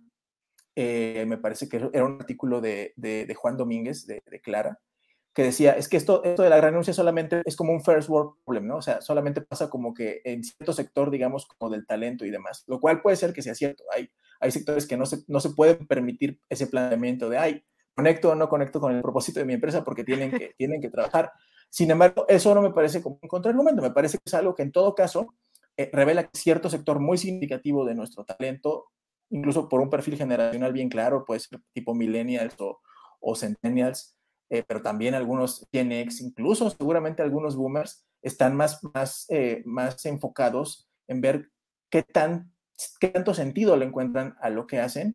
eh, 0.74 1.24
me 1.26 1.38
parece 1.38 1.68
que 1.68 1.76
era 1.92 2.04
un 2.04 2.18
artículo 2.20 2.60
de, 2.60 2.94
de, 2.96 3.34
Juan 3.34 3.56
Domínguez, 3.56 4.06
de, 4.06 4.22
de, 4.30 4.40
Clara, 4.40 4.80
que 5.34 5.44
decía, 5.44 5.72
es 5.72 5.88
que 5.88 5.96
esto, 5.96 6.24
esto 6.24 6.42
de 6.42 6.50
la 6.50 6.60
renuncia 6.60 6.92
solamente 6.94 7.42
es 7.44 7.56
como 7.56 7.72
un 7.72 7.82
first 7.82 8.08
world 8.08 8.32
problem, 8.44 8.66
¿no? 8.66 8.76
O 8.76 8.82
sea, 8.82 9.00
solamente 9.00 9.40
pasa 9.42 9.68
como 9.70 9.94
que 9.94 10.20
en 10.24 10.42
cierto 10.44 10.72
sector, 10.72 11.10
digamos, 11.10 11.46
como 11.46 11.70
del 11.70 11.86
talento 11.86 12.24
y 12.24 12.30
demás, 12.30 12.64
lo 12.66 12.80
cual 12.80 13.02
puede 13.02 13.16
ser 13.16 13.32
que 13.32 13.42
sea 13.42 13.54
cierto. 13.54 13.84
Hay, 13.94 14.10
hay 14.40 14.50
sectores 14.50 14.86
que 14.86 14.96
no 14.96 15.06
se, 15.06 15.18
no 15.28 15.40
se 15.40 15.50
pueden 15.50 15.86
permitir 15.86 16.40
ese 16.48 16.66
planteamiento 16.66 17.28
de, 17.28 17.38
ay, 17.38 17.64
conecto 17.94 18.30
o 18.30 18.34
no 18.34 18.48
conecto 18.48 18.80
con 18.80 18.94
el 18.94 19.02
propósito 19.02 19.40
de 19.40 19.46
mi 19.46 19.54
empresa 19.54 19.84
porque 19.84 20.04
tienen 20.04 20.30
que, 20.30 20.54
tienen 20.58 20.80
que 20.80 20.88
trabajar. 20.88 21.32
Sin 21.68 21.90
embargo, 21.90 22.26
eso 22.28 22.54
no 22.54 22.62
me 22.62 22.70
parece 22.70 23.02
como 23.02 23.18
un 23.22 23.28
contraargumento, 23.28 23.80
me 23.82 23.90
parece 23.90 24.18
que 24.18 24.24
es 24.26 24.34
algo 24.34 24.54
que 24.54 24.62
en 24.62 24.72
todo 24.72 24.94
caso 24.94 25.34
eh, 25.76 25.90
revela 25.92 26.28
cierto 26.32 26.68
sector 26.70 27.00
muy 27.00 27.18
significativo 27.18 27.84
de 27.84 27.94
nuestro 27.94 28.24
talento, 28.24 28.86
incluso 29.30 29.68
por 29.68 29.80
un 29.80 29.90
perfil 29.90 30.16
generacional 30.16 30.72
bien 30.72 30.88
claro, 30.88 31.24
puede 31.24 31.40
ser 31.40 31.60
tipo 31.72 31.94
millennials 31.94 32.54
o, 32.60 32.80
o 33.20 33.34
centennials, 33.34 34.16
eh, 34.50 34.62
pero 34.66 34.82
también 34.82 35.14
algunos 35.14 35.66
Gen 35.72 35.92
X, 35.92 36.20
incluso 36.20 36.68
seguramente 36.68 37.22
algunos 37.22 37.56
boomers, 37.56 38.04
están 38.20 38.54
más, 38.54 38.80
más, 38.94 39.26
eh, 39.30 39.62
más 39.64 40.04
enfocados 40.04 40.90
en 41.08 41.20
ver 41.22 41.50
qué, 41.90 42.02
tan, 42.02 42.52
qué 43.00 43.08
tanto 43.08 43.32
sentido 43.32 43.76
le 43.76 43.86
encuentran 43.86 44.36
a 44.40 44.50
lo 44.50 44.66
que 44.66 44.78
hacen, 44.78 45.14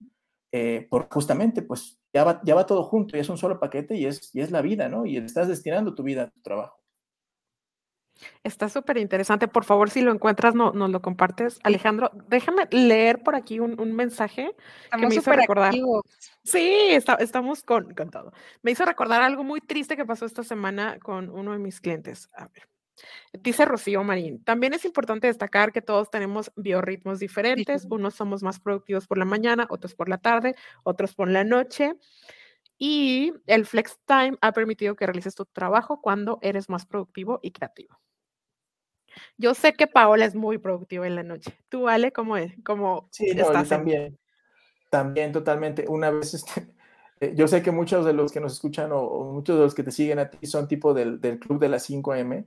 eh, 0.51 0.87
por 0.89 1.07
justamente, 1.09 1.61
pues 1.61 1.99
ya 2.13 2.23
va, 2.23 2.41
ya 2.43 2.55
va 2.55 2.65
todo 2.65 2.83
junto 2.83 3.15
y 3.15 3.19
es 3.19 3.29
un 3.29 3.37
solo 3.37 3.59
paquete 3.59 3.95
y 3.95 4.05
es, 4.05 4.33
y 4.33 4.41
es 4.41 4.49
la 4.49 4.61
vida, 4.61 4.89
¿no? 4.89 5.05
Y 5.05 5.17
estás 5.17 5.47
destinando 5.47 5.93
tu 5.93 6.03
vida 6.03 6.23
a 6.23 6.29
tu 6.29 6.41
trabajo. 6.41 6.81
Está 8.43 8.69
súper 8.69 8.97
interesante. 8.97 9.47
Por 9.47 9.63
favor, 9.63 9.89
si 9.89 10.01
lo 10.01 10.11
encuentras, 10.11 10.55
no, 10.55 10.71
nos 10.71 10.89
lo 10.89 11.01
compartes. 11.01 11.59
Alejandro, 11.63 12.11
déjame 12.27 12.67
leer 12.71 13.23
por 13.23 13.35
aquí 13.35 13.59
un, 13.59 13.79
un 13.79 13.93
mensaje 13.93 14.55
estamos 14.85 15.01
que 15.01 15.07
me 15.07 15.15
hizo 15.15 15.31
recordar. 15.31 15.67
Activos. 15.67 16.03
Sí, 16.43 16.87
está, 16.89 17.15
estamos 17.15 17.63
con, 17.63 17.93
con, 17.93 18.09
todo. 18.09 18.31
Me 18.61 18.71
hizo 18.71 18.85
recordar 18.85 19.21
algo 19.21 19.43
muy 19.43 19.61
triste 19.61 19.95
que 19.95 20.05
pasó 20.05 20.25
esta 20.25 20.43
semana 20.43 20.99
con 20.99 21.29
uno 21.29 21.51
de 21.53 21.59
mis 21.59 21.81
clientes. 21.81 22.29
A 22.33 22.47
ver. 22.47 22.67
Dice 23.33 23.65
Rocío 23.65 24.03
Marín, 24.03 24.43
también 24.43 24.73
es 24.73 24.83
importante 24.83 25.27
destacar 25.27 25.71
que 25.71 25.83
todos 25.83 26.09
tenemos 26.09 26.51
biorritmos 26.55 27.19
diferentes, 27.19 27.85
unos 27.89 28.15
somos 28.15 28.41
más 28.41 28.59
productivos 28.59 29.05
por 29.05 29.19
la 29.19 29.25
mañana, 29.25 29.67
otros 29.69 29.93
por 29.93 30.09
la 30.09 30.17
tarde, 30.17 30.55
otros 30.83 31.13
por 31.13 31.29
la 31.29 31.43
noche. 31.43 31.93
Y 32.79 33.33
el 33.47 33.65
flex 33.65 33.99
time 34.05 34.37
ha 34.41 34.51
permitido 34.51 34.95
que 34.95 35.05
realices 35.05 35.35
tu 35.35 35.45
trabajo 35.45 36.01
cuando 36.01 36.39
eres 36.41 36.69
más 36.69 36.85
productivo 36.85 37.39
y 37.41 37.51
creativo. 37.51 37.99
Yo 39.37 39.53
sé 39.53 39.73
que 39.73 39.87
Paola 39.87 40.25
es 40.25 40.35
muy 40.35 40.57
productiva 40.57 41.07
en 41.07 41.15
la 41.15 41.23
noche. 41.23 41.57
¿Tú, 41.69 41.87
Ale, 41.87 42.11
cómo 42.11 42.37
es? 42.37 42.53
¿Cómo 42.63 43.07
sí, 43.11 43.33
no, 43.35 43.43
estás 43.43 43.69
también. 43.69 44.17
También, 44.89 45.31
totalmente. 45.31 45.85
Una 45.87 46.11
vez, 46.11 46.33
este, 46.33 46.73
yo 47.35 47.47
sé 47.47 47.61
que 47.61 47.71
muchos 47.71 48.05
de 48.05 48.13
los 48.13 48.31
que 48.31 48.39
nos 48.39 48.53
escuchan 48.53 48.91
o, 48.91 48.99
o, 48.99 49.31
muchos 49.33 49.57
de 49.57 49.63
los 49.63 49.75
que 49.75 49.83
te 49.83 49.91
siguen 49.91 50.19
a 50.19 50.29
ti 50.29 50.45
son 50.47 50.67
tipo 50.67 50.93
del, 50.93 51.19
del 51.19 51.39
club 51.39 51.59
de 51.59 51.69
las 51.69 51.89
5M. 51.89 52.45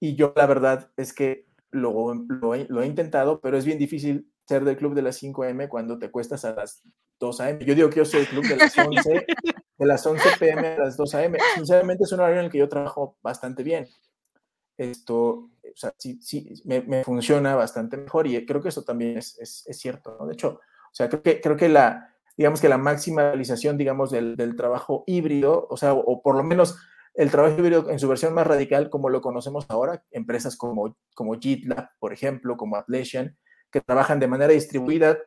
Y 0.00 0.14
yo, 0.14 0.32
la 0.36 0.46
verdad, 0.46 0.90
es 0.96 1.12
que 1.12 1.46
lo, 1.70 2.14
lo, 2.14 2.54
lo, 2.54 2.82
he 2.82 2.86
intentado, 2.86 3.40
pero 3.40 3.56
es 3.56 3.64
bien 3.64 3.78
difícil 3.78 4.30
ser 4.46 4.64
del 4.64 4.76
club 4.76 4.94
de 4.94 5.02
las 5.02 5.22
5M 5.22 5.68
cuando 5.68 5.98
te 5.98 6.10
cuestas 6.10 6.44
a 6.44 6.54
las 6.54 6.82
2 7.20 7.40
AM. 7.40 7.58
Yo 7.60 7.74
digo 7.74 7.90
que 7.90 7.96
yo 7.96 8.04
soy 8.04 8.20
el 8.20 8.26
club 8.28 8.44
de 8.46 8.56
las 8.56 8.76
11, 8.76 9.26
de 9.78 9.86
las 9.86 10.04
11 10.04 10.28
PM 10.38 10.66
a 10.66 10.78
las 10.78 10.96
2 10.96 11.14
AM. 11.14 11.36
Sinceramente, 11.54 12.04
es 12.04 12.12
un 12.12 12.20
horario 12.20 12.40
en 12.40 12.46
el 12.46 12.50
que 12.50 12.58
yo 12.58 12.68
trabajo 12.68 13.16
bastante 13.22 13.62
bien. 13.62 13.86
Esto, 14.76 15.50
o 15.72 15.76
sea, 15.76 15.94
sí, 15.96 16.18
sí, 16.20 16.62
me, 16.64 17.04
funciona 17.04 17.54
bastante 17.54 17.96
mejor 17.96 18.26
y 18.26 18.44
creo 18.46 18.62
que 18.62 18.68
eso 18.68 18.82
también 18.82 19.18
es, 19.18 19.38
es, 19.38 19.78
cierto, 19.78 20.16
¿no? 20.18 20.26
De 20.26 20.34
hecho, 20.34 20.60
o 20.60 20.94
sea, 20.94 21.08
creo 21.08 21.22
que, 21.22 21.40
creo 21.40 21.56
que 21.56 21.68
la, 21.68 22.14
digamos 22.36 22.60
que 22.60 22.68
la 22.68 22.78
maximalización, 22.78 23.76
digamos, 23.76 24.10
del, 24.10 24.36
del 24.36 24.56
trabajo 24.56 25.04
híbrido, 25.06 25.66
o 25.70 25.76
sea, 25.76 25.94
o, 25.94 26.00
o, 26.00 26.22
por 26.22 26.36
lo 26.36 26.42
menos 26.42 26.78
el 27.14 27.30
trabajo 27.30 27.58
híbrido 27.58 27.90
en 27.90 27.98
su 27.98 28.08
versión 28.08 28.34
más 28.34 28.46
radical, 28.46 28.90
como 28.90 29.08
lo 29.08 29.20
conocemos 29.20 29.66
ahora, 29.68 30.04
empresas 30.10 30.56
como, 30.56 30.96
como 31.14 31.38
GitLab, 31.38 31.90
por 31.98 32.12
ejemplo, 32.12 32.56
como 32.56 32.76
Atlassian, 32.76 33.36
que 33.70 33.80
trabajan 33.80 34.20
de 34.20 34.28
manera 34.28 34.52
distribuida, 34.52 35.18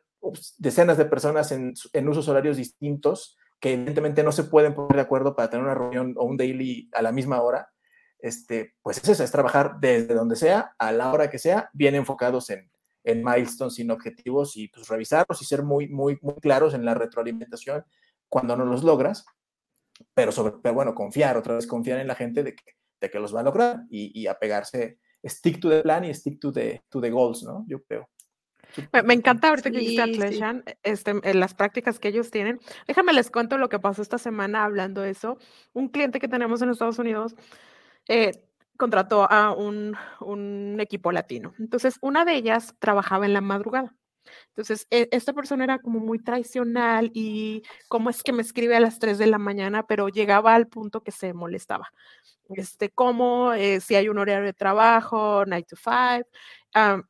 decenas 0.58 0.96
de 0.96 1.04
personas 1.04 1.52
en, 1.52 1.74
en 1.92 2.08
usos 2.08 2.28
horarios 2.28 2.56
distintos, 2.56 3.36
que 3.60 3.74
evidentemente 3.74 4.22
no 4.22 4.32
se 4.32 4.44
pueden 4.44 4.74
poner 4.74 4.96
de 4.96 5.02
acuerdo 5.02 5.34
para 5.34 5.50
tener 5.50 5.64
una 5.64 5.74
reunión 5.74 6.14
o 6.16 6.24
un 6.24 6.36
daily 6.36 6.90
a 6.92 7.02
la 7.02 7.12
misma 7.12 7.40
hora, 7.40 7.70
este, 8.24 8.74
pues 8.80 8.96
es 8.96 9.06
eso, 9.06 9.22
es 9.22 9.30
trabajar 9.30 9.76
desde 9.80 10.14
donde 10.14 10.34
sea, 10.34 10.74
a 10.78 10.92
la 10.92 11.12
hora 11.12 11.28
que 11.28 11.38
sea, 11.38 11.68
bien 11.74 11.94
enfocados 11.94 12.48
en, 12.48 12.70
en 13.04 13.22
milestones, 13.22 13.74
sin 13.74 13.90
objetivos 13.90 14.56
y 14.56 14.68
pues 14.68 14.88
revisarlos 14.88 15.42
y 15.42 15.44
ser 15.44 15.62
muy, 15.62 15.88
muy, 15.88 16.18
muy 16.22 16.36
claros 16.36 16.72
en 16.72 16.86
la 16.86 16.94
retroalimentación 16.94 17.84
cuando 18.30 18.56
no 18.56 18.64
los 18.64 18.82
logras, 18.82 19.26
pero 20.14 20.32
sobre, 20.32 20.54
pero 20.62 20.74
bueno, 20.74 20.94
confiar, 20.94 21.36
otra 21.36 21.54
vez 21.54 21.66
confiar 21.66 22.00
en 22.00 22.08
la 22.08 22.14
gente 22.14 22.42
de 22.42 22.54
que, 22.54 22.64
de 22.98 23.10
que 23.10 23.20
los 23.20 23.34
va 23.34 23.40
a 23.40 23.44
lograr 23.44 23.82
y, 23.90 24.18
y 24.18 24.26
apegarse, 24.26 24.98
stick 25.22 25.60
to 25.60 25.68
the 25.68 25.82
plan 25.82 26.06
y 26.06 26.14
stick 26.14 26.40
to 26.40 26.50
the, 26.50 26.82
to 26.88 27.02
the 27.02 27.10
goals, 27.10 27.42
¿no? 27.42 27.66
Yo 27.68 27.82
creo. 27.84 28.08
Me, 29.04 29.12
encanta 29.12 29.50
ahorita 29.50 29.68
sí, 29.68 29.72
que 29.74 29.80
dijiste 29.80 30.02
Atlassian, 30.02 30.64
sí. 30.66 30.72
este, 30.82 31.12
en 31.22 31.40
las 31.40 31.52
prácticas 31.52 31.98
que 31.98 32.08
ellos 32.08 32.30
tienen. 32.30 32.58
Déjame 32.88 33.12
les 33.12 33.30
cuento 33.30 33.58
lo 33.58 33.68
que 33.68 33.78
pasó 33.78 34.00
esta 34.00 34.16
semana 34.16 34.64
hablando 34.64 35.02
de 35.02 35.10
eso. 35.10 35.36
Un 35.74 35.88
cliente 35.88 36.18
que 36.18 36.26
tenemos 36.26 36.62
en 36.62 36.70
Estados 36.70 36.98
Unidos 36.98 37.36
eh, 38.08 38.44
contrató 38.76 39.30
a 39.30 39.52
un, 39.52 39.96
equipo 40.80 41.12
latino. 41.12 41.54
Entonces, 41.58 41.98
una 42.00 42.24
de 42.24 42.34
ellas 42.34 42.74
trabajaba 42.78 43.26
en 43.26 43.32
la 43.32 43.40
madrugada. 43.40 43.94
Entonces, 44.48 44.86
e, 44.90 45.08
esta 45.12 45.32
persona 45.32 45.64
era 45.64 45.78
como 45.78 46.00
muy 46.00 46.18
tradicional 46.18 47.10
y 47.14 47.62
cómo 47.88 48.10
es 48.10 48.22
que 48.22 48.32
me 48.32 48.42
escribe 48.42 48.76
a 48.76 48.80
las 48.80 48.98
3 48.98 49.18
de 49.18 49.26
la 49.26 49.38
mañana, 49.38 49.86
pero 49.86 50.08
llegaba 50.08 50.54
al 50.54 50.66
punto 50.68 51.02
que 51.02 51.12
se 51.12 51.32
molestaba. 51.34 51.90
Este, 52.50 52.90
cómo, 52.90 53.52
eh, 53.54 53.80
si 53.80 53.94
hay 53.94 54.08
un 54.08 54.18
horario 54.18 54.44
de 54.44 54.52
trabajo, 54.52 55.44
9 55.46 55.64
to 55.68 55.76
5. 55.76 56.28
Um, 56.74 57.02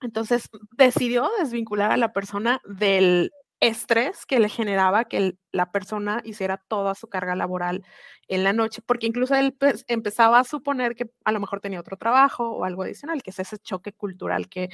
entonces, 0.00 0.48
decidió 0.76 1.28
desvincular 1.40 1.92
a 1.92 1.96
la 1.96 2.12
persona 2.12 2.60
del 2.64 3.32
estrés 3.60 4.24
que 4.26 4.38
le 4.38 4.48
generaba 4.48 5.04
que 5.04 5.16
el, 5.16 5.38
la 5.52 5.72
persona 5.72 6.22
hiciera 6.24 6.58
toda 6.68 6.94
su 6.94 7.08
carga 7.08 7.34
laboral 7.34 7.84
en 8.28 8.44
la 8.44 8.52
noche, 8.52 8.82
porque 8.84 9.06
incluso 9.06 9.34
él 9.34 9.54
pues, 9.58 9.84
empezaba 9.88 10.38
a 10.38 10.44
suponer 10.44 10.94
que 10.94 11.10
a 11.24 11.32
lo 11.32 11.40
mejor 11.40 11.60
tenía 11.60 11.80
otro 11.80 11.96
trabajo 11.96 12.50
o 12.50 12.64
algo 12.64 12.82
adicional, 12.82 13.22
que 13.22 13.30
es 13.30 13.38
ese 13.38 13.58
choque 13.58 13.92
cultural, 13.92 14.48
que, 14.48 14.68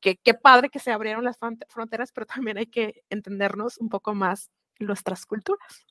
que, 0.00 0.16
que 0.16 0.34
padre 0.34 0.68
que 0.68 0.78
se 0.78 0.92
abrieron 0.92 1.24
las 1.24 1.38
fronteras, 1.68 2.12
pero 2.12 2.26
también 2.26 2.58
hay 2.58 2.66
que 2.66 3.02
entendernos 3.10 3.78
un 3.78 3.88
poco 3.88 4.14
más 4.14 4.50
nuestras 4.78 5.26
culturas. 5.26 5.86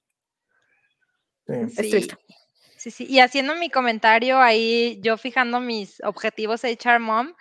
Sí. 1.76 2.08
Sí, 2.78 2.92
sí, 2.92 3.08
y 3.10 3.22
haciendo 3.22 3.56
mi 3.56 3.72
comentario 3.72 4.40
ahí, 4.40 5.00
yo 5.02 5.18
fijando 5.18 5.60
mis 5.60 6.00
objetivos 6.04 6.64
HR 6.64 7.00
Mom, 7.00 7.34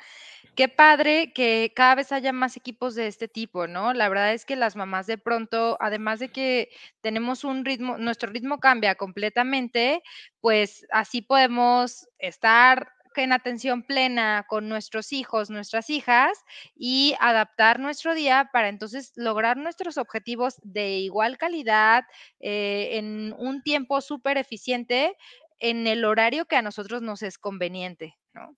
Qué 0.56 0.68
padre 0.68 1.32
que 1.34 1.72
cada 1.76 1.94
vez 1.96 2.12
haya 2.12 2.32
más 2.32 2.56
equipos 2.56 2.94
de 2.94 3.08
este 3.08 3.28
tipo, 3.28 3.66
¿no? 3.66 3.92
La 3.92 4.08
verdad 4.08 4.32
es 4.32 4.46
que 4.46 4.56
las 4.56 4.74
mamás 4.74 5.06
de 5.06 5.18
pronto, 5.18 5.76
además 5.80 6.18
de 6.18 6.30
que 6.30 6.70
tenemos 7.02 7.44
un 7.44 7.64
ritmo, 7.66 7.98
nuestro 7.98 8.30
ritmo 8.30 8.58
cambia 8.58 8.94
completamente, 8.94 10.02
pues 10.40 10.86
así 10.90 11.20
podemos 11.20 12.08
estar 12.18 12.90
en 13.16 13.32
atención 13.32 13.82
plena 13.82 14.44
con 14.48 14.68
nuestros 14.68 15.12
hijos, 15.12 15.50
nuestras 15.50 15.90
hijas 15.90 16.38
y 16.74 17.14
adaptar 17.20 17.78
nuestro 17.80 18.14
día 18.14 18.48
para 18.52 18.68
entonces 18.68 19.12
lograr 19.16 19.56
nuestros 19.58 19.98
objetivos 19.98 20.56
de 20.62 20.98
igual 20.98 21.38
calidad 21.38 22.04
eh, 22.40 22.90
en 22.98 23.34
un 23.38 23.62
tiempo 23.62 24.00
súper 24.02 24.36
eficiente 24.38 25.16
en 25.60 25.86
el 25.86 26.04
horario 26.04 26.46
que 26.46 26.56
a 26.56 26.62
nosotros 26.62 27.00
nos 27.02 27.22
es 27.22 27.38
conveniente, 27.38 28.16
¿no? 28.34 28.54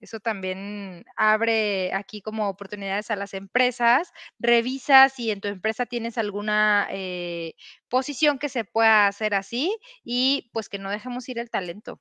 Eso 0.00 0.20
también 0.20 1.04
abre 1.16 1.92
aquí 1.94 2.20
como 2.22 2.48
oportunidades 2.48 3.10
a 3.10 3.16
las 3.16 3.34
empresas. 3.34 4.12
Revisa 4.38 5.08
si 5.08 5.30
en 5.30 5.40
tu 5.40 5.48
empresa 5.48 5.86
tienes 5.86 6.18
alguna 6.18 6.86
eh, 6.90 7.54
posición 7.88 8.38
que 8.38 8.48
se 8.48 8.64
pueda 8.64 9.06
hacer 9.08 9.34
así 9.34 9.76
y 10.04 10.50
pues 10.52 10.68
que 10.68 10.78
no 10.78 10.90
dejemos 10.90 11.28
ir 11.28 11.38
el 11.38 11.50
talento. 11.50 12.00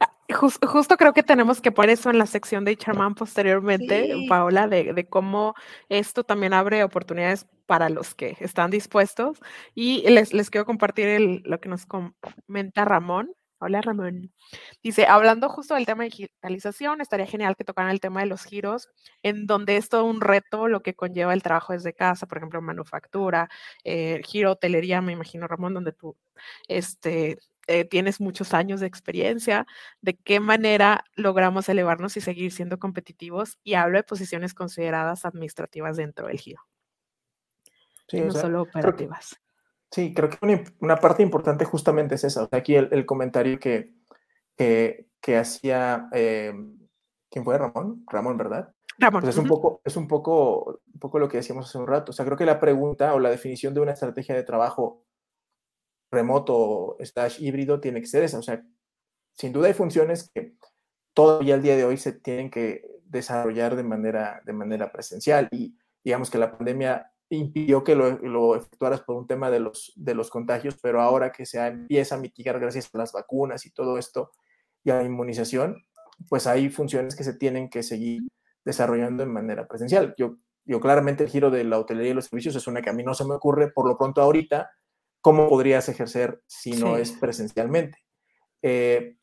Ah, 0.00 0.10
jus- 0.30 0.58
justo 0.66 0.96
creo 0.96 1.12
que 1.12 1.22
tenemos 1.22 1.60
que 1.60 1.72
poner 1.72 1.90
eso 1.90 2.08
en 2.10 2.18
la 2.18 2.26
sección 2.26 2.64
de 2.64 2.76
Charman 2.76 3.14
posteriormente, 3.14 4.14
Sí. 4.14 4.26
Paola, 4.28 4.66
de, 4.66 4.94
de 4.94 5.06
cómo 5.06 5.54
esto 5.90 6.24
también 6.24 6.54
abre 6.54 6.82
oportunidades 6.84 7.46
para 7.66 7.90
los 7.90 8.14
que 8.14 8.36
están 8.40 8.70
dispuestos. 8.70 9.40
Y 9.74 10.08
les, 10.08 10.32
les 10.32 10.48
quiero 10.48 10.64
compartir 10.64 11.06
el- 11.08 11.42
lo 11.44 11.60
que 11.60 11.68
nos 11.68 11.84
comenta 11.86 12.86
Ramón. 12.86 13.30
Hola 13.60 13.80
Ramón. 13.80 14.32
Dice, 14.84 15.06
hablando 15.06 15.48
justo 15.48 15.74
del 15.74 15.84
tema 15.84 16.04
de 16.04 16.10
digitalización, 16.10 17.00
estaría 17.00 17.26
genial 17.26 17.56
que 17.56 17.64
tocaran 17.64 17.90
el 17.90 17.98
tema 17.98 18.20
de 18.20 18.26
los 18.26 18.44
giros, 18.44 18.88
en 19.24 19.46
donde 19.46 19.76
es 19.76 19.88
todo 19.88 20.04
un 20.04 20.20
reto 20.20 20.68
lo 20.68 20.80
que 20.80 20.94
conlleva 20.94 21.34
el 21.34 21.42
trabajo 21.42 21.72
desde 21.72 21.92
casa, 21.92 22.26
por 22.26 22.38
ejemplo, 22.38 22.62
manufactura, 22.62 23.48
eh, 23.82 24.20
giro 24.24 24.52
hotelería, 24.52 25.00
me 25.00 25.12
imagino, 25.12 25.48
Ramón, 25.48 25.74
donde 25.74 25.92
tú 25.92 26.16
este, 26.68 27.38
eh, 27.66 27.84
tienes 27.84 28.20
muchos 28.20 28.54
años 28.54 28.78
de 28.78 28.86
experiencia, 28.86 29.66
de 30.02 30.16
qué 30.16 30.38
manera 30.38 31.04
logramos 31.16 31.68
elevarnos 31.68 32.16
y 32.16 32.20
seguir 32.20 32.52
siendo 32.52 32.78
competitivos. 32.78 33.58
Y 33.64 33.74
hablo 33.74 33.98
de 33.98 34.04
posiciones 34.04 34.54
consideradas 34.54 35.24
administrativas 35.24 35.96
dentro 35.96 36.28
del 36.28 36.38
giro, 36.38 36.62
Sí, 38.08 38.20
no 38.20 38.28
o 38.28 38.30
sea, 38.30 38.42
solo 38.42 38.62
operativas. 38.62 39.40
Sí, 39.90 40.12
creo 40.12 40.28
que 40.28 40.36
una, 40.42 40.62
una 40.80 40.96
parte 40.96 41.22
importante 41.22 41.64
justamente 41.64 42.16
es 42.16 42.24
esa. 42.24 42.44
O 42.44 42.48
sea, 42.48 42.58
aquí 42.58 42.74
el, 42.74 42.88
el 42.92 43.06
comentario 43.06 43.58
que, 43.58 43.94
que, 44.56 45.08
que 45.20 45.36
hacía, 45.36 46.08
eh, 46.12 46.52
¿quién 47.30 47.44
fue? 47.44 47.56
Ramón, 47.56 48.04
Ramón, 48.06 48.36
¿verdad? 48.36 48.74
Ramón, 48.98 49.22
Pues 49.22 49.34
es 49.36 49.40
un 49.40 49.48
poco, 49.48 49.80
es 49.84 49.96
un 49.96 50.08
poco, 50.08 50.80
un 50.92 51.00
poco 51.00 51.18
lo 51.18 51.28
que 51.28 51.38
decíamos 51.38 51.66
hace 51.66 51.78
un 51.78 51.86
rato. 51.86 52.10
O 52.10 52.12
sea, 52.12 52.24
creo 52.24 52.36
que 52.36 52.44
la 52.44 52.60
pregunta 52.60 53.14
o 53.14 53.20
la 53.20 53.30
definición 53.30 53.72
de 53.72 53.80
una 53.80 53.92
estrategia 53.92 54.34
de 54.34 54.42
trabajo 54.42 55.04
remoto 56.10 56.96
slash 57.00 57.40
híbrido 57.42 57.80
tiene 57.80 58.00
que 58.00 58.06
ser 58.06 58.24
esa. 58.24 58.38
O 58.38 58.42
sea, 58.42 58.64
sin 59.34 59.52
duda 59.52 59.68
hay 59.68 59.74
funciones 59.74 60.30
que 60.34 60.54
todavía 61.14 61.54
al 61.54 61.62
día 61.62 61.76
de 61.76 61.84
hoy 61.84 61.96
se 61.96 62.12
tienen 62.12 62.50
que 62.50 62.82
desarrollar 63.04 63.76
de 63.76 63.84
manera, 63.84 64.42
de 64.44 64.52
manera 64.52 64.92
presencial 64.92 65.48
y 65.50 65.76
digamos 66.04 66.30
que 66.30 66.38
la 66.38 66.56
pandemia 66.56 67.12
impidió 67.36 67.84
que 67.84 67.94
lo, 67.94 68.10
lo 68.18 68.56
efectuaras 68.56 69.02
por 69.02 69.16
un 69.16 69.26
tema 69.26 69.50
de 69.50 69.60
los, 69.60 69.92
de 69.96 70.14
los 70.14 70.30
contagios, 70.30 70.76
pero 70.82 71.00
ahora 71.00 71.30
que 71.32 71.44
se 71.46 71.58
empieza 71.66 72.14
a 72.14 72.18
mitigar 72.18 72.58
gracias 72.58 72.90
a 72.94 72.98
las 72.98 73.12
vacunas 73.12 73.66
y 73.66 73.70
todo 73.70 73.98
esto 73.98 74.30
y 74.84 74.90
a 74.90 74.96
la 74.96 75.04
inmunización, 75.04 75.84
pues 76.28 76.46
hay 76.46 76.70
funciones 76.70 77.14
que 77.16 77.24
se 77.24 77.34
tienen 77.34 77.68
que 77.68 77.82
seguir 77.82 78.22
desarrollando 78.64 79.24
de 79.24 79.30
manera 79.30 79.66
presencial. 79.68 80.14
Yo, 80.16 80.36
yo 80.64 80.80
claramente 80.80 81.24
el 81.24 81.30
giro 81.30 81.50
de 81.50 81.64
la 81.64 81.78
hotelería 81.78 82.10
y 82.12 82.14
los 82.14 82.26
servicios 82.26 82.56
es 82.56 82.66
una 82.66 82.82
que 82.82 82.90
a 82.90 82.94
mí 82.94 83.02
no 83.04 83.14
se 83.14 83.24
me 83.24 83.34
ocurre 83.34 83.70
por 83.70 83.86
lo 83.88 83.96
pronto 83.98 84.20
ahorita, 84.22 84.70
¿cómo 85.20 85.48
podrías 85.48 85.88
ejercer 85.88 86.42
si 86.46 86.72
no 86.72 86.96
Sí. 86.96 87.02
es 87.02 87.12
presencialmente? 87.12 87.98
Eh, 88.62 89.16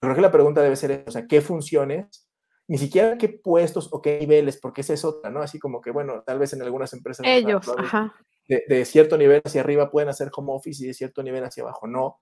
creo 0.00 0.14
que 0.14 0.20
la 0.20 0.30
pregunta 0.30 0.62
debe 0.62 0.76
ser, 0.76 1.04
o 1.06 1.10
sea, 1.10 1.26
¿qué 1.26 1.40
funciones? 1.40 2.27
Ni 2.68 2.78
siquiera 2.78 3.18
qué 3.18 3.28
puestos 3.28 3.88
o 3.92 4.00
qué 4.02 4.20
niveles, 4.20 4.58
porque 4.58 4.82
esa 4.82 4.94
es 4.94 5.04
otra, 5.04 5.30
¿no? 5.30 5.40
Así 5.40 5.58
como 5.58 5.80
que, 5.80 5.90
bueno, 5.90 6.22
tal 6.24 6.38
vez 6.38 6.52
en 6.52 6.62
algunas 6.62 6.92
empresas 6.92 7.26
Ellos, 7.26 7.66
ajá. 7.76 8.14
de, 8.46 8.62
de 8.68 8.84
cierto 8.84 9.16
nivel 9.16 9.42
hacia 9.44 9.62
arriba 9.62 9.90
pueden 9.90 10.10
hacer 10.10 10.30
home 10.32 10.52
office 10.52 10.84
y 10.84 10.86
de 10.86 10.94
cierto 10.94 11.22
nivel 11.22 11.44
hacia 11.44 11.62
abajo 11.62 11.86
no. 11.86 12.18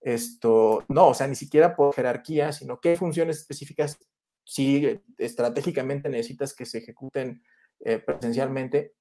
Esto, 0.00 0.84
no, 0.88 1.08
o 1.08 1.14
sea, 1.14 1.26
ni 1.26 1.34
siquiera 1.34 1.76
por 1.76 1.94
jerarquía, 1.94 2.52
sino 2.52 2.80
qué 2.80 2.96
funciones 2.96 3.38
específicas 3.38 3.98
si 4.44 5.00
estratégicamente 5.18 6.08
necesitas 6.08 6.54
que 6.54 6.66
se 6.66 6.78
ejecuten 6.78 7.42
eh, 7.80 7.98
presencialmente, 7.98 8.94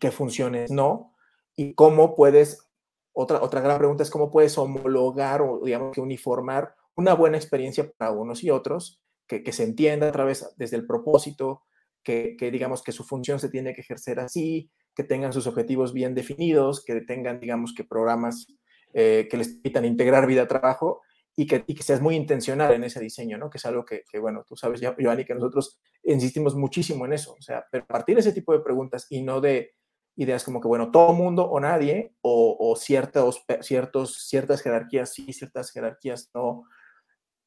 qué 0.00 0.10
funciones 0.10 0.70
no, 0.70 1.14
y 1.56 1.74
cómo 1.74 2.14
puedes, 2.14 2.68
otra, 3.12 3.42
otra 3.42 3.60
gran 3.60 3.78
pregunta 3.78 4.02
es 4.02 4.10
cómo 4.10 4.30
puedes 4.30 4.56
homologar 4.58 5.42
o 5.42 5.60
digamos 5.64 5.92
que 5.92 6.00
uniformar 6.00 6.74
una 6.94 7.14
buena 7.14 7.36
experiencia 7.36 7.92
para 7.96 8.12
unos 8.12 8.42
y 8.44 8.50
otros, 8.50 9.02
que, 9.28 9.52
se 9.52 9.64
entienda 9.64 10.08
a 10.08 10.12
través 10.12 10.52
desde 10.56 10.76
el 10.76 10.86
propósito, 10.86 11.62
que, 12.02 12.36
que 12.36 12.50
digamos 12.50 12.82
que 12.82 12.92
su 12.92 13.04
función 13.04 13.38
se 13.38 13.50
tiene 13.50 13.74
que 13.74 13.82
ejercer 13.82 14.18
así, 14.18 14.70
que 14.94 15.04
tengan 15.04 15.32
sus 15.32 15.46
objetivos 15.46 15.92
bien 15.92 16.14
definidos, 16.14 16.84
que 16.84 17.00
tengan, 17.02 17.38
digamos, 17.38 17.72
que 17.72 17.84
programas 17.84 18.48
eh, 18.94 19.28
que 19.30 19.36
les 19.36 19.48
permitan 19.48 19.84
integrar 19.84 20.26
vida-trabajo 20.26 21.02
y 21.36 21.46
que, 21.46 21.62
y 21.66 21.74
que 21.74 21.82
seas 21.82 22.00
muy 22.00 22.16
intencional 22.16 22.72
en 22.72 22.82
ese 22.82 22.98
diseño, 22.98 23.38
¿no? 23.38 23.48
Que 23.50 23.58
es 23.58 23.66
algo 23.66 23.84
que, 23.84 24.02
bueno, 24.18 24.44
tú 24.48 24.56
sabes, 24.56 24.80
Giovanni, 24.80 25.24
que 25.24 25.34
nosotros 25.34 25.78
insistimos 26.02 26.56
muchísimo 26.56 27.04
en 27.06 27.12
eso, 27.12 27.36
o 27.38 27.42
sea, 27.42 27.58
a 27.72 27.86
partir 27.86 28.16
de 28.16 28.22
ese 28.22 28.32
tipo 28.32 28.52
de 28.52 28.60
preguntas 28.60 29.06
y 29.10 29.22
no 29.22 29.40
de 29.40 29.74
ideas 30.16 30.42
como 30.42 30.60
que, 30.60 30.66
bueno, 30.66 30.90
todo 30.90 31.12
mundo 31.12 31.44
o 31.44 31.60
nadie, 31.60 32.12
o, 32.22 32.56
o 32.58 32.74
ciertos, 32.74 33.44
ciertas 33.60 34.62
jerarquías 34.62 35.12
sí, 35.12 35.32
ciertas 35.32 35.70
jerarquías 35.70 36.30
no, 36.34 36.64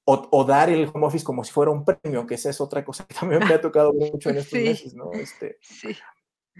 o, 0.06 0.28
o, 0.32 0.44
dar 0.46 0.70
el 0.70 0.90
home 0.94 1.06
office 1.08 1.24
como 1.24 1.44
si 1.44 1.52
fuera 1.52 1.72
un 1.72 1.86
premio, 1.86 2.26
que 2.26 2.36
esa 2.36 2.50
es 2.50 2.60
otra 2.60 2.84
cosa 2.84 3.06
que 3.06 3.14
también 3.14 3.42
me 3.48 3.54
ha 3.54 3.62
tocado 3.62 3.94
mucho 3.94 4.30
en 4.30 4.38
estos 4.38 4.60
Sí. 4.60 4.66
meses, 4.66 4.94
¿no? 4.96 5.12
Este, 5.14 5.58
Sí. 5.62 5.96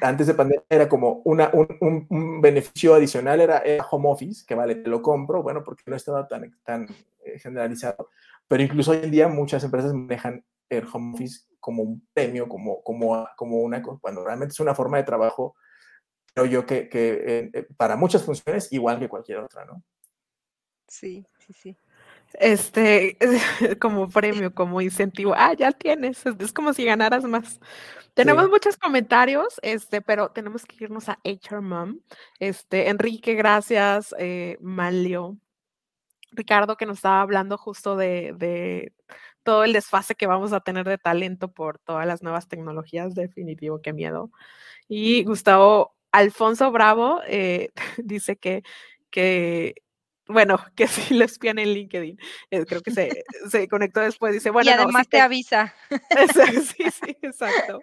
antes 0.02 0.28
de 0.28 0.34
pandemia 0.34 0.64
era 0.70 0.88
como 0.88 1.22
una, 1.26 1.50
un, 1.54 1.68
un, 1.82 2.08
un, 2.10 2.42
beneficio 2.42 2.94
adicional, 2.94 3.42
era, 3.42 3.60
era, 3.60 3.86
home 3.90 4.10
office, 4.10 4.46
que 4.48 4.56
vale, 4.56 4.76
te 4.76 4.90
lo 4.90 5.02
compro, 5.02 5.44
bueno, 5.44 5.64
porque 5.64 5.84
no 5.88 5.96
estaba 5.96 6.28
tan, 6.28 6.56
tan 6.64 6.88
eh, 7.26 7.40
generalizado, 7.40 8.10
pero 8.48 8.64
incluso 8.64 8.92
hoy 8.92 9.00
en 9.04 9.12
día 9.12 9.28
muchas 9.28 9.64
empresas 9.64 9.94
manejan 9.94 10.46
el 10.70 10.86
home 10.92 11.14
office 11.16 11.46
como 11.60 11.84
un 11.84 12.08
premio, 12.14 12.48
como, 12.48 12.82
como, 12.84 13.28
como 13.36 13.58
una, 13.60 13.82
cuando 13.82 14.24
realmente 14.24 14.54
es 14.54 14.60
una 14.60 14.76
forma 14.76 14.98
de 14.98 15.04
trabajo, 15.04 15.56
creo 16.34 16.46
yo 16.46 16.66
que, 16.66 16.90
que 16.90 17.50
eh, 17.54 17.68
para 17.78 17.96
muchas 17.96 18.24
funciones 18.24 18.72
igual 18.72 19.00
que 19.00 19.10
cualquier 19.10 19.40
otra, 19.40 19.66
¿no? 19.66 19.84
Sí, 20.88 21.26
sí, 21.40 21.54
sí. 21.54 21.78
Este, 22.34 23.18
como 23.80 24.10
premio, 24.10 24.54
como 24.54 24.82
incentivo. 24.82 25.34
Ah, 25.36 25.54
ya 25.54 25.72
tienes, 25.72 26.26
es, 26.26 26.54
como 26.54 26.74
si 26.74 26.86
ganaras 26.86 27.24
más. 27.26 27.60
Tenemos 28.14 28.46
Sí. 28.46 28.50
muchos 28.50 28.78
comentarios, 28.78 29.60
este, 29.62 30.02
pero 30.02 30.30
tenemos 30.32 30.66
que 30.66 30.84
irnos 30.84 31.10
a 31.10 31.20
HR 31.24 31.62
Mom. 31.62 32.00
Este, 32.40 32.90
Enrique, 32.90 33.36
gracias. 33.36 34.14
Eh, 34.20 34.58
Malio. 34.62 35.38
Ricardo, 36.32 36.78
que 36.78 36.86
nos 36.86 36.98
estaba 37.00 37.22
hablando 37.22 37.58
justo 37.58 37.96
de, 37.98 38.34
de, 38.38 38.94
todo 39.44 39.64
el 39.64 39.74
desfase 39.74 40.16
que 40.16 40.28
vamos 40.28 40.54
a 40.54 40.62
tener 40.62 40.88
de 40.88 40.98
talento 40.98 41.52
por 41.54 41.80
todas 41.80 42.06
las 42.06 42.22
nuevas 42.24 42.48
tecnologías. 42.48 43.16
Definitivo, 43.16 43.82
qué 43.82 43.94
miedo. 43.94 44.32
Y 44.88 45.24
Gustavo 45.24 45.96
Alfonso 46.12 46.72
Bravo 46.72 47.22
eh, 47.28 47.72
dice 47.98 48.38
que, 48.38 48.64
que 49.10 49.76
bueno, 50.28 50.58
que 50.76 50.88
sí 50.88 51.14
lo 51.14 51.26
espían 51.26 51.60
en 51.60 51.74
LinkedIn. 51.74 52.18
Eh, 52.50 52.66
creo 52.66 52.82
que 52.82 52.92
se, 52.92 53.24
se, 53.50 53.68
conectó 53.68 54.02
después. 54.02 54.34
Dice, 54.34 54.50
bueno, 54.50 54.70
y 54.70 54.74
además 54.74 54.94
no, 54.94 55.00
sí 55.00 55.10
te, 55.10 55.18
te, 55.18 55.22
avisa. 55.22 55.74
sí, 56.76 56.92
sí, 56.92 57.18
exacto. 57.22 57.82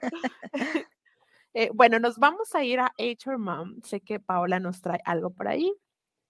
Eh, 1.55 1.71
bueno, 1.75 1.99
nos 1.99 2.19
vamos 2.19 2.55
a 2.55 2.65
ir 2.65 2.81
a 2.81 2.93
HR 2.99 3.39
Mom. 3.39 3.81
Sé 3.83 4.01
que 4.01 4.21
Paola 4.21 4.61
nos 4.61 4.81
trae 4.81 5.01
algo 5.05 5.31
por 5.31 5.49
ahí. 5.49 5.73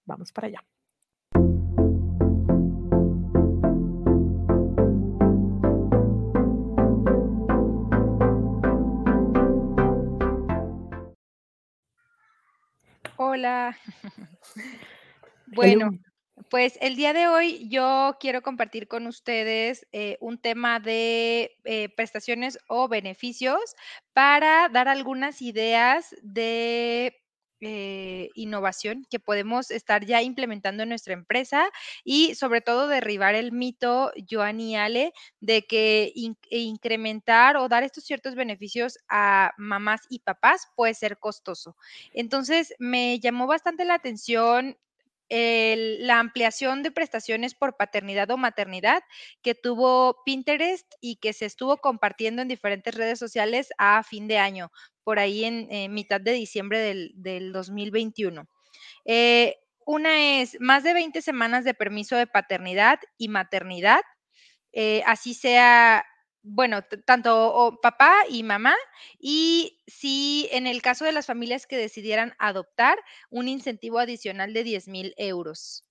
Vamos 0.05 0.31
para 0.31 0.47
allá. 0.47 0.63
Hola. 13.17 13.77
Bueno, 15.53 15.91
pues 16.49 16.77
el 16.81 16.95
día 16.95 17.13
de 17.13 17.27
hoy 17.27 17.67
yo 17.69 18.17
quiero 18.19 18.41
compartir 18.41 18.87
con 18.87 19.07
ustedes 19.07 19.85
eh, 19.91 20.17
un 20.21 20.39
tema 20.39 20.79
de 20.79 21.57
eh, 21.65 21.89
prestaciones 21.89 22.57
o 22.67 22.87
beneficios 22.87 23.59
para 24.13 24.69
dar 24.69 24.87
algunas 24.87 25.41
ideas 25.41 26.15
de 26.21 27.15
eh, 27.61 28.29
innovación 28.35 29.05
que 29.09 29.19
podemos 29.19 29.69
estar 29.69 30.05
ya 30.05 30.21
implementando 30.21 30.83
en 30.83 30.89
nuestra 30.89 31.13
empresa 31.13 31.69
y 32.05 32.35
sobre 32.35 32.61
todo 32.61 32.87
derribar 32.87 33.35
el 33.35 33.51
mito, 33.51 34.13
Joan 34.29 34.61
y 34.61 34.77
Ale, 34.77 35.11
de 35.41 35.63
que 35.63 36.09
in 36.15 36.37
incrementar 36.51 37.57
o 37.57 37.67
dar 37.67 37.83
estos 37.83 38.05
ciertos 38.05 38.35
beneficios 38.35 38.97
a 39.09 39.53
mamás 39.57 40.01
y 40.09 40.19
papás 40.19 40.67
puede 40.77 40.93
ser 40.93 41.17
costoso. 41.17 41.75
Entonces, 42.13 42.73
me 42.79 43.19
llamó 43.19 43.45
bastante 43.45 43.83
la 43.83 43.95
atención 43.95 44.77
la 45.29 46.19
ampliación 46.19 46.83
de 46.83 46.91
prestaciones 46.91 47.55
por 47.55 47.77
paternidad 47.77 48.31
o 48.31 48.37
maternidad 48.37 49.03
que 49.41 49.55
tuvo 49.55 50.23
Pinterest 50.25 50.91
y 51.01 51.17
que 51.17 51.33
se 51.33 51.45
estuvo 51.45 51.77
compartiendo 51.77 52.41
en 52.41 52.47
diferentes 52.47 52.95
redes 52.95 53.19
sociales 53.19 53.69
a 53.77 54.01
fin 54.03 54.27
de 54.27 54.39
año, 54.39 54.71
por 55.03 55.19
ahí 55.19 55.45
en 55.45 55.93
mitad 55.93 56.19
de 56.19 56.33
diciembre 56.33 56.79
del, 56.79 57.11
del 57.15 57.53
2021. 57.53 58.47
Eh, 59.05 59.55
una 59.85 60.41
es 60.41 60.57
más 60.59 60.83
de 60.83 60.93
20 60.93 61.21
semanas 61.21 61.63
de 61.63 61.73
permiso 61.73 62.15
de 62.15 62.27
paternidad 62.27 62.99
y 63.17 63.27
maternidad 63.27 64.01
eh, 64.71 65.01
así 65.05 65.33
sea, 65.33 66.05
bueno, 66.41 66.83
tanto 67.05 67.53
o 67.53 67.81
papá 67.81 68.13
y 68.29 68.43
mamá, 68.43 68.75
y 69.19 69.81
si 69.87 70.47
en 70.51 70.67
el 70.67 70.81
caso 70.81 71.05
de 71.05 71.11
las 71.11 71.25
familias 71.25 71.67
que 71.67 71.77
decidieran 71.77 72.33
adoptar, 72.39 72.97
un 73.29 73.47
incentivo 73.47 73.99
adicional 73.99 74.53
de 74.53 74.63
10 74.63 74.87
mil 74.87 75.13
euros. 75.17 75.85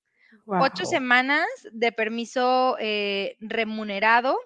Ocho 0.47 0.85
semanas 0.85 1.47
de 1.73 1.91
permiso 1.93 2.77
eh, 2.79 3.37
remunerado 3.41 4.39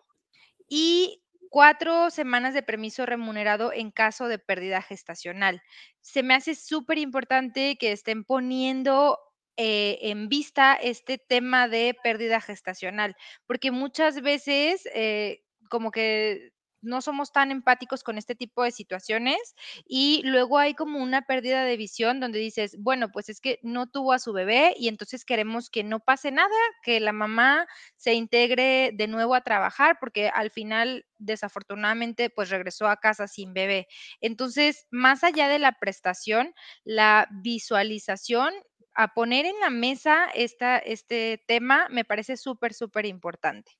y 0.68 1.22
cuatro 1.50 2.10
semanas 2.10 2.54
de 2.54 2.62
permiso 2.62 3.04
remunerado 3.04 3.72
en 3.72 3.90
caso 3.90 4.26
de 4.28 4.38
pérdida 4.38 4.80
gestacional. 4.80 5.62
Se 6.00 6.22
me 6.22 6.34
hace 6.34 6.54
súper 6.54 6.98
importante 6.98 7.76
que 7.78 7.92
estén 7.92 8.24
poniendo 8.24 9.18
eh, 9.56 9.98
en 10.02 10.28
vista 10.30 10.74
este 10.74 11.18
tema 11.18 11.68
de 11.68 11.94
pérdida 12.02 12.40
gestacional, 12.40 13.16
porque 13.46 13.70
muchas 13.70 14.22
veces 14.22 14.88
eh, 14.94 15.42
como 15.72 15.90
que 15.90 16.52
no 16.82 17.00
somos 17.00 17.32
tan 17.32 17.50
empáticos 17.50 18.02
con 18.02 18.18
este 18.18 18.34
tipo 18.34 18.62
de 18.62 18.72
situaciones 18.72 19.38
y 19.86 20.20
luego 20.24 20.58
hay 20.58 20.74
como 20.74 20.98
una 20.98 21.22
pérdida 21.22 21.64
de 21.64 21.76
visión 21.78 22.20
donde 22.20 22.40
dices, 22.40 22.76
bueno, 22.78 23.10
pues 23.10 23.28
es 23.30 23.40
que 23.40 23.58
no 23.62 23.86
tuvo 23.88 24.12
a 24.12 24.18
su 24.18 24.32
bebé 24.32 24.74
y 24.76 24.88
entonces 24.88 25.24
queremos 25.24 25.70
que 25.70 25.84
no 25.84 26.00
pase 26.00 26.30
nada, 26.32 26.54
que 26.82 27.00
la 27.00 27.12
mamá 27.12 27.66
se 27.96 28.14
integre 28.14 28.90
de 28.94 29.06
nuevo 29.06 29.34
a 29.34 29.42
trabajar 29.42 29.96
porque 30.00 30.28
al 30.28 30.50
final 30.50 31.06
desafortunadamente 31.18 32.28
pues 32.30 32.50
regresó 32.50 32.88
a 32.88 32.98
casa 32.98 33.28
sin 33.28 33.54
bebé. 33.54 33.86
Entonces, 34.20 34.86
más 34.90 35.24
allá 35.24 35.48
de 35.48 35.58
la 35.60 35.72
prestación, 35.78 36.52
la 36.84 37.28
visualización 37.30 38.52
a 38.94 39.14
poner 39.14 39.46
en 39.46 39.58
la 39.60 39.70
mesa 39.70 40.26
esta, 40.34 40.78
este 40.78 41.42
tema 41.46 41.88
me 41.90 42.04
parece 42.04 42.36
súper, 42.36 42.74
súper 42.74 43.06
importante. 43.06 43.72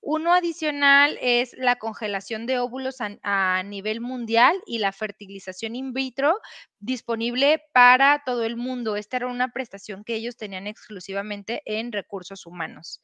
Uno 0.00 0.32
adicional 0.32 1.18
es 1.20 1.54
la 1.58 1.76
congelación 1.76 2.46
de 2.46 2.58
óvulos 2.58 2.96
a, 3.00 3.62
nivel 3.64 4.00
mundial 4.00 4.56
y 4.66 4.78
la 4.78 4.92
fertilización 4.92 5.76
in 5.76 5.92
vitro 5.92 6.40
disponible 6.78 7.62
para 7.72 8.22
todo 8.24 8.44
el 8.44 8.56
mundo. 8.56 8.96
Esta 8.96 9.18
era 9.18 9.26
una 9.26 9.48
prestación 9.52 10.02
que 10.02 10.14
ellos 10.14 10.36
tenían 10.36 10.66
exclusivamente 10.66 11.62
en 11.66 11.92
recursos 11.92 12.46
humanos. 12.46 13.00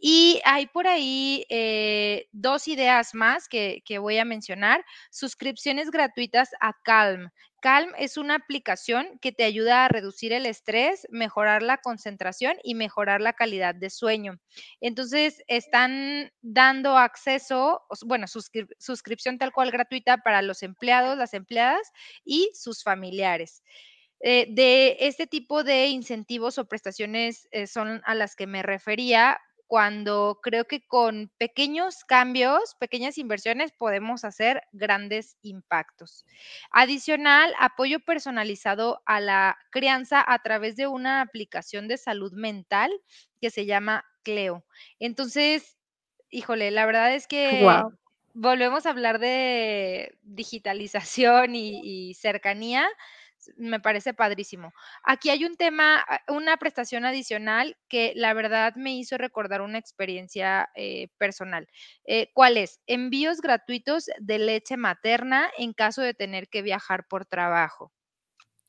Y 0.00 0.40
hay 0.44 0.66
por 0.66 0.88
ahí 0.88 1.46
eh, 1.48 2.26
dos 2.32 2.66
ideas 2.66 3.14
más 3.14 3.48
que 3.48 3.82
voy 4.00 4.18
a 4.18 4.24
mencionar. 4.24 4.84
Suscripciones 5.10 5.90
gratuitas 5.90 6.50
a 6.60 6.74
Calm. 6.82 7.30
Calm 7.60 7.92
es 7.98 8.16
una 8.16 8.36
aplicación 8.36 9.18
que 9.20 9.32
te 9.32 9.44
ayuda 9.44 9.84
a 9.84 9.88
reducir 9.88 10.32
el 10.32 10.46
estrés, 10.46 11.06
mejorar 11.10 11.62
la 11.62 11.78
concentración 11.78 12.56
y 12.64 12.74
mejorar 12.74 13.20
la 13.20 13.32
calidad 13.34 13.74
de 13.74 13.90
sueño. 13.90 14.38
Entonces, 14.80 15.42
están 15.46 16.32
dando 16.42 16.96
acceso, 16.98 17.82
bueno, 18.06 18.26
suscri- 18.26 18.68
suscripción 18.78 19.38
tal 19.38 19.52
cual 19.52 19.70
gratuita 19.70 20.18
para 20.18 20.42
los 20.42 20.62
empleados, 20.62 21.18
las 21.18 21.34
empleadas 21.34 21.90
y 22.24 22.50
sus 22.54 22.82
familiares. 22.82 23.62
Eh, 24.22 24.46
de 24.50 24.96
este 25.00 25.26
tipo 25.26 25.64
de 25.64 25.86
incentivos 25.88 26.58
o 26.58 26.68
prestaciones 26.68 27.48
eh, 27.52 27.66
son 27.66 28.02
a 28.04 28.14
las 28.14 28.36
que 28.36 28.46
me 28.46 28.62
refería 28.62 29.40
cuando 29.70 30.40
creo 30.42 30.64
que 30.64 30.84
con 30.84 31.30
pequeños 31.38 32.02
cambios, 32.04 32.74
pequeñas 32.80 33.18
inversiones 33.18 33.70
podemos 33.70 34.24
hacer 34.24 34.62
grandes 34.72 35.36
impactos. 35.42 36.26
Adicional, 36.72 37.54
apoyo 37.56 38.00
personalizado 38.00 39.00
a 39.06 39.20
la 39.20 39.56
crianza 39.70 40.24
a 40.26 40.40
través 40.40 40.74
de 40.74 40.88
una 40.88 41.20
aplicación 41.20 41.86
de 41.86 41.98
salud 41.98 42.32
mental 42.32 42.90
que 43.40 43.50
se 43.50 43.64
llama 43.64 44.04
Cleo. 44.24 44.66
Entonces, 44.98 45.78
híjole, 46.30 46.72
la 46.72 46.84
verdad 46.84 47.14
es 47.14 47.28
que 47.28 47.86
volvemos 48.34 48.86
a 48.86 48.90
hablar 48.90 49.20
de 49.20 50.18
digitalización 50.22 51.54
y, 51.54 52.10
y 52.10 52.14
cercanía. 52.14 52.88
Me 53.56 53.80
parece 53.80 54.12
padrísimo. 54.14 54.72
Aquí 55.02 55.30
hay 55.30 55.44
un 55.44 55.56
tema, 55.56 56.04
ah, 56.06 56.20
una 56.28 56.56
prestación 56.58 57.04
adicional 57.04 57.76
que 57.88 58.12
la 58.16 58.34
verdad 58.34 58.74
me 58.76 58.94
hizo 58.96 59.16
recordar 59.18 59.62
una 59.62 59.78
experiencia 59.78 60.68
eh, 60.74 61.08
personal. 61.18 61.68
Eh, 62.04 62.30
¿Cuál 62.34 62.56
es? 62.58 62.80
Envíos 62.86 63.40
gratuitos 63.40 64.06
de 64.18 64.38
leche 64.38 64.76
materna 64.76 65.50
en 65.58 65.72
caso 65.72 66.02
de 66.02 66.14
tener 66.14 66.48
que 66.48 66.62
viajar 66.62 67.06
por 67.08 67.24
trabajo. 67.26 67.92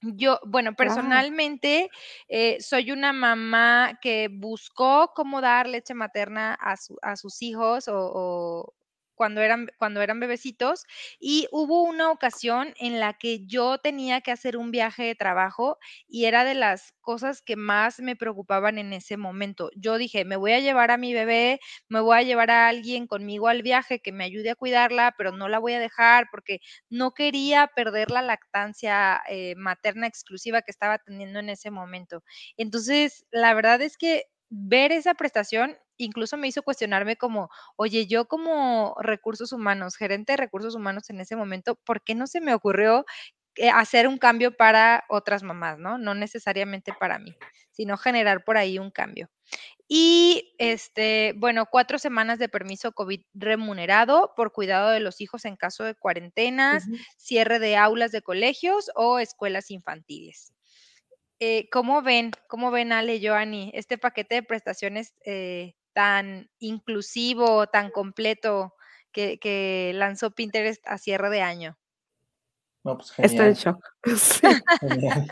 Yo, 0.03 0.39
bueno, 0.47 0.73
personalmente 0.75 1.89
eh, 2.27 2.59
soy 2.59 2.91
una 2.91 3.13
mamá 3.13 3.99
que 4.01 4.29
buscó 4.31 5.11
cómo 5.15 5.41
dar 5.41 5.67
leche 5.67 5.93
materna 5.93 6.55
a, 6.55 6.75
su- 6.77 6.97
a 7.03 7.15
sus 7.15 7.41
hijos 7.43 7.87
o, 7.87 7.93
o 7.97 8.73
cuando 9.21 9.41
eran, 9.41 9.67
cuando 9.77 10.01
eran 10.01 10.19
bebecitos 10.19 10.83
y 11.19 11.47
hubo 11.51 11.83
una 11.83 12.09
ocasión 12.09 12.73
en 12.79 12.99
la 12.99 13.13
que 13.13 13.45
yo 13.45 13.77
tenía 13.77 14.21
que 14.21 14.31
hacer 14.31 14.57
un 14.57 14.71
viaje 14.71 15.03
de 15.03 15.13
trabajo 15.15 15.77
y 16.07 16.25
era 16.25 16.43
de 16.43 16.55
las 16.55 16.93
cosas 17.01 17.43
que 17.43 17.55
más 17.55 17.99
me 17.99 18.15
preocupaban 18.15 18.79
en 18.79 18.93
ese 18.93 19.17
momento. 19.17 19.69
Yo 19.75 19.97
dije, 19.97 20.25
me 20.25 20.35
voy 20.37 20.53
a 20.53 20.59
llevar 20.59 20.89
a 20.89 20.97
mi 20.97 21.13
bebé, 21.13 21.59
me 21.87 21.99
voy 21.99 22.17
a 22.17 22.23
llevar 22.23 22.49
a 22.49 22.67
alguien 22.67 23.05
conmigo 23.05 23.47
al 23.47 23.61
viaje 23.61 23.99
que 23.99 24.11
me 24.11 24.23
ayude 24.23 24.49
a 24.51 24.55
cuidarla, 24.55 25.13
pero 25.17 25.31
no 25.31 25.49
la 25.49 25.59
voy 25.59 25.73
a 25.73 25.79
dejar 25.79 26.25
porque 26.31 26.59
no 26.89 27.11
quería 27.13 27.67
perder 27.75 28.09
la 28.11 28.21
lactancia 28.23 29.21
eh, 29.29 29.53
materna 29.55 30.07
exclusiva 30.07 30.61
que 30.63 30.71
estaba 30.71 30.97
teniendo 30.99 31.39
en 31.39 31.49
ese 31.49 31.69
momento. 31.71 32.23
Entonces, 32.57 33.25
la 33.31 33.53
verdad 33.53 33.81
es 33.81 33.97
que 33.97 34.23
ver 34.51 34.91
esa 34.91 35.15
prestación 35.15 35.77
incluso 35.97 36.37
me 36.37 36.47
hizo 36.47 36.63
cuestionarme 36.63 37.15
como, 37.15 37.49
oye, 37.75 38.07
yo 38.07 38.27
como 38.27 38.95
recursos 38.99 39.51
humanos, 39.53 39.95
gerente 39.95 40.33
de 40.33 40.37
recursos 40.37 40.75
humanos 40.75 41.09
en 41.09 41.21
ese 41.21 41.35
momento, 41.35 41.75
¿por 41.85 42.01
qué 42.03 42.15
no 42.15 42.27
se 42.27 42.41
me 42.41 42.53
ocurrió 42.53 43.05
eh, 43.55 43.69
hacer 43.69 44.07
un 44.07 44.17
cambio 44.17 44.55
para 44.55 45.03
otras 45.09 45.43
mamás, 45.43 45.77
¿no? 45.77 45.97
No 45.97 46.15
necesariamente 46.15 46.93
para 46.99 47.19
mí, 47.19 47.35
sino 47.71 47.97
generar 47.97 48.43
por 48.43 48.57
ahí 48.57 48.79
un 48.79 48.91
cambio. 48.91 49.29
Y 49.87 50.55
este, 50.57 51.33
bueno, 51.37 51.65
cuatro 51.69 51.99
semanas 51.99 52.39
de 52.39 52.49
permiso 52.49 52.93
COVID 52.93 53.21
remunerado 53.33 54.33
por 54.37 54.53
cuidado 54.53 54.89
de 54.89 55.01
los 55.01 55.19
hijos 55.21 55.45
en 55.45 55.57
caso 55.57 55.83
de 55.83 55.95
cuarentenas, 55.95 56.85
cierre 57.17 57.59
de 57.59 57.75
aulas 57.75 58.11
de 58.11 58.21
colegios 58.21 58.89
o 58.95 59.19
escuelas 59.19 59.69
infantiles. 59.69 60.53
Eh, 61.43 61.67
¿cómo 61.71 62.03
ven? 62.03 62.29
¿Cómo 62.47 62.69
ven, 62.69 62.91
Ale, 62.91 63.19
Joanny, 63.19 63.71
este 63.73 63.97
paquete 63.97 64.35
de 64.35 64.43
prestaciones 64.43 65.15
eh, 65.25 65.73
tan 65.91 66.51
inclusivo, 66.59 67.65
tan 67.65 67.89
completo 67.89 68.75
que, 69.11 69.39
que 69.39 69.91
lanzó 69.95 70.29
Pinterest 70.29 70.85
a 70.87 70.99
cierre 70.99 71.31
de 71.31 71.41
año? 71.41 71.79
No, 72.83 72.95
pues 72.95 73.09
Estoy 73.17 73.47
en 73.47 73.55
genial, 73.55 73.55
shock. 73.55 73.83
Sí. 74.17 74.47
genial, 74.81 75.27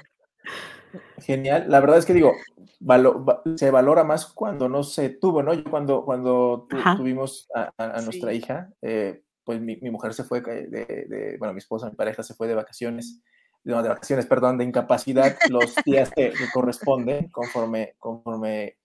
genial. 1.20 1.66
La 1.70 1.80
verdad 1.80 2.00
es 2.00 2.08
que 2.08 2.14
digo, 2.16 2.38
valo- 2.80 3.24
va- 3.24 3.44
se 3.56 3.70
valora 3.70 4.04
más 4.04 4.26
cuando 4.26 4.68
no 4.68 4.82
se 4.82 5.10
tuvo, 5.10 5.44
¿no? 5.44 5.54
Yo 5.54 5.64
cuando, 5.66 6.04
cuando 6.06 6.66
tu- 6.68 6.82
tuvimos 6.98 7.48
a, 7.54 7.72
a- 7.78 7.98
a 8.00 8.02
nuestra 8.02 8.32
Sí. 8.32 8.38
hija, 8.38 8.68
eh, 8.82 9.22
pues 9.44 9.62
mi, 9.62 9.76
mi 9.78 9.92
mujer 9.92 10.16
se 10.16 10.24
fue 10.24 10.42
de, 10.42 10.66
de- 11.08 11.36
bueno, 11.38 11.54
mi 11.54 11.60
esposa, 11.60 11.88
mi 11.88 11.96
pareja 11.96 12.24
se 12.24 12.34
fue 12.34 12.48
de 12.48 12.56
vacaciones, 12.56 13.22
de 13.64 13.74
vacaciones, 13.74 14.26
perdón, 14.26 14.58
de 14.58 14.66
incapacidad 14.66 15.38
los 15.50 15.76
días 15.86 16.10
que, 16.16 16.32
que 16.32 16.50
corresponden 16.54 17.30
conforme, 17.30 17.96
conforme 18.00 18.78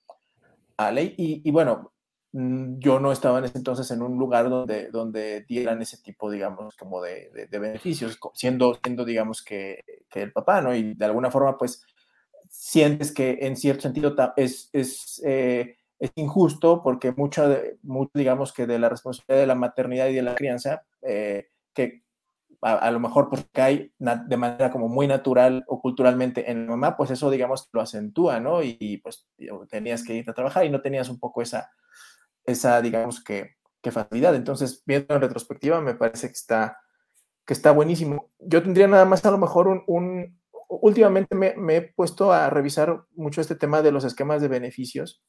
a 0.76 0.90
ley. 0.90 1.14
Y, 1.16 1.50
bueno, 1.50 1.92
mm, 2.32 2.78
yo 2.78 3.00
no 3.00 3.12
estaba 3.12 3.38
en 3.38 3.46
ese 3.46 3.58
entonces 3.58 3.90
en 3.90 4.02
un 4.02 4.18
lugar 4.18 4.50
donde, 4.50 4.90
donde 4.90 5.44
dieran 5.48 5.80
ese 5.82 5.98
tipo, 5.98 6.30
digamos, 6.30 6.76
como 6.76 7.00
de, 7.00 7.30
de- 7.50 7.58
beneficios, 7.58 8.18
siendo, 8.34 8.78
siendo 8.82 9.04
digamos, 9.04 9.42
que, 9.42 9.84
el 10.12 10.32
papá, 10.32 10.60
¿no? 10.60 10.74
Y 10.74 10.94
de 10.94 11.04
alguna 11.04 11.30
forma, 11.30 11.56
pues, 11.56 11.84
sientes 12.48 13.12
que 13.12 13.38
en 13.40 13.56
cierto 13.56 13.82
sentido 13.82 14.14
es, 14.36 14.70
es, 14.72 15.20
eh, 15.24 15.76
es 15.98 16.12
injusto 16.16 16.82
porque 16.82 17.12
mucho, 17.12 17.48
mucho, 17.82 18.10
digamos, 18.14 18.52
que 18.52 18.66
de 18.66 18.78
la 18.78 18.88
responsabilidad 18.88 19.40
de 19.40 19.46
la 19.46 19.54
maternidad 19.54 20.08
y 20.08 20.14
de 20.14 20.22
la 20.22 20.34
crianza, 20.34 20.84
eh, 21.02 21.48
que 21.72 22.03
a, 22.64 22.90
lo 22.90 22.98
mejor 22.98 23.28
pues 23.28 23.46
cae 23.52 23.92
de 23.98 24.36
manera 24.36 24.70
como 24.70 24.88
muy 24.88 25.06
natural 25.06 25.64
o 25.68 25.80
culturalmente 25.80 26.50
en 26.50 26.64
la 26.64 26.70
mamá, 26.70 26.96
pues 26.96 27.10
eso 27.10 27.30
digamos 27.30 27.68
lo 27.72 27.82
acentúa, 27.82 28.40
¿no? 28.40 28.62
Y, 28.62 28.76
y 28.80 28.96
pues 28.98 29.28
tenías 29.68 30.02
que 30.02 30.14
ir 30.14 30.30
a 30.30 30.32
trabajar 30.32 30.64
y 30.64 30.70
no 30.70 30.80
tenías 30.80 31.10
un 31.10 31.18
poco 31.18 31.42
esa, 31.42 31.70
esa 32.44 32.80
digamos 32.80 33.22
que, 33.22 33.56
que 33.82 33.90
facilidad. 33.90 34.34
Entonces, 34.34 34.82
viendo 34.86 35.14
en 35.14 35.20
retrospectiva, 35.20 35.80
me 35.82 35.94
parece 35.94 36.28
que 36.28 36.32
está, 36.32 36.78
que 37.44 37.52
está 37.52 37.70
buenísimo. 37.70 38.30
Yo 38.38 38.62
tendría 38.62 38.88
nada 38.88 39.04
más 39.04 39.24
a 39.24 39.30
lo 39.30 39.38
mejor 39.38 39.68
un... 39.68 39.82
un 39.86 40.40
últimamente 40.66 41.36
me, 41.36 41.54
me 41.56 41.76
he 41.76 41.82
puesto 41.82 42.32
a 42.32 42.50
revisar 42.50 43.04
mucho 43.14 43.40
este 43.40 43.54
tema 43.54 43.82
de 43.82 43.92
los 43.92 44.02
esquemas 44.04 44.42
de 44.42 44.48
beneficios 44.48 45.22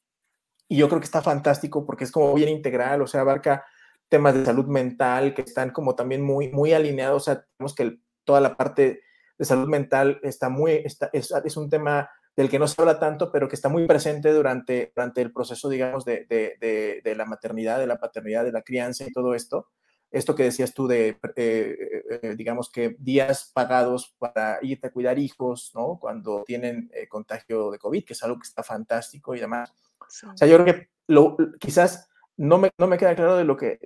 y 0.68 0.78
yo 0.78 0.88
creo 0.88 1.00
que 1.00 1.06
está 1.06 1.22
fantástico 1.22 1.86
porque 1.86 2.06
es 2.06 2.12
como 2.12 2.34
bien 2.34 2.50
integral, 2.50 3.02
o 3.02 3.08
sea, 3.08 3.22
abarca 3.22 3.64
temas 4.10 4.36
de 4.36 4.45
salud 4.45 4.66
mental 4.66 5.34
que 5.34 5.41
están 5.41 5.72
como 5.72 5.95
también 5.95 6.22
muy, 6.22 6.49
muy 6.49 6.74
alineados, 6.74 7.24
o 7.24 7.26
sea, 7.26 7.45
tenemos 7.58 7.74
que 7.76 7.84
el, 7.84 8.01
toda 8.24 8.41
la 8.41 8.56
parte 8.58 9.01
de 9.38 9.45
salud 9.45 9.68
mental 9.68 10.20
está 10.24 10.49
muy, 10.49 10.74
está, 10.74 11.10
es, 11.14 11.32
es, 11.32 11.58
un 11.58 11.70
tema 11.70 12.10
del 12.36 12.49
que 12.49 12.60
no 12.60 12.68
se 12.68 12.82
habla 12.82 12.99
tanto, 12.99 13.32
pero 13.32 13.47
que 13.47 13.56
está 13.56 13.70
muy 13.70 13.86
presente 13.88 14.32
durante, 14.32 14.91
durante 14.95 15.22
el 15.22 15.32
proceso, 15.32 15.70
digamos, 15.70 16.06
de, 16.06 16.26
de, 16.30 17.01
de, 17.03 17.16
la 17.16 17.26
maternidad, 17.26 17.80
de 17.80 17.88
la 17.88 17.99
paternidad, 17.99 18.43
de 18.43 18.51
la 18.51 18.62
crianza 18.62 19.06
y 19.06 19.12
todo 19.12 19.34
esto. 19.36 19.70
Esto 20.12 20.36
que 20.36 20.43
decías 20.43 20.74
tú 20.74 20.88
de, 20.88 21.18
eh, 21.36 22.03
eh, 22.22 22.36
digamos 22.38 22.72
que 22.72 22.95
días 22.99 23.51
pagados 23.53 24.16
para 24.18 24.60
irte 24.62 24.88
a 24.88 24.91
cuidar 24.91 25.20
hijos, 25.20 25.72
¿no? 25.76 25.97
Cuando 25.99 26.43
tienen 26.45 26.89
eh, 26.93 27.08
contagio 27.08 27.72
de 27.72 27.80
COVID, 27.80 28.06
que 28.06 28.14
es 28.14 28.24
algo 28.24 28.39
que 28.39 28.47
está 28.47 28.64
fantástico 28.64 29.36
y 29.36 29.39
demás. 29.39 29.74
O 29.99 30.38
sea, 30.38 30.47
yo 30.47 30.58
creo 30.58 30.66
que 30.66 30.89
lo, 31.08 31.36
quizás 31.60 32.10
no 32.38 32.58
me, 32.58 32.72
no 32.78 32.88
me 32.88 32.98
queda 32.98 33.16
claro 33.16 33.38
de 33.38 33.46
lo 33.46 33.56
que, 33.56 33.80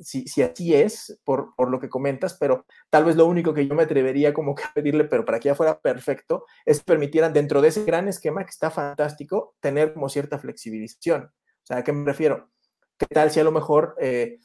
si, 0.00 0.26
si 0.26 0.42
así 0.42 0.74
es, 0.74 1.20
por, 1.24 1.54
por, 1.54 1.70
lo 1.70 1.78
que 1.78 1.88
comentas, 1.88 2.34
pero 2.34 2.66
tal 2.90 3.04
vez 3.04 3.16
lo 3.16 3.26
único 3.26 3.54
que 3.54 3.66
yo 3.66 3.74
me 3.74 3.84
atrevería 3.84 4.34
como 4.34 4.54
que 4.54 4.64
a 4.64 4.72
pedirle, 4.72 5.04
pero 5.04 5.24
para 5.24 5.38
que 5.38 5.48
ya 5.48 5.54
fuera 5.54 5.80
perfecto, 5.80 6.46
es 6.64 6.78
que 6.78 6.84
permitieran 6.84 7.32
dentro 7.32 7.60
de 7.60 7.68
ese 7.68 7.84
gran 7.84 8.08
esquema 8.08 8.44
que 8.44 8.50
está 8.50 8.70
fantástico, 8.70 9.54
tener 9.60 9.94
como 9.94 10.08
cierta 10.08 10.38
flexibilización. 10.38 11.24
O 11.24 11.66
sea, 11.66 11.78
¿a 11.78 11.84
qué 11.84 11.92
me 11.92 12.04
refiero? 12.04 12.50
¿Qué 12.98 13.06
tal 13.06 13.30
si 13.30 13.40
a 13.40 13.44
lo 13.44 13.52
mejor 13.52 13.94
eh, 14.00 14.38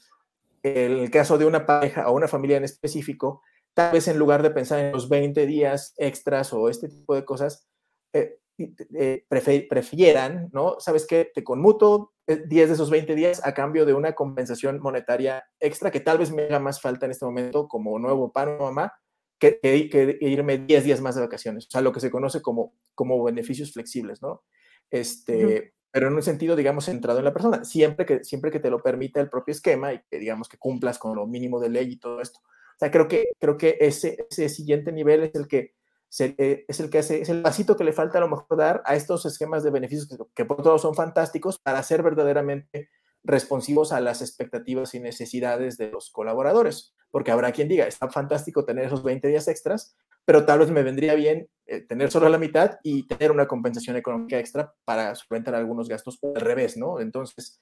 el 0.62 1.10
caso 1.10 1.38
de 1.38 1.46
una 1.46 1.66
pareja 1.66 2.10
o 2.10 2.16
una 2.16 2.28
familia 2.28 2.58
en 2.58 2.64
específico, 2.64 3.42
tal 3.74 3.94
vez 3.94 4.08
en 4.08 4.18
lugar 4.18 4.44
de 4.44 4.52
pensar 4.52 4.80
en 4.80 4.92
los 4.92 5.10
20 5.10 5.46
días 5.46 5.94
extras 5.98 6.54
o 6.54 6.70
este 6.70 6.90
tipo 6.90 7.16
de 7.16 7.26
cosas, 7.26 7.68
eh, 8.14 8.40
eh, 8.58 9.26
prefieran, 9.70 10.50
¿no? 10.52 10.80
¿Sabes 10.80 11.06
qué? 11.06 11.30
Te 11.34 11.44
conmuto 11.44 12.14
10 12.28 12.40
eh, 12.40 12.68
de 12.68 12.74
esos 12.74 12.90
20 12.90 13.16
días 13.16 13.42
a 13.46 13.54
cambio 13.54 13.86
de 13.86 13.94
una 13.94 14.14
compensación 14.14 14.80
monetaria 14.82 15.46
extra 15.60 15.92
que 15.92 16.02
tal 16.02 16.18
vez 16.18 16.32
me 16.32 16.44
haga 16.44 16.60
más 16.60 16.82
falta 16.82 17.06
en 17.06 17.12
este 17.12 17.26
momento 17.26 17.68
como 17.68 17.98
nuevo 18.00 18.32
pan 18.32 18.58
o 18.60 18.64
mamá 18.66 18.94
que, 19.40 19.60
que, 19.62 20.18
irme 20.22 20.58
10 20.58 20.84
días 20.84 21.02
más 21.02 21.16
de 21.16 21.22
vacaciones. 21.22 21.68
O 21.68 21.70
sea, 21.70 21.82
lo 21.82 21.92
que 21.92 22.00
se 22.00 22.12
conoce 22.12 22.42
como, 22.42 22.74
como 22.96 23.24
beneficios 23.24 23.72
flexibles, 23.72 24.22
¿no? 24.22 24.44
Este, 24.90 25.74
Pero 25.92 26.08
en 26.08 26.16
un 26.16 26.24
sentido, 26.24 26.56
digamos, 26.56 26.86
centrado 26.86 27.20
en 27.20 27.26
la 27.26 27.34
persona, 27.34 27.64
siempre 27.64 28.06
que, 28.06 28.24
siempre 28.24 28.52
que 28.52 28.60
te 28.60 28.70
lo 28.70 28.82
permita 28.82 29.22
el 29.22 29.30
propio 29.30 29.52
esquema 29.52 29.94
y 29.94 30.02
que, 30.10 30.20
digamos, 30.20 30.50
que 30.50 30.58
cumplas 30.58 30.98
con 30.98 31.16
lo 31.16 31.28
mínimo 31.28 31.60
de 31.60 31.70
ley 31.70 31.92
y 31.92 32.00
todo 32.00 32.22
esto. 32.22 32.40
O 32.40 32.80
sea, 32.80 32.92
creo 32.92 33.08
que, 33.08 33.26
creo 33.40 33.58
que 33.58 33.78
ese, 33.80 34.28
ese 34.30 34.50
siguiente 34.50 34.92
nivel 34.92 35.24
es 35.24 35.36
el 35.36 35.48
que 35.48 35.76
es 36.10 36.80
el 36.80 36.90
que 36.90 37.00
hace, 37.00 37.22
es 37.22 37.30
el 37.30 37.42
pasito 37.42 37.76
que 37.76 37.84
le 37.84 37.94
falta 37.94 38.18
a 38.18 38.22
lo 38.22 38.30
mejor 38.30 38.58
dar 38.58 38.82
a 38.86 38.96
estos 38.96 39.26
esquemas 39.26 39.64
de 39.64 39.72
beneficios 39.72 40.08
que, 40.08 40.18
que 40.34 40.46
por 40.46 40.62
todos 40.64 40.82
son 40.82 40.96
fantásticos 40.96 41.60
para 41.60 41.84
ser 41.84 42.02
verdaderamente 42.04 42.90
responsivos 43.24 43.92
a 43.92 44.00
las 44.00 44.22
expectativas 44.22 44.94
y 44.96 45.00
necesidades 45.00 45.78
de 45.78 45.92
los 45.92 46.10
colaboradores. 46.12 46.94
Porque 47.12 47.32
habrá 47.32 47.52
quien 47.52 47.68
diga, 47.68 47.86
está 47.86 48.10
fantástico 48.10 48.66
tener 48.66 48.86
esos 48.86 49.04
20 49.04 49.28
días 49.28 49.48
extras, 49.48 49.96
pero 50.26 50.46
tal 50.46 50.60
vez 50.60 50.72
me 50.72 50.84
vendría 50.84 51.14
bien 51.16 51.50
eh, 51.66 51.82
tener 51.82 52.12
solo 52.12 52.30
la 52.30 52.38
mitad 52.38 52.80
y 52.84 53.08
tener 53.08 53.32
una 53.32 53.48
compensación 53.48 53.96
económica 53.96 54.40
extra 54.40 54.74
para 54.86 55.14
solventar 55.16 55.56
algunos 55.56 55.88
gastos 55.88 56.18
o 56.22 56.34
al 56.36 56.42
revés, 56.42 56.78
¿no? 56.78 57.00
Entonces, 57.00 57.62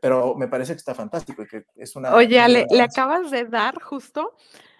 pero 0.00 0.34
me 0.34 0.48
parece 0.48 0.72
que 0.72 0.78
está 0.78 0.94
fantástico 0.94 1.42
y 1.42 1.46
que 1.46 1.64
es 1.76 1.96
una... 1.96 2.14
Oye, 2.14 2.48
le, 2.48 2.66
le 2.70 2.82
acabas 2.82 3.30
de 3.30 3.44
dar 3.44 3.80
justo 3.80 4.36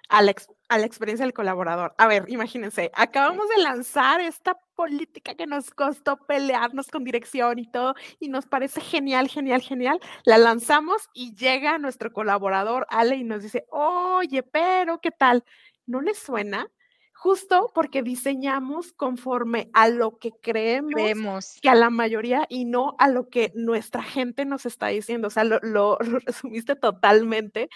a 0.09 0.23
la, 0.23 0.35
a 0.71 0.79
la 0.79 0.87
experiencia 0.87 1.27
del 1.27 1.35
colaborador. 1.35 1.95
A 1.99 2.07
ver, 2.07 2.25
imagínense, 2.29 2.93
acabamos 2.95 3.49
de 3.49 3.63
lanzar 3.63 4.21
esta 4.21 4.57
política 4.77 5.35
que 5.35 5.47
nos 5.47 5.71
costó 5.71 6.17
pelearnos 6.17 6.87
con 6.87 7.03
dirección 7.03 7.59
y 7.59 7.69
todo, 7.71 7.95
y 8.21 8.29
nos 8.29 8.47
parece 8.47 8.81
genial, 8.81 9.29
genial, 9.29 9.61
genial. 9.63 10.01
La 10.25 10.39
lanzamos 10.39 11.09
y 11.13 11.35
llega 11.35 11.77
nuestro 11.79 12.13
colaborador, 12.13 12.87
Ale, 12.89 13.17
y 13.17 13.25
nos 13.25 13.43
dice, 13.43 13.67
oye, 13.71 14.45
pero 14.45 15.01
¿qué 15.01 15.11
tal? 15.11 15.45
¿No 15.87 16.01
le 16.01 16.15
suena? 16.15 16.69
Justo 17.13 17.73
porque 17.75 18.03
diseñamos 18.03 18.93
conforme 18.93 19.71
a 19.75 19.89
lo 19.89 20.19
que 20.19 20.31
creemos, 20.41 20.93
creemos, 20.95 21.59
que 21.61 21.69
a 21.69 21.75
la 21.75 21.91
mayoría 21.91 22.47
y 22.49 22.65
no 22.65 22.95
a 22.99 23.09
lo 23.09 23.29
que 23.29 23.53
nuestra 23.57 24.03
gente 24.03 24.47
nos 24.47 24.65
está 24.65 24.87
diciendo. 24.87 25.29
O 25.29 25.31
sea, 25.31 25.45
lo, 25.45 25.59
lo 25.61 25.99
resumiste 25.99 26.77
totalmente 26.77 27.69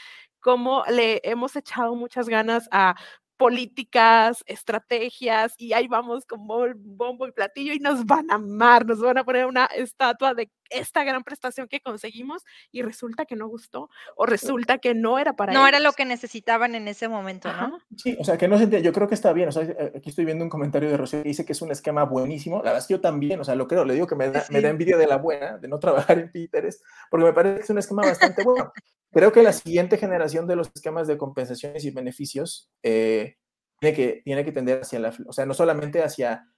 cómo 0.45 0.85
le 0.91 1.23
hemos 1.25 1.57
echado 1.57 1.97
muchas 1.97 2.29
ganas 2.29 2.69
a 2.71 2.95
políticas, 3.39 4.45
estrategias, 4.47 5.55
y 5.59 5.73
ahí 5.73 5.89
vamos 5.89 6.27
con 6.27 6.47
bombo 6.47 7.27
y 7.27 7.33
platillo 7.33 7.73
y 7.73 7.81
nos 7.81 8.05
van 8.07 8.31
a 8.31 8.35
amar, 8.37 8.87
nos 8.87 9.01
van 9.01 9.19
a 9.19 9.25
poner 9.25 9.47
una 9.47 9.65
estatua 9.67 10.35
de 10.35 10.51
esta 10.71 11.05
gran 11.05 11.25
prestación 11.25 11.69
que 11.69 11.81
conseguimos 11.81 12.43
y 12.73 12.83
resulta 12.83 13.25
que 13.27 13.37
no 13.37 13.49
gustó 13.49 13.91
o 14.17 14.27
resulta 14.27 14.79
que 14.79 14.95
no 14.95 15.19
era 15.19 15.35
para 15.35 15.53
No 15.53 15.67
era 15.67 15.81
lo 15.81 15.93
que 15.93 16.05
necesitaban 16.05 16.75
en 16.75 16.89
ese 16.89 17.09
momento, 17.09 17.53
¿no? 17.53 17.79
Sí, 17.97 18.17
o 18.19 18.25
sea, 18.25 18.37
que 18.37 18.49
no 18.49 18.59
se 18.59 18.83
yo 18.83 18.93
creo 18.93 19.09
que 19.09 19.15
está 19.15 19.33
bien, 19.33 19.49
o 19.49 19.53
sea, 19.53 19.63
eh, 19.65 19.93
aquí 19.97 20.11
estoy 20.11 20.25
viendo 20.25 20.45
un 20.45 20.51
comentario 20.51 20.91
de 20.91 20.97
Rocío 20.97 21.23
que 21.23 21.29
dice 21.29 21.45
que 21.45 21.53
es 21.53 21.63
un 21.63 21.71
esquema 21.71 22.05
buenísimo, 22.05 22.59
la 22.59 22.65
verdad 22.65 22.79
es 22.79 22.87
que 22.87 22.95
yo 22.95 23.01
también, 23.01 23.41
o 23.41 23.45
sea, 23.45 23.55
lo 23.55 23.69
creo, 23.69 23.85
le 23.85 23.95
digo 23.95 24.07
que 24.07 24.17
me 24.17 24.31
da, 24.31 24.45
me 24.51 24.61
da 24.61 24.69
envidia 24.69 24.97
de 24.97 25.07
la 25.07 25.17
buena, 25.17 25.59
de 25.59 25.69
no 25.69 25.79
trabajar 25.81 26.19
en 26.19 26.31
Pinterest, 26.31 26.83
porque 27.11 27.27
me 27.27 27.33
parece 27.33 27.57
que 27.57 27.63
es 27.63 27.71
un 27.71 27.79
esquema 27.79 28.03
bastante 28.03 28.43
bueno. 28.43 28.73
Creo 29.13 29.31
que 29.31 29.43
la 29.43 29.53
siguiente 29.53 29.97
generación 29.97 30.47
de 30.49 30.57
los 30.57 30.71
esquemas 30.75 31.07
de 31.07 31.17
compensaciones 31.17 31.85
y 31.85 31.91
beneficios 31.91 32.73
eh, 32.83 33.37
tiene, 33.79 33.97
que, 33.97 34.23
tiene 34.25 34.45
que 34.45 34.51
tender 34.51 34.81
hacia 34.81 34.99
la, 34.99 35.15
o 35.27 35.33
sea, 35.33 35.47
no 35.47 35.55
solamente 35.55 36.03
hacia 36.03 36.49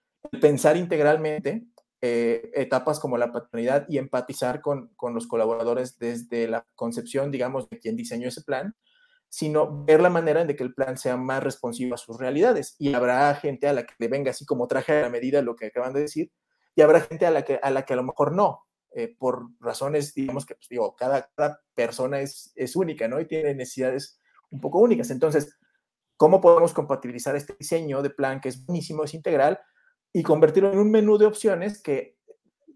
pensar 0.41 0.77
integralmente 0.77 1.67
eh, 2.07 2.51
etapas 2.55 3.01
como 3.01 3.19
la 3.19 3.33
paternidad 3.33 3.87
y 3.89 3.99
empatizar 3.99 4.61
con, 4.61 4.89
con, 4.95 5.15
los 5.15 5.27
colaboradores 5.27 5.99
desde 5.99 6.47
la 6.47 6.65
concepción, 6.77 7.33
digamos, 7.33 7.69
de 7.69 7.81
quien 7.81 7.97
diseñó 7.97 8.29
ese 8.29 8.43
plan, 8.43 8.77
sino 9.29 9.85
ver 9.85 10.01
la 10.01 10.09
manera 10.09 10.41
en 10.41 10.47
de 10.47 10.55
que 10.55 10.63
el 10.63 10.73
plan 10.73 10.97
sea 10.97 11.17
más 11.17 11.43
responsivo 11.43 11.95
a 11.95 11.99
sus 11.99 12.17
realidades. 12.19 12.77
Y 12.79 12.95
habrá 12.95 13.35
gente 13.35 13.67
a 13.67 13.73
la 13.73 13.85
que 13.85 13.95
le 13.99 14.09
venga 14.09 14.31
así 14.31 14.47
como 14.47 14.69
traje 14.69 14.93
a 14.93 15.03
la 15.03 15.11
medida 15.11 15.43
lo 15.43 15.57
que 15.57 15.67
acaban 15.67 15.93
de 15.93 16.01
decir, 16.01 16.31
y 16.77 16.83
habrá 16.83 17.01
gente 17.01 17.27
a 17.27 17.31
la 17.31 17.43
que 17.43 17.59
a, 17.61 17.71
la 17.71 17.85
que 17.85 17.95
a 17.95 17.97
lo 17.97 18.05
mejor 18.05 18.33
no. 18.33 18.63
Eh, 18.93 19.15
por 19.19 19.49
razones, 19.61 20.15
digamos 20.15 20.47
que, 20.47 20.55
pues, 20.55 20.69
digo, 20.71 20.95
cada, 20.97 21.29
persona 21.75 22.21
es, 22.21 22.53
es 22.55 22.77
única, 22.77 23.09
¿no? 23.09 23.21
Y 23.21 23.27
tiene 23.27 23.55
necesidades 23.55 24.21
un 24.51 24.61
poco 24.61 24.79
únicas. 24.79 25.11
Entonces, 25.11 25.55
¿cómo 26.17 26.41
podemos 26.41 26.73
compatibilizar 26.73 27.37
este 27.37 27.57
diseño 27.59 28.01
de 28.01 28.11
plan 28.11 28.41
que 28.41 28.49
es 28.49 28.65
buenísimo, 28.65 29.05
es 29.05 29.13
integral, 29.13 29.61
y 30.13 30.23
convertirlo 30.23 30.73
en 30.73 30.79
un 30.79 30.91
menú 30.91 31.19
de 31.19 31.27
opciones 31.27 31.83
que, 31.83 32.17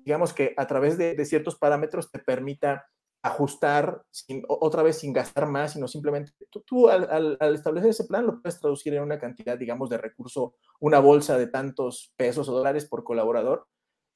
digamos 0.05 0.33
que 0.33 0.55
a 0.57 0.66
través 0.66 0.99
de, 0.99 1.24
ciertos 1.24 1.57
parámetros 1.57 2.11
te 2.11 2.18
permita 2.18 2.87
ajustar 3.22 4.03
sin, 4.11 4.43
otra 4.49 4.83
vez 4.83 4.99
sin 4.99 5.12
gastar 5.12 5.47
más, 5.47 5.74
sino 5.74 5.87
simplemente 5.89 6.33
tú, 6.51 6.62
tú 6.62 6.89
al, 6.89 7.37
establecer 7.55 7.91
ese 7.91 8.05
plan 8.05 8.26
lo 8.26 8.41
puedes 8.41 8.59
traducir 8.59 8.95
en 8.95 9.03
una 9.03 9.18
cantidad, 9.18 9.59
digamos, 9.59 9.91
de 9.91 9.99
recurso, 9.99 10.55
una 10.81 10.99
bolsa 11.01 11.37
de 11.37 11.47
tantos 11.47 12.12
pesos 12.16 12.49
o 12.49 12.53
dólares 12.53 12.87
por 12.87 13.05
colaborador 13.05 13.66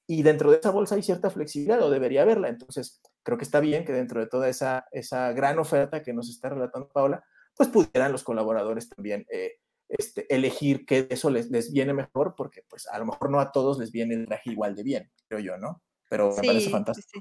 y 0.07 0.23
dentro 0.23 0.51
de 0.51 0.59
esa 0.59 0.71
bolsa 0.71 0.97
hay 0.97 1.03
cierta 1.03 1.31
flexibilidad 1.31 1.81
o 1.83 1.91
debería 1.91 2.23
haberla. 2.23 2.49
Entonces, 2.49 3.01
creo 3.23 3.39
que 3.39 3.45
está 3.45 3.61
bien 3.61 3.85
que 3.85 3.93
dentro 3.93 4.21
de 4.21 4.27
toda 4.27 4.49
esa, 4.49 4.87
esa 4.93 5.33
gran 5.33 5.59
oferta 5.59 6.03
que 6.03 6.13
nos 6.13 6.29
está 6.29 6.51
relatando 6.51 6.89
Paula, 6.89 7.25
pues 7.57 7.69
pudieran 7.69 8.13
los 8.13 8.25
colaboradores 8.25 8.89
también 8.89 9.27
eh, 9.31 9.53
este, 9.89 10.33
elegir 10.35 10.87
qué 10.87 11.05
de 11.05 11.15
eso 11.15 11.31
les, 11.31 11.51
les, 11.51 11.73
viene 11.73 11.93
mejor, 11.93 12.35
porque 12.37 12.63
pues 12.69 12.87
a 12.89 12.99
lo 12.99 13.07
mejor 13.07 13.31
no 13.31 13.41
a 13.41 13.53
todos 13.53 13.79
les 13.79 13.93
viene 13.93 14.15
el 14.15 14.27
traje 14.27 14.51
igual 14.51 14.75
de 14.75 14.83
bien, 14.83 15.11
creo 15.29 15.41
yo, 15.41 15.59
¿no? 15.59 15.83
Pero 16.09 16.31
me 16.31 16.41
sí, 16.41 16.47
parece 16.47 16.71
fantástico. 16.71 17.21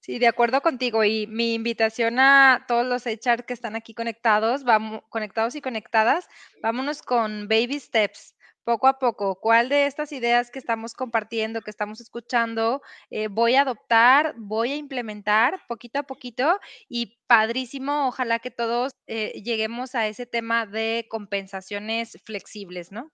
Sí, 0.00 0.14
sí. 0.14 0.18
de 0.18 0.28
acuerdo 0.28 0.60
contigo. 0.60 1.04
Y 1.04 1.26
mi 1.26 1.54
invitación 1.54 2.18
a 2.18 2.64
todos 2.66 2.86
los 2.86 3.06
HR 3.06 3.44
que 3.44 3.54
están 3.54 3.76
aquí 3.76 3.94
conectados, 3.94 4.64
vamos, 4.64 5.02
conectados 5.08 5.54
y 5.54 5.60
conectadas, 5.60 6.26
vámonos 6.62 7.02
con 7.02 7.48
baby 7.48 7.78
steps 7.78 8.34
poco 8.64 8.86
a 8.86 8.98
poco, 8.98 9.40
cuál 9.40 9.68
de 9.68 9.86
estas 9.86 10.12
ideas 10.12 10.50
que 10.50 10.58
estamos 10.58 10.94
compartiendo, 10.94 11.62
que 11.62 11.70
estamos 11.70 12.00
escuchando, 12.00 12.82
eh, 13.10 13.28
voy 13.28 13.54
a 13.54 13.62
adoptar, 13.62 14.34
voy 14.36 14.72
a 14.72 14.76
implementar 14.76 15.60
poquito 15.68 16.00
a 16.00 16.02
poquito 16.04 16.58
y 16.88 17.18
padrísimo, 17.26 18.08
ojalá 18.08 18.38
que 18.38 18.50
todos 18.50 18.92
eh, 19.06 19.40
lleguemos 19.42 19.94
a 19.94 20.06
ese 20.06 20.26
tema 20.26 20.66
de 20.66 21.06
compensaciones 21.08 22.18
flexibles, 22.24 22.92
¿no? 22.92 23.10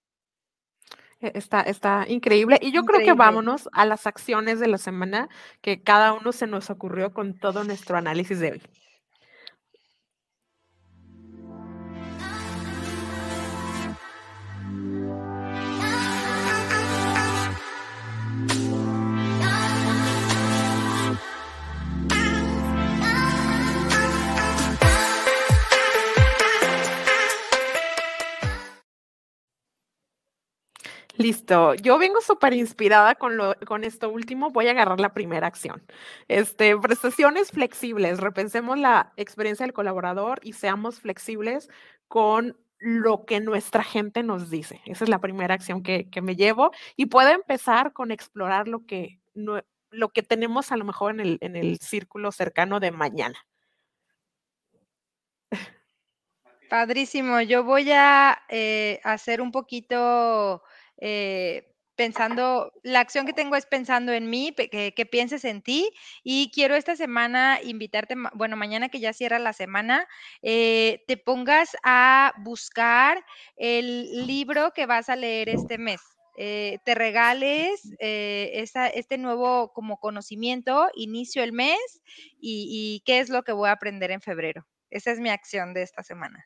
E, 1.20 1.32
está, 1.34 1.60
está 1.62 2.04
increíble. 2.08 2.58
Y 2.60 2.72
yo 2.72 2.80
increíble. 2.80 3.04
creo 3.04 3.14
que 3.14 3.18
vámonos 3.18 3.68
a 3.72 3.86
las 3.86 4.06
acciones 4.06 4.60
de 4.60 4.68
la 4.68 4.78
semana 4.78 5.28
que 5.60 5.82
cada 5.82 6.12
uno 6.12 6.32
se 6.32 6.46
nos 6.46 6.70
ocurrió 6.70 7.12
con 7.12 7.38
todo 7.38 7.64
nuestro 7.64 7.96
análisis 7.96 8.40
de 8.40 8.52
hoy. 8.52 8.62
Listo. 31.26 31.74
Yo 31.74 31.98
vengo 31.98 32.20
súper 32.20 32.52
inspirada 32.52 33.16
con, 33.16 33.36
con 33.66 33.82
esto 33.82 34.08
último. 34.10 34.50
Voy 34.50 34.68
a 34.68 34.70
agarrar 34.70 35.00
la 35.00 35.12
primera 35.12 35.48
acción. 35.48 35.82
Este, 36.28 36.76
prestaciones 36.78 37.50
flexibles. 37.50 38.20
Repensemos 38.20 38.78
la 38.78 39.12
experiencia 39.16 39.66
del 39.66 39.72
colaborador 39.72 40.38
y 40.44 40.52
seamos 40.52 41.00
flexibles 41.00 41.68
con 42.06 42.56
lo 42.78 43.24
que 43.24 43.40
nuestra 43.40 43.82
gente 43.82 44.22
nos 44.22 44.50
dice. 44.50 44.80
Esa 44.86 45.02
es 45.02 45.10
la 45.10 45.20
primera 45.20 45.54
acción 45.54 45.82
que, 45.82 46.08
que 46.10 46.22
me 46.22 46.36
llevo 46.36 46.70
y 46.94 47.06
puedo 47.06 47.30
empezar 47.30 47.92
con 47.92 48.12
explorar 48.12 48.68
lo 48.68 48.86
que, 48.86 49.18
no, 49.34 49.60
lo 49.90 50.10
que 50.10 50.22
tenemos 50.22 50.70
a 50.70 50.76
lo 50.76 50.84
mejor 50.84 51.10
en 51.14 51.18
el, 51.18 51.38
en 51.40 51.56
el 51.56 51.80
círculo 51.80 52.30
cercano 52.30 52.78
de 52.78 52.92
mañana. 52.92 53.44
Padrísimo. 56.68 57.40
Yo 57.40 57.64
voy 57.64 57.90
a 57.90 58.42
eh, 58.48 59.00
hacer 59.02 59.40
un 59.40 59.50
poquito 59.50 60.62
eh, 60.98 61.72
pensando, 61.96 62.72
la 62.82 63.00
acción 63.00 63.26
que 63.26 63.32
tengo 63.32 63.56
es 63.56 63.66
pensando 63.66 64.12
en 64.12 64.30
mí, 64.30 64.54
que, 64.54 64.92
que, 64.94 65.06
pienses 65.06 65.44
en 65.44 65.62
ti 65.62 65.90
y 66.22 66.50
quiero 66.54 66.76
esta 66.76 66.94
semana 66.94 67.58
invitarte, 67.62 68.14
bueno, 68.34 68.56
mañana 68.56 68.88
que 68.88 69.00
ya 69.00 69.12
cierra 69.12 69.38
la 69.38 69.54
semana, 69.54 70.06
eh, 70.42 71.02
te 71.08 71.16
pongas 71.16 71.76
a 71.82 72.34
buscar 72.38 73.24
el 73.56 74.26
libro 74.26 74.72
que 74.72 74.86
vas 74.86 75.08
a 75.08 75.16
leer 75.16 75.48
este 75.48 75.78
mes. 75.78 76.00
Eh, 76.38 76.80
te 76.84 76.94
regales 76.94 77.94
eh, 77.98 78.62
este 78.94 79.16
nuevo 79.16 79.72
como 79.72 79.98
conocimiento, 79.98 80.88
inicio 80.94 81.42
el 81.42 81.54
mes 81.54 82.02
y, 82.38 82.68
y 82.68 83.02
qué 83.06 83.20
es 83.20 83.30
lo 83.30 83.42
que 83.42 83.52
voy 83.52 83.70
a 83.70 83.72
aprender 83.72 84.10
en 84.10 84.20
febrero. 84.20 84.66
Esa 84.90 85.12
es 85.12 85.18
mi 85.18 85.30
acción 85.30 85.72
de 85.72 85.82
esta 85.82 86.02
semana. 86.02 86.44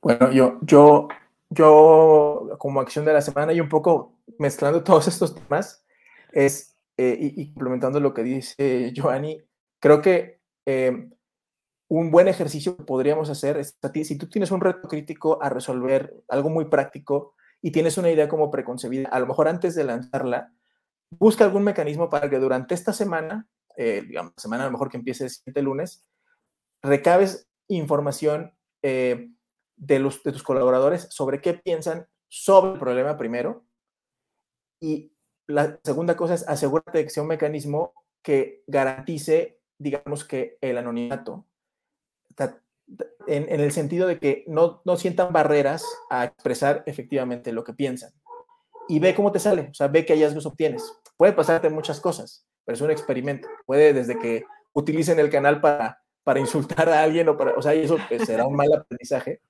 Bueno, 0.00 0.30
yo, 0.32 0.58
yo, 0.62 1.08
yo 1.54 2.56
como 2.58 2.80
acción 2.80 3.04
de 3.04 3.12
la 3.12 3.20
semana 3.20 3.52
y 3.52 3.60
un 3.60 3.68
poco 3.68 4.18
mezclando 4.38 4.82
todos 4.84 5.08
estos 5.08 5.34
temas, 5.34 5.84
es, 6.32 6.76
eh, 6.96 7.16
y, 7.20 7.52
complementando 7.52 8.00
lo 8.00 8.14
que 8.14 8.22
dice 8.22 8.92
Joanny, 8.96 9.42
creo 9.80 10.00
que 10.00 10.40
eh, 10.66 11.08
un 11.88 12.10
buen 12.10 12.28
ejercicio 12.28 12.76
que 12.76 12.84
podríamos 12.84 13.28
hacer 13.28 13.58
es, 13.58 13.78
si 14.04 14.16
tú 14.16 14.28
tienes 14.28 14.50
un 14.50 14.60
reto 14.60 14.88
crítico 14.88 15.42
a 15.42 15.50
resolver, 15.50 16.14
algo 16.28 16.48
muy 16.48 16.66
práctico, 16.66 17.34
y 17.60 17.70
tienes 17.70 17.98
una 17.98 18.10
idea 18.10 18.28
como 18.28 18.50
preconcebida, 18.50 19.08
a 19.10 19.20
lo 19.20 19.26
mejor 19.26 19.46
antes 19.46 19.74
de 19.74 19.84
lanzarla, 19.84 20.52
busca 21.10 21.44
algún 21.44 21.64
mecanismo 21.64 22.08
para 22.08 22.30
que 22.30 22.38
durante 22.38 22.74
esta 22.74 22.92
semana, 22.92 23.46
eh, 23.76 24.02
digamos, 24.06 24.32
semana 24.36 24.64
a 24.64 24.66
lo 24.66 24.72
mejor 24.72 24.90
que 24.90 24.96
empiece 24.96 25.24
el 25.24 25.30
siguiente 25.30 25.62
lunes, 25.62 26.04
recabes 26.82 27.48
información 27.68 28.54
eh, 28.82 29.30
de, 29.82 29.98
los, 29.98 30.22
de 30.22 30.32
tus 30.32 30.44
colaboradores 30.44 31.08
sobre 31.10 31.40
qué 31.40 31.54
piensan 31.54 32.06
sobre 32.28 32.72
el 32.72 32.78
problema 32.78 33.18
primero. 33.18 33.64
Y 34.80 35.12
la 35.48 35.78
segunda 35.82 36.16
cosa 36.16 36.34
es 36.34 36.48
asegúrate 36.48 36.98
de 36.98 37.04
que 37.04 37.10
sea 37.10 37.24
un 37.24 37.28
mecanismo 37.28 37.92
que 38.22 38.62
garantice, 38.68 39.60
digamos 39.78 40.24
que 40.24 40.56
el 40.60 40.78
anonimato 40.78 41.46
en, 43.26 43.48
en, 43.48 43.60
el 43.60 43.72
sentido 43.72 44.06
de 44.06 44.18
que 44.18 44.44
no, 44.46 44.82
no 44.84 44.96
sientan 44.96 45.32
barreras 45.32 45.84
a 46.10 46.24
expresar 46.24 46.82
efectivamente 46.86 47.52
lo 47.52 47.64
que 47.64 47.72
piensan. 47.72 48.12
Y 48.88 48.98
ve 48.98 49.14
cómo 49.14 49.32
te 49.32 49.38
sale, 49.38 49.68
o 49.70 49.74
sea, 49.74 49.88
ve 49.88 50.04
qué 50.04 50.14
hallazgos 50.14 50.46
obtienes. 50.46 50.92
Puede 51.16 51.32
pasarte 51.32 51.70
muchas 51.70 52.00
cosas, 52.00 52.46
pero 52.64 52.74
es 52.74 52.82
un 52.82 52.90
experimento. 52.90 53.48
Puede 53.66 53.92
desde 53.92 54.18
que 54.18 54.44
utilicen 54.72 55.18
el 55.18 55.30
canal 55.30 55.60
para, 55.60 56.02
para 56.24 56.40
insultar 56.40 56.88
a 56.88 57.02
alguien, 57.02 57.28
o, 57.28 57.36
para, 57.36 57.52
o 57.54 57.62
sea, 57.62 57.74
eso 57.74 57.96
pues, 58.08 58.24
será 58.24 58.46
un 58.46 58.56
mal 58.56 58.72
aprendizaje, 58.72 59.40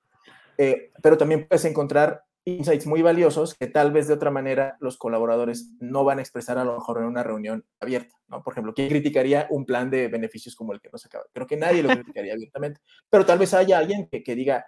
eh, 0.62 0.92
pero 1.02 1.18
también 1.18 1.48
puedes 1.48 1.64
encontrar 1.64 2.22
insights 2.44 2.86
muy 2.86 3.02
valiosos 3.02 3.56
que 3.56 3.66
tal 3.66 3.90
vez 3.90 4.06
de 4.06 4.14
otra 4.14 4.30
manera 4.30 4.76
los 4.78 4.96
colaboradores 4.96 5.72
no 5.80 6.04
van 6.04 6.20
a 6.20 6.22
expresar 6.22 6.56
a 6.56 6.64
lo 6.64 6.74
mejor 6.74 6.98
en 6.98 7.04
una 7.04 7.24
reunión 7.24 7.64
abierta, 7.80 8.14
¿no? 8.28 8.44
Por 8.44 8.54
ejemplo, 8.54 8.72
¿quién 8.72 8.88
criticaría 8.88 9.48
un 9.50 9.66
plan 9.66 9.90
de 9.90 10.06
beneficios 10.06 10.54
como 10.54 10.72
el 10.72 10.80
que 10.80 10.88
nos 10.92 11.04
acaba? 11.04 11.24
Creo 11.32 11.48
que 11.48 11.56
nadie 11.56 11.82
lo 11.82 11.88
criticaría 11.88 12.32
abiertamente, 12.34 12.80
pero 13.10 13.26
tal 13.26 13.40
vez 13.40 13.52
haya 13.54 13.76
alguien 13.76 14.08
que, 14.08 14.34
diga, 14.36 14.64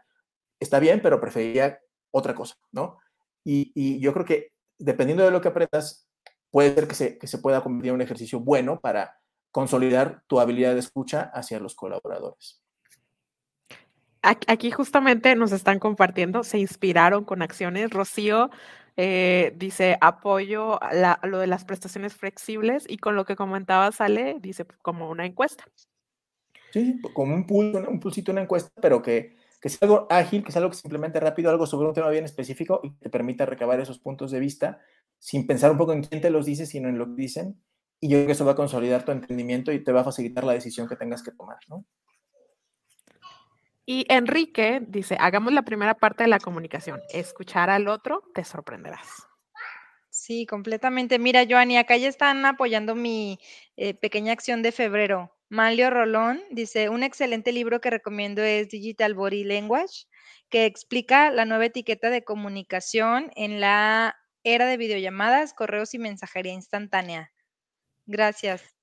está 0.58 0.80
bien, 0.80 1.00
pero 1.00 1.20
preferiría 1.20 1.78
otra 2.10 2.34
cosa, 2.34 2.56
¿no? 2.72 2.98
Y, 3.44 3.70
y, 3.76 4.00
yo 4.00 4.12
creo 4.12 4.24
que 4.24 4.52
dependiendo 4.78 5.24
de 5.24 5.30
lo 5.30 5.40
que 5.40 5.48
aprendas, 5.48 6.08
puede 6.50 6.74
ser 6.74 6.88
que 6.88 6.94
se, 6.96 7.18
que 7.18 7.28
se 7.28 7.38
pueda 7.38 7.62
convertir 7.62 7.90
en 7.90 7.96
un 7.96 8.02
ejercicio 8.02 8.40
bueno 8.40 8.80
para 8.80 9.20
consolidar 9.52 10.24
tu 10.26 10.40
habilidad 10.40 10.72
de 10.72 10.80
escucha 10.80 11.30
hacia 11.32 11.60
los 11.60 11.76
colaboradores. 11.76 12.63
Aquí 14.24 14.70
justamente 14.70 15.36
nos 15.36 15.52
están 15.52 15.78
compartiendo, 15.78 16.44
se 16.44 16.58
inspiraron 16.58 17.24
con 17.24 17.42
acciones. 17.42 17.90
Rocío 17.90 18.50
eh, 18.96 19.52
dice 19.56 19.98
apoyo 20.00 20.78
la, 20.92 21.18
lo 21.24 21.38
de 21.38 21.46
las 21.46 21.64
prestaciones 21.64 22.14
flexibles 22.14 22.84
y 22.88 22.98
con 22.98 23.16
lo 23.16 23.24
que 23.24 23.36
comentaba 23.36 23.92
sale, 23.92 24.36
dice 24.40 24.64
como 24.82 25.10
una 25.10 25.26
encuesta. 25.26 25.64
Sí, 26.72 27.00
como 27.12 27.34
un 27.34 27.46
pulso, 27.46 27.84
un 27.88 28.00
pulsito, 28.00 28.32
una 28.32 28.42
encuesta, 28.42 28.70
pero 28.80 29.02
que, 29.02 29.36
que 29.60 29.68
sea 29.68 29.80
algo 29.82 30.06
ágil, 30.10 30.42
que 30.42 30.52
sea 30.52 30.60
algo 30.60 30.70
que 30.70 30.78
simplemente 30.78 31.20
rápido, 31.20 31.50
algo 31.50 31.66
sobre 31.66 31.88
un 31.88 31.94
tema 31.94 32.08
bien 32.08 32.24
específico 32.24 32.80
y 32.82 32.90
te 32.92 33.10
permita 33.10 33.46
recabar 33.46 33.78
esos 33.80 33.98
puntos 33.98 34.30
de 34.30 34.40
vista 34.40 34.80
sin 35.18 35.46
pensar 35.46 35.70
un 35.70 35.78
poco 35.78 35.92
en 35.92 36.02
quién 36.02 36.20
te 36.20 36.30
los 36.30 36.46
dice, 36.46 36.66
sino 36.66 36.88
en 36.88 36.98
lo 36.98 37.06
que 37.06 37.22
dicen. 37.22 37.60
Y 38.00 38.08
yo 38.08 38.18
creo 38.18 38.26
que 38.26 38.32
eso 38.32 38.44
va 38.44 38.52
a 38.52 38.56
consolidar 38.56 39.04
tu 39.04 39.12
entendimiento 39.12 39.72
y 39.72 39.82
te 39.82 39.92
va 39.92 40.00
a 40.00 40.04
facilitar 40.04 40.44
la 40.44 40.52
decisión 40.52 40.88
que 40.88 40.96
tengas 40.96 41.22
que 41.22 41.32
tomar, 41.32 41.58
¿no? 41.68 41.84
Y 43.86 44.06
Enrique 44.08 44.80
dice, 44.86 45.16
hagamos 45.20 45.52
la 45.52 45.62
primera 45.62 45.94
parte 45.94 46.24
de 46.24 46.28
la 46.28 46.38
comunicación, 46.38 47.02
escuchar 47.10 47.68
al 47.68 47.88
otro, 47.88 48.22
te 48.34 48.44
sorprenderás. 48.44 49.26
Sí, 50.08 50.46
completamente. 50.46 51.18
Mira, 51.18 51.44
Joanny, 51.48 51.76
acá 51.76 51.96
ya 51.96 52.08
están 52.08 52.46
apoyando 52.46 52.94
mi 52.94 53.38
eh, 53.76 53.94
pequeña 53.94 54.32
acción 54.32 54.62
de 54.62 54.70
febrero. 54.72 55.34
Malio 55.48 55.90
Rolón 55.90 56.40
dice, 56.50 56.88
un 56.88 57.02
excelente 57.02 57.52
libro 57.52 57.80
que 57.80 57.90
recomiendo 57.90 58.42
es 58.42 58.68
Digital 58.68 59.14
Body 59.14 59.44
Language, 59.44 60.06
que 60.48 60.66
explica 60.66 61.30
la 61.30 61.44
nueva 61.44 61.66
etiqueta 61.66 62.10
de 62.10 62.24
comunicación 62.24 63.30
en 63.36 63.60
la 63.60 64.16
era 64.44 64.66
de 64.66 64.76
videollamadas, 64.76 65.52
correos 65.52 65.94
y 65.94 65.98
mensajería 65.98 66.52
instantánea. 66.52 67.32
Gracias. 68.06 68.73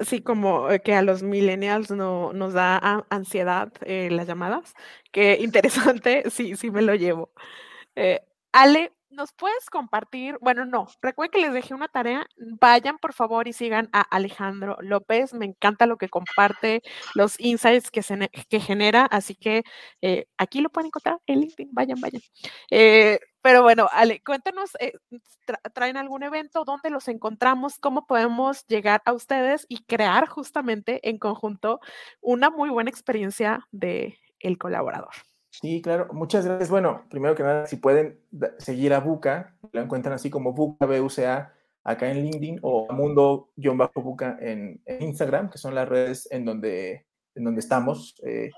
Sí, 0.00 0.20
como 0.22 0.70
eh, 0.70 0.80
que 0.80 0.94
a 0.94 1.02
los 1.02 1.22
millennials 1.22 1.90
no, 1.90 2.32
nos 2.32 2.54
da 2.54 3.06
ansiedad 3.10 3.72
eh, 3.82 4.08
las 4.10 4.26
llamadas. 4.26 4.74
Qué 5.12 5.36
interesante, 5.40 6.24
sí, 6.30 6.56
sí 6.56 6.70
me 6.70 6.82
lo 6.82 6.94
llevo. 6.94 7.32
Eh, 7.96 8.22
Ale, 8.52 8.92
¿nos 9.10 9.32
puedes 9.32 9.70
compartir? 9.70 10.38
Bueno, 10.40 10.64
no, 10.64 10.86
recuerden 11.02 11.32
que 11.32 11.46
les 11.46 11.52
dejé 11.54 11.74
una 11.74 11.88
tarea. 11.88 12.26
Vayan 12.60 12.98
por 12.98 13.12
favor 13.12 13.48
y 13.48 13.52
sigan 13.52 13.88
a 13.92 14.00
Alejandro 14.02 14.76
López. 14.80 15.34
Me 15.34 15.46
encanta 15.46 15.86
lo 15.86 15.96
que 15.96 16.08
comparte, 16.08 16.82
los 17.14 17.38
insights 17.40 17.90
que, 17.90 18.02
se, 18.02 18.28
genera. 18.60 19.06
Así 19.06 19.34
que 19.34 19.62
eh, 20.02 20.26
aquí 20.38 20.60
lo 20.60 20.70
pueden 20.70 20.88
encontrar 20.88 21.18
en 21.26 21.40
LinkedIn. 21.40 21.70
Vayan, 21.72 22.00
vayan. 22.00 22.22
Eh, 22.70 23.18
pero 23.42 23.62
bueno, 23.62 23.88
Ale, 23.92 24.22
cuéntanos, 24.24 24.70
eh, 24.80 24.92
tra 25.44 25.58
¿traen 25.72 25.96
algún 25.96 26.22
evento? 26.24 26.64
¿Dónde 26.64 26.90
los 26.90 27.08
encontramos? 27.08 27.78
¿Cómo 27.78 28.06
podemos 28.06 28.66
llegar 28.66 29.02
a 29.04 29.12
ustedes 29.12 29.66
y 29.68 29.84
crear 29.84 30.26
justamente 30.28 31.08
en 31.08 31.18
conjunto 31.18 31.80
una 32.20 32.50
muy 32.50 32.70
buena 32.70 32.90
experiencia 32.90 33.66
de 33.70 34.18
el 34.40 34.58
colaborador? 34.58 35.14
Sí, 35.60 35.80
claro, 35.80 36.08
muchas 36.12 36.44
gracias. 36.44 36.68
Bueno, 36.68 37.06
primero 37.08 37.34
que 37.34 37.42
nada, 37.42 37.66
si 37.66 37.76
pueden 37.76 38.20
seguir 38.58 38.92
a 38.92 39.00
Buca, 39.00 39.56
lo 39.72 39.80
encuentran 39.80 40.14
así 40.14 40.28
como 40.28 40.52
Buca, 40.52 40.84
BUCA, 40.84 41.54
acá 41.82 42.10
en 42.10 42.24
LinkedIn 42.24 42.58
o 42.60 42.92
Mundo-Buca 42.92 44.36
en, 44.40 44.82
Instagram, 45.00 45.48
que 45.48 45.56
son 45.56 45.74
las 45.74 45.88
redes 45.88 46.28
en 46.30 46.44
donde, 46.44 47.06
en 47.34 47.44
donde 47.44 47.60
estamos. 47.60 48.20
Eh, 48.22 48.50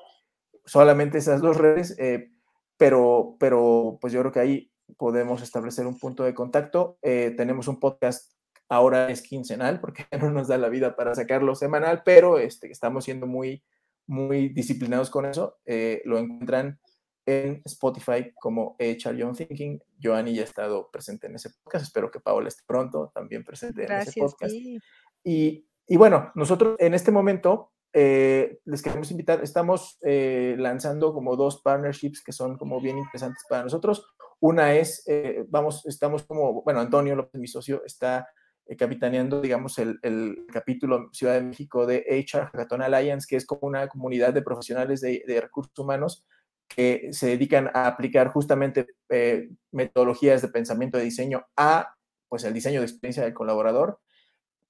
solamente 0.65 1.19
esas 1.19 1.41
dos 1.41 1.57
redes, 1.57 1.97
eh, 2.01 2.33
pero, 2.77 3.37
pero 3.39 3.99
pues 4.01 4.13
yo 4.13 4.21
creo 4.21 4.33
que 4.33 4.41
ahí 4.41 4.73
podemos 4.97 5.41
establecer 5.41 5.87
un 5.87 6.01
punto 6.01 6.25
de 6.25 6.35
contacto. 6.35 6.99
Eh, 7.03 7.33
tenemos 7.37 7.69
un 7.69 7.79
podcast, 7.79 8.33
ahora 8.69 9.09
es 9.09 9.23
quincenal, 9.23 9.79
porque 9.79 10.05
no 10.21 10.33
nos 10.33 10.49
da 10.49 10.59
la 10.59 10.69
vida 10.69 10.97
para 10.97 11.15
sacarlo 11.15 11.55
semanal, 11.55 12.03
pero 12.05 12.39
este, 12.39 12.73
estamos 12.73 13.05
siendo 13.05 13.29
muy, 13.29 13.63
muy 14.09 14.49
disciplinados 14.49 15.11
con 15.11 15.27
eso. 15.27 15.59
Lo 16.05 16.19
encuentran 16.19 16.81
en 17.29 17.61
Spotify 17.67 18.33
como 18.35 18.75
HR 18.79 19.15
Young 19.15 19.37
Thinking. 19.37 19.83
Joanny 20.03 20.35
ya 20.35 20.41
ha 20.41 20.45
estado 20.45 20.91
presente 20.91 21.27
en 21.27 21.35
ese 21.35 21.51
podcast. 21.51 21.85
Espero 21.85 22.11
que 22.11 22.21
Paola 22.21 22.49
esté 22.49 22.63
pronto 22.67 23.13
también 23.15 23.45
presente 23.45 23.83
Gracias, 23.83 24.17
en 24.17 24.25
ese 24.25 24.33
podcast. 24.33 24.53
Sí. 24.53 24.79
Y, 25.25 25.67
y, 25.87 25.97
bueno, 25.99 26.33
nosotros 26.35 26.77
en 26.79 26.95
este 26.95 27.11
momento 27.11 27.73
eh, 27.93 28.61
les 28.65 28.81
queremos 28.81 29.11
invitar, 29.11 29.43
estamos 29.43 29.99
eh, 30.03 30.57
lanzando 30.59 31.13
como 31.13 31.37
dos 31.37 31.61
partnerships 31.61 32.25
que 32.25 32.33
son 32.33 32.57
como 32.57 32.81
bien 32.81 32.97
interesantes 32.97 33.45
para 33.47 33.65
nosotros. 33.65 34.07
Una 34.41 34.75
es, 34.75 35.03
eh, 35.07 35.45
vamos, 35.49 35.85
estamos 35.85 36.23
como, 36.23 36.63
bueno, 36.63 36.81
Antonio 36.81 37.15
López, 37.15 37.39
mi 37.39 37.49
socio, 37.49 37.85
está 37.85 38.27
eh, 38.65 38.75
capitaneando, 38.75 39.43
digamos, 39.43 39.79
el, 39.79 39.99
el, 40.03 40.47
capítulo 40.51 41.11
Ciudad 41.13 41.35
de 41.35 41.43
México 41.43 41.85
de 41.85 42.07
HR 42.09 42.47
Hackathon 42.47 42.81
Alliance, 42.81 43.27
que 43.29 43.37
es 43.37 43.45
como 43.45 43.67
una 43.69 43.87
comunidad 43.89 44.33
de 44.33 44.41
profesionales 44.41 45.03
de, 45.03 45.25
de 45.27 45.41
recursos 45.43 45.79
humanos 45.79 46.25
que 46.69 47.09
se 47.13 47.29
dedican 47.29 47.71
a 47.75 47.87
aplicar 47.87 48.29
justamente 48.29 48.87
eh, 49.09 49.49
metodologías 49.73 50.43
de 50.43 50.49
pensamiento 50.49 50.99
de 50.99 51.05
diseño 51.05 51.47
a, 51.57 51.95
pues, 52.29 52.45
el 52.45 52.55
diseño 52.55 52.81
de 52.81 52.87
experiencia 52.87 53.25
del 53.25 53.35
colaborador. 53.35 54.01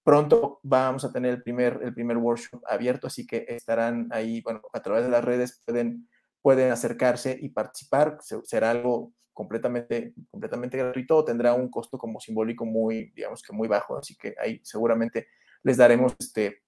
Pronto 0.05 0.61
vamos 0.63 1.05
a 1.05 1.13
tener 1.13 1.33
el 1.35 1.43
primer, 1.43 1.81
el 1.83 1.93
primer 1.93 2.17
workshop 2.17 2.63
abierto, 2.67 3.09
así 3.09 3.27
que 3.27 3.45
estarán 3.49 4.09
ahí, 4.11 4.41
bueno, 4.41 4.63
a 4.73 4.81
través 4.81 5.05
de 5.05 5.11
las 5.11 5.25
redes 5.25 5.63
pueden 5.67 6.09
pueden 6.41 6.71
acercarse 6.73 7.37
y 7.39 7.51
participar. 7.51 8.17
Se- 8.23 8.41
Será 8.45 8.71
algo 8.71 9.13
completamente, 9.35 10.15
completamente 10.31 10.79
gratuito 10.79 11.17
o 11.17 11.25
tendrá 11.25 11.53
un 11.53 11.69
costo 11.71 11.99
como 11.99 12.21
simbólico 12.21 12.65
muy, 12.65 13.11
digamos 13.15 13.43
que 13.43 13.53
muy 13.53 13.69
bajo. 13.69 13.99
Así 13.99 14.17
que 14.17 14.35
ahí 14.41 14.61
seguramente 14.65 15.27
les 15.65 15.77
daremos 15.77 16.15
este, 16.19 16.63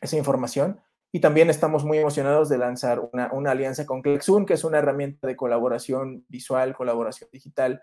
esa 0.00 0.16
información. 0.16 0.80
Y 1.14 1.20
también 1.20 1.48
estamos 1.48 1.84
muy 1.84 1.98
emocionados 1.98 2.48
de 2.48 2.58
lanzar 2.58 2.98
una, 3.12 3.32
una 3.32 3.52
alianza 3.52 3.86
con 3.86 4.02
Klexun, 4.02 4.44
que 4.44 4.54
es 4.54 4.64
una 4.64 4.78
herramienta 4.78 5.28
de 5.28 5.36
colaboración 5.36 6.24
visual, 6.28 6.74
colaboración 6.74 7.30
digital 7.32 7.80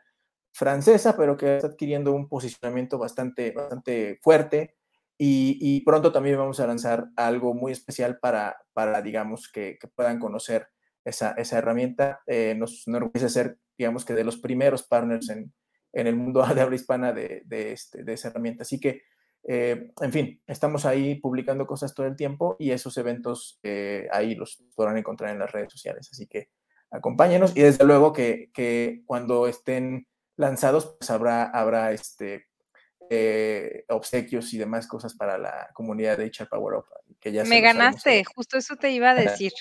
francesa, 0.51 1.15
pero 1.15 1.37
que 1.37 1.55
está 1.55 1.67
adquiriendo 1.67 2.11
un 2.11 2.27
posicionamiento 2.27 2.97
bastante, 2.97 3.51
bastante 3.51 4.19
fuerte. 4.21 4.75
Y, 5.17 5.79
pronto 5.85 6.11
también 6.11 6.37
vamos 6.37 6.59
a 6.59 6.67
lanzar 6.67 7.07
algo 7.15 7.53
muy 7.53 7.71
especial 7.71 8.19
para, 8.19 8.57
para 8.73 9.01
digamos, 9.01 9.49
que, 9.49 9.77
que 9.79 9.87
puedan 9.87 10.19
conocer 10.19 10.67
esa, 11.05 11.31
esa 11.37 11.57
herramienta. 11.57 12.19
Eh, 12.27 12.53
nos 12.57 12.85
enorgullece 12.85 13.29
ser, 13.29 13.57
digamos, 13.77 14.03
que 14.03 14.13
de 14.13 14.25
los 14.25 14.39
primeros 14.39 14.83
partners 14.83 15.29
en, 15.29 15.53
en 15.93 16.07
el 16.07 16.17
mundo 16.17 16.43
de 16.53 16.59
habla 16.59 16.75
hispana 16.75 17.13
de, 17.13 17.43
de, 17.45 17.71
este, 17.71 18.03
de 18.03 18.11
esa 18.11 18.27
herramienta. 18.27 18.63
Así 18.63 18.77
que, 18.77 19.03
eh, 19.43 19.91
en 19.99 20.11
fin, 20.11 20.41
estamos 20.45 20.85
ahí 20.85 21.15
publicando 21.15 21.65
cosas 21.65 21.93
todo 21.93 22.05
el 22.05 22.15
tiempo 22.15 22.55
y 22.59 22.71
esos 22.71 22.97
eventos 22.97 23.59
eh, 23.63 24.07
ahí 24.11 24.35
los 24.35 24.63
podrán 24.75 24.97
encontrar 24.97 25.31
en 25.31 25.39
las 25.39 25.51
redes 25.51 25.71
sociales. 25.71 26.09
Así 26.11 26.27
que 26.27 26.49
acompáñenos 26.91 27.55
y 27.55 27.61
desde 27.61 27.85
luego 27.85 28.13
que, 28.13 28.51
que 28.53 29.01
cuando 29.05 29.47
estén 29.47 30.07
lanzados, 30.37 30.95
pues 30.99 31.09
habrá, 31.09 31.45
habrá 31.45 31.91
este, 31.91 32.47
eh, 33.09 33.85
obsequios 33.89 34.53
y 34.53 34.57
demás 34.57 34.87
cosas 34.87 35.15
para 35.15 35.37
la 35.37 35.69
comunidad 35.73 36.17
de 36.17 36.25
HR 36.25 36.47
Power 36.47 36.77
Up. 36.77 36.85
Que 37.19 37.31
ya 37.31 37.43
Me 37.43 37.61
ganaste, 37.61 38.23
justo 38.23 38.57
eso 38.57 38.75
te 38.77 38.91
iba 38.91 39.11
a 39.11 39.15
decir. 39.15 39.51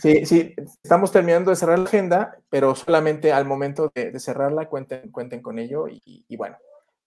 Sí, 0.00 0.24
sí, 0.24 0.54
estamos 0.84 1.10
terminando 1.10 1.50
de 1.50 1.56
cerrar 1.56 1.78
la 1.78 1.86
agenda, 1.86 2.38
pero 2.48 2.76
solamente 2.76 3.32
al 3.32 3.44
momento 3.44 3.90
de, 3.92 4.12
de 4.12 4.20
cerrarla 4.20 4.68
cuenten, 4.68 5.10
cuenten 5.10 5.42
con 5.42 5.58
ello 5.58 5.86
y 5.88 6.36
bueno, 6.36 6.56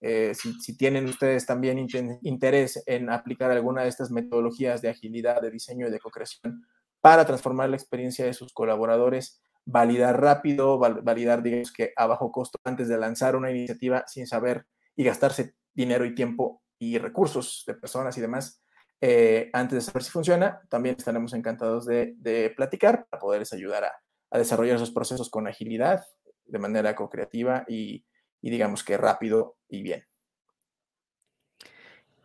eh, 0.02 0.34
si, 0.36 0.54
si 0.62 0.78
tienen 0.78 1.06
ustedes 1.06 1.46
también 1.46 1.78
interés 2.22 2.82
en 2.86 3.10
aplicar 3.10 3.52
alguna 3.52 3.84
de 3.84 3.90
estas 3.90 4.12
metodologías 4.12 4.82
de 4.82 4.90
agilidad, 4.90 5.42
de 5.42 5.52
diseño 5.52 5.88
y 5.88 5.92
de 5.92 6.00
co-creación 6.00 6.64
para 7.02 7.26
transformar 7.26 7.70
la 7.70 7.76
experiencia 7.78 8.26
de 8.26 8.34
sus 8.34 8.54
colaboradores, 8.54 9.42
validar 9.66 10.20
rápido, 10.22 10.78
val- 10.80 11.02
validar, 11.02 11.44
digamos 11.44 11.72
que 11.72 11.94
a 11.96 12.08
bajo 12.08 12.32
costo 12.32 12.58
antes 12.64 12.88
de 12.88 12.98
lanzar 12.98 13.36
una 13.36 13.52
iniciativa 13.52 14.04
sin 14.08 14.26
saber 14.28 14.66
y 14.96 15.04
gastarse 15.04 15.56
dinero 15.74 16.06
y 16.06 16.16
tiempo 16.16 16.62
y 16.80 16.98
recursos 16.98 17.64
de 17.68 17.74
personas 17.76 18.18
y 18.18 18.22
demás, 18.22 18.62
eh, 19.02 19.50
antes 19.54 19.76
de 19.76 19.82
saber 19.82 20.04
si 20.04 20.12
funciona, 20.12 20.62
también 20.70 20.96
estaremos 20.98 21.34
encantados 21.34 21.86
de, 21.86 22.16
de 22.18 22.50
platicar 22.56 23.06
para 23.10 23.22
poderles 23.22 23.54
ayudar 23.54 23.86
a, 23.86 23.92
a 24.32 24.38
desarrollar 24.38 24.76
esos 24.76 24.92
procesos 24.92 25.30
con 25.30 25.48
agilidad, 25.48 26.04
de 26.46 26.60
manera 26.60 26.96
co-creativa 26.96 27.64
y, 27.68 28.06
y 28.42 28.50
digamos 28.50 28.84
que 28.84 28.98
rápido 28.98 29.58
y 29.70 29.84
bien. 29.84 30.06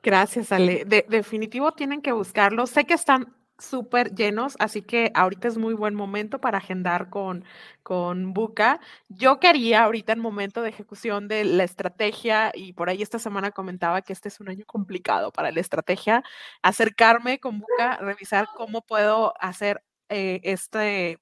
Gracias, 0.02 0.52
Ale. 0.52 0.84
De- 0.84 1.06
definitivo 1.08 1.72
tienen 1.72 2.02
que 2.02 2.12
buscarlo. 2.12 2.66
Sé 2.66 2.84
que 2.84 2.94
están 2.94 3.34
súper 3.58 4.14
llenos, 4.14 4.56
así 4.58 4.82
que 4.82 5.10
ahorita 5.14 5.48
es 5.48 5.56
muy 5.56 5.74
buen 5.74 5.94
momento 5.94 6.40
para 6.40 6.58
agendar 6.58 7.08
con, 7.08 7.44
con 7.82 8.34
Buca. 8.34 8.80
Yo 9.08 9.40
quería 9.40 9.84
ahorita 9.84 10.12
en 10.12 10.18
momento 10.18 10.60
de 10.60 10.68
ejecución 10.70 11.28
de 11.28 11.44
la 11.44 11.64
estrategia, 11.64 12.50
y 12.54 12.74
por 12.74 12.90
ahí 12.90 13.00
esta 13.00 13.18
semana 13.18 13.50
comentaba 13.52 14.02
que 14.02 14.12
este 14.12 14.28
es 14.28 14.40
un 14.40 14.48
año 14.50 14.64
complicado 14.66 15.32
para 15.32 15.52
la 15.52 15.60
estrategia, 15.60 16.22
acercarme 16.62 17.38
con 17.40 17.60
Buca, 17.60 17.96
revisar 17.98 18.46
cómo 18.56 18.82
puedo 18.82 19.32
hacer 19.40 19.82
eh, 20.10 20.40
este, 20.42 21.18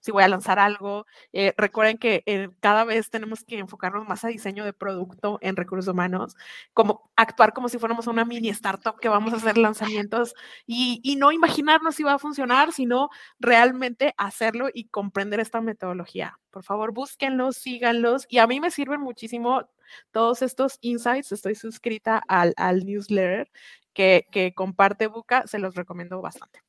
si 0.00 0.12
voy 0.12 0.22
a 0.22 0.28
lanzar 0.28 0.58
algo. 0.58 1.06
Eh, 1.32 1.52
recuerden 1.56 1.98
que 1.98 2.22
eh, 2.26 2.50
cada 2.60 2.84
vez 2.84 3.10
tenemos 3.10 3.44
que 3.44 3.58
enfocarnos 3.58 4.06
más 4.08 4.24
a 4.24 4.28
diseño 4.28 4.64
de 4.64 4.72
producto 4.72 5.38
en 5.40 5.56
recursos 5.56 5.92
humanos 5.92 6.36
como 6.72 7.10
actuar 7.16 7.52
como 7.52 7.68
si 7.68 7.78
fuéramos 7.78 8.06
una 8.06 8.24
mini 8.24 8.48
startup 8.50 8.98
que 9.00 9.08
vamos 9.08 9.32
a 9.32 9.36
hacer 9.36 9.58
lanzamientos 9.58 10.34
y, 10.66 11.14
no 11.14 11.30
imaginarnos 11.30 11.94
si 11.94 12.02
va 12.02 12.14
a 12.14 12.18
funcionar, 12.18 12.72
sino 12.72 13.08
realmente 13.38 14.14
hacerlo 14.16 14.68
y 14.72 14.88
comprender 14.88 15.38
esta 15.40 15.60
metodología. 15.60 16.38
Por 16.50 16.64
favor, 16.64 16.92
búsquenlos, 16.92 17.56
síganlos 17.56 18.26
y 18.28 18.38
a 18.38 18.46
mí 18.46 18.60
me 18.60 18.70
sirven 18.70 19.00
muchísimo 19.00 19.68
todos 20.10 20.42
estos 20.42 20.78
insights. 20.80 21.32
Estoy 21.32 21.54
suscrita 21.54 22.22
al, 22.26 22.52
al 22.56 22.84
newsletter 22.84 23.50
que, 23.92 24.26
que 24.30 24.54
comparte 24.54 25.06
Buca, 25.06 25.46
se 25.46 25.58
los 25.58 25.74
recomiendo 25.76 26.20
bastante. 26.20 26.63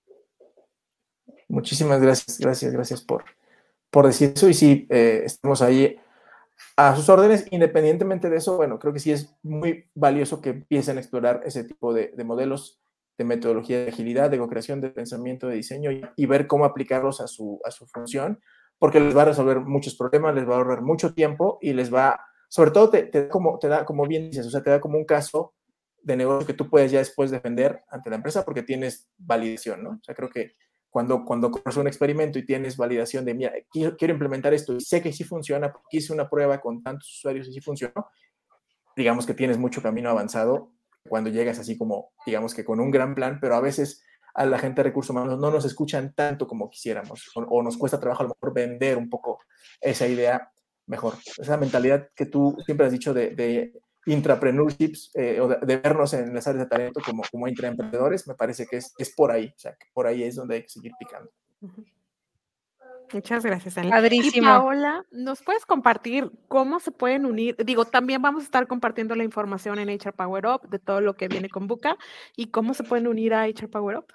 Muchísimas 1.47 2.01
gracias, 2.01 2.39
gracias, 2.39 2.73
gracias 2.73 3.01
por, 3.01 3.23
por 3.89 4.05
decir 4.07 4.33
eso. 4.35 4.49
Y 4.49 4.53
sí, 4.53 4.87
eh, 4.89 5.23
estamos 5.25 5.61
ahí 5.61 5.97
a 6.75 6.95
sus 6.95 7.09
órdenes. 7.09 7.45
Independientemente 7.51 8.29
de 8.29 8.37
eso, 8.37 8.57
bueno, 8.57 8.79
creo 8.79 8.93
que 8.93 8.99
sí 8.99 9.11
es 9.11 9.35
muy 9.43 9.89
valioso 9.93 10.41
que 10.41 10.49
empiecen 10.49 10.97
a 10.97 11.01
explorar 11.01 11.41
ese 11.45 11.63
tipo 11.63 11.93
de, 11.93 12.13
de 12.15 12.23
modelos 12.23 12.81
de 13.17 13.23
metodología 13.23 13.83
de 13.83 13.89
agilidad, 13.89 14.29
de 14.29 14.37
co-creación, 14.37 14.81
de 14.81 14.89
pensamiento, 14.89 15.47
de 15.47 15.55
diseño 15.55 15.89
y, 15.91 16.25
ver 16.25 16.47
cómo 16.47 16.65
aplicarlos 16.65 17.21
a 17.21 17.27
su, 17.27 17.61
a 17.63 17.71
su 17.71 17.87
función, 17.87 18.41
porque 18.77 18.99
les 18.99 19.15
va 19.15 19.21
a 19.21 19.25
resolver 19.25 19.61
muchos 19.61 19.95
problemas, 19.95 20.35
les 20.35 20.47
va 20.47 20.55
a 20.55 20.57
ahorrar 20.57 20.81
mucho 20.81 21.13
tiempo 21.13 21.57
y 21.61 21.73
les 21.73 21.93
va, 21.93 22.19
sobre 22.49 22.71
todo 22.71 22.89
te, 22.89 23.29
como, 23.29 23.57
te 23.59 23.67
da 23.67 23.85
como 23.85 24.05
bien 24.05 24.29
dices, 24.29 24.47
o 24.47 24.49
sea, 24.49 24.61
te 24.61 24.69
da 24.69 24.81
como 24.81 24.97
un 24.97 25.05
caso 25.05 25.53
de 26.01 26.17
negocio 26.17 26.45
que 26.45 26.53
tú 26.53 26.69
puedes 26.69 26.91
ya 26.91 26.99
después 26.99 27.31
defender 27.31 27.83
ante 27.89 28.09
la 28.09 28.17
empresa 28.17 28.43
porque 28.43 28.63
tienes 28.63 29.09
validación, 29.17 29.83
¿no? 29.83 29.89
O 29.91 30.03
sea, 30.03 30.13
creo 30.13 30.29
que 30.29 30.55
cuando, 30.95 31.25
cuando 31.25 31.51
corres 31.51 31.75
un 31.75 31.87
experimento 31.87 32.39
y 32.39 32.45
tienes 32.45 32.77
validación 32.77 33.25
de, 33.25 33.33
mira, 33.33 33.51
quiero, 33.69 33.97
quiero 33.97 34.13
implementar 34.13 34.53
esto 34.53 34.73
y 34.77 34.79
sé 34.79 35.01
que 35.01 35.11
sí 35.11 35.25
funciona, 35.25 35.69
porque 35.69 35.97
hice 35.97 36.13
una 36.13 36.29
prueba 36.29 36.61
con 36.61 36.81
tantos 36.81 37.17
usuarios 37.17 37.49
y 37.49 37.51
sí 37.51 37.59
funcionó, 37.59 38.07
digamos 38.95 39.25
que 39.25 39.33
tienes 39.33 39.57
mucho 39.57 39.81
camino 39.81 40.09
avanzado 40.09 40.71
cuando 41.05 41.29
llegas 41.29 41.59
así 41.59 41.77
como, 41.77 42.13
digamos 42.25 42.53
que 42.53 42.63
con 42.63 42.79
un 42.79 42.91
gran 42.91 43.13
plan, 43.13 43.39
pero 43.41 43.55
a 43.55 43.59
veces 43.59 44.05
a 44.35 44.45
la 44.45 44.57
gente 44.57 44.83
de 44.83 44.83
recursos 44.83 45.09
humanos 45.09 45.37
no 45.37 45.51
nos 45.51 45.65
escuchan 45.65 46.13
tanto 46.15 46.47
como 46.47 46.69
quisiéramos 46.69 47.29
o, 47.35 47.41
o 47.41 47.61
nos 47.61 47.75
cuesta 47.75 47.99
trabajo 47.99 48.21
a 48.21 48.27
lo 48.27 48.29
mejor 48.29 48.53
vender 48.53 48.97
un 48.97 49.09
poco 49.09 49.39
esa 49.81 50.07
idea 50.07 50.49
mejor. 50.85 51.15
Esa 51.37 51.57
mentalidad 51.57 52.07
que 52.15 52.27
tú 52.27 52.55
siempre 52.65 52.85
has 52.85 52.93
dicho 52.93 53.13
de, 53.13 53.31
de 53.31 53.73
intrapreneurships 54.05 55.11
eh, 55.15 55.39
o 55.39 55.47
de, 55.47 55.57
de, 55.57 55.77
vernos 55.77 56.13
en 56.13 56.33
las 56.33 56.47
áreas 56.47 56.65
de 56.65 56.69
talento 56.69 57.01
como, 57.05 57.23
como 57.31 57.47
intraemprendedores, 57.47 58.27
me 58.27 58.35
parece 58.35 58.65
que 58.67 58.77
es, 58.77 58.93
es 58.97 59.13
por 59.13 59.31
ahí, 59.31 59.47
o 59.47 59.59
sea, 59.59 59.71
que 59.71 59.87
por 59.93 60.07
ahí 60.07 60.23
es 60.23 60.35
donde 60.35 60.55
hay 60.55 60.61
que 60.63 60.69
seguir 60.69 60.91
picando. 60.99 61.31
Muchas 63.13 63.45
gracias, 63.45 63.77
Ale. 63.77 63.89
Padrísimo. 63.89 64.47
Y 64.47 64.49
Paola, 64.49 65.05
¿nos 65.11 65.41
puedes 65.43 65.65
compartir 65.65 66.31
cómo 66.47 66.79
se 66.79 66.91
pueden 66.91 67.25
unir? 67.25 67.55
Digo, 67.63 67.85
también 67.85 68.21
vamos 68.21 68.43
a 68.43 68.45
estar 68.45 68.67
compartiendo 68.67 69.15
la 69.15 69.23
información 69.23 69.79
en 69.79 69.89
HR 69.89 70.13
Power 70.13 70.47
Up 70.47 70.69
de 70.69 70.79
todo 70.79 71.01
lo 71.01 71.15
que 71.15 71.27
viene 71.27 71.49
con 71.49 71.67
Buca 71.67 71.97
y 72.35 72.47
cómo 72.47 72.73
se 72.73 72.83
pueden 72.83 73.07
unir 73.07 73.33
a 73.33 73.45
HR 73.45 73.69
Power 73.69 73.97
Up. 73.97 74.07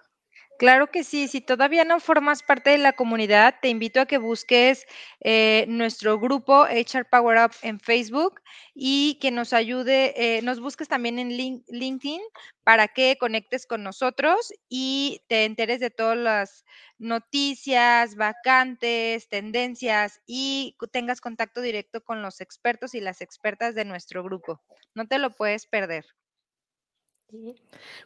Claro 0.61 0.89
que 0.91 1.05
sí, 1.05 1.27
si 1.27 1.41
todavía 1.41 1.87
no 1.87 2.01
formas 2.01 2.43
parte 2.43 2.69
de 2.69 2.77
la 2.77 2.93
comunidad, 2.93 3.55
te 3.63 3.71
invito 3.71 3.99
a 3.99 4.05
que 4.05 4.19
busques 4.19 4.85
eh, 5.21 5.65
nuestro 5.69 6.19
grupo 6.21 6.67
HR 6.67 7.07
Power 7.11 7.39
Up 7.47 7.53
en 7.63 7.81
Facebook 7.81 8.43
y 8.75 9.19
que 9.23 9.31
nos 9.31 9.55
ayude, 9.55 10.13
eh, 10.37 10.43
nos 10.43 10.61
busques 10.61 10.87
también 10.87 11.19
en 11.19 11.35
link, 11.35 11.65
LinkedIn 11.69 12.21
para 12.63 12.89
que 12.89 13.17
conectes 13.19 13.67
con 13.67 13.83
nosotros 13.83 14.53
y 14.69 15.23
te 15.29 15.47
enteres 15.47 15.81
de 15.81 15.89
todas 15.89 16.19
las 16.19 16.67
noticias, 16.99 18.15
vacantes, 18.17 19.31
tendencias 19.31 20.21
y 20.27 20.77
tengas 20.93 21.23
contacto 21.23 21.63
directo 21.63 22.05
con 22.05 22.21
los 22.21 22.43
expertos 22.43 22.95
y 22.95 23.01
las 23.01 23.23
expertas 23.23 23.75
de 23.75 23.87
nuestro 23.87 24.23
grupo. 24.23 24.61
No 24.95 25.09
te 25.09 25.19
lo 25.19 25.31
puedes 25.31 25.65
perder. 25.67 26.05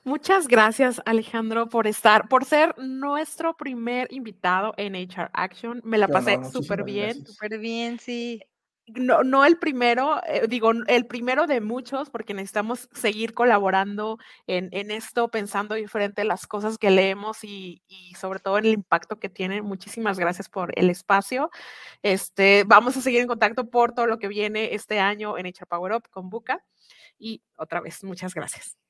Muchas 0.03 0.49
gracias, 0.49 1.01
Alejandro, 1.05 1.69
por 1.69 1.87
estar, 1.87 2.29
por 2.29 2.45
ser 2.45 2.75
nuestro 2.79 3.57
primer 3.57 4.13
invitado 4.13 4.75
en 4.77 4.95
HR 4.95 5.31
Action. 5.33 5.81
Me 5.85 5.99
la 5.99 6.09
pasé 6.09 6.39
súper 6.51 6.85
bien. 6.85 7.25
Súper 7.27 7.59
bien, 7.59 7.99
sí. 7.99 8.41
No, 8.87 9.25
no 9.25 9.47
el 9.47 9.59
primero, 9.59 10.21
eh, 10.27 10.47
digo, 10.47 10.71
el 10.89 11.07
primero 11.07 11.47
de 11.47 11.63
muchos, 11.63 12.11
porque 12.11 12.35
necesitamos 12.35 12.91
seguir 12.93 13.33
colaborando 13.33 14.19
en, 14.47 14.69
en 14.73 14.91
esto, 14.91 15.31
pensando 15.31 15.75
diferente 15.75 16.23
las 16.25 16.47
cosas 16.47 16.77
que 16.77 16.91
leemos 16.91 17.45
y, 17.45 17.83
y, 17.89 18.15
sobre 18.17 18.41
todo 18.41 18.59
en 18.59 18.67
el 18.67 18.73
impacto 18.73 19.19
que 19.19 19.31
tiene. 19.31 19.63
Muchísimas 19.63 20.19
gracias 20.19 20.51
por 20.51 20.79
el 20.79 20.91
espacio. 20.91 21.51
Este, 22.03 22.65
vamos 22.67 22.95
a 22.99 23.01
seguir 23.01 23.21
en 23.21 23.27
contacto 23.29 23.71
por 23.71 23.93
todo 23.95 24.07
lo 24.07 24.19
que 24.19 24.29
viene 24.29 24.75
este 24.75 25.01
año 25.01 25.39
en 25.39 25.47
HR 25.47 25.67
Power 25.67 25.93
Up 25.95 26.11
con 26.11 26.29
Buca. 26.29 26.63
Y 27.19 27.43
otra 27.57 27.81
vez, 27.81 28.05
muchas 28.05 28.35
gracias. 28.35 28.84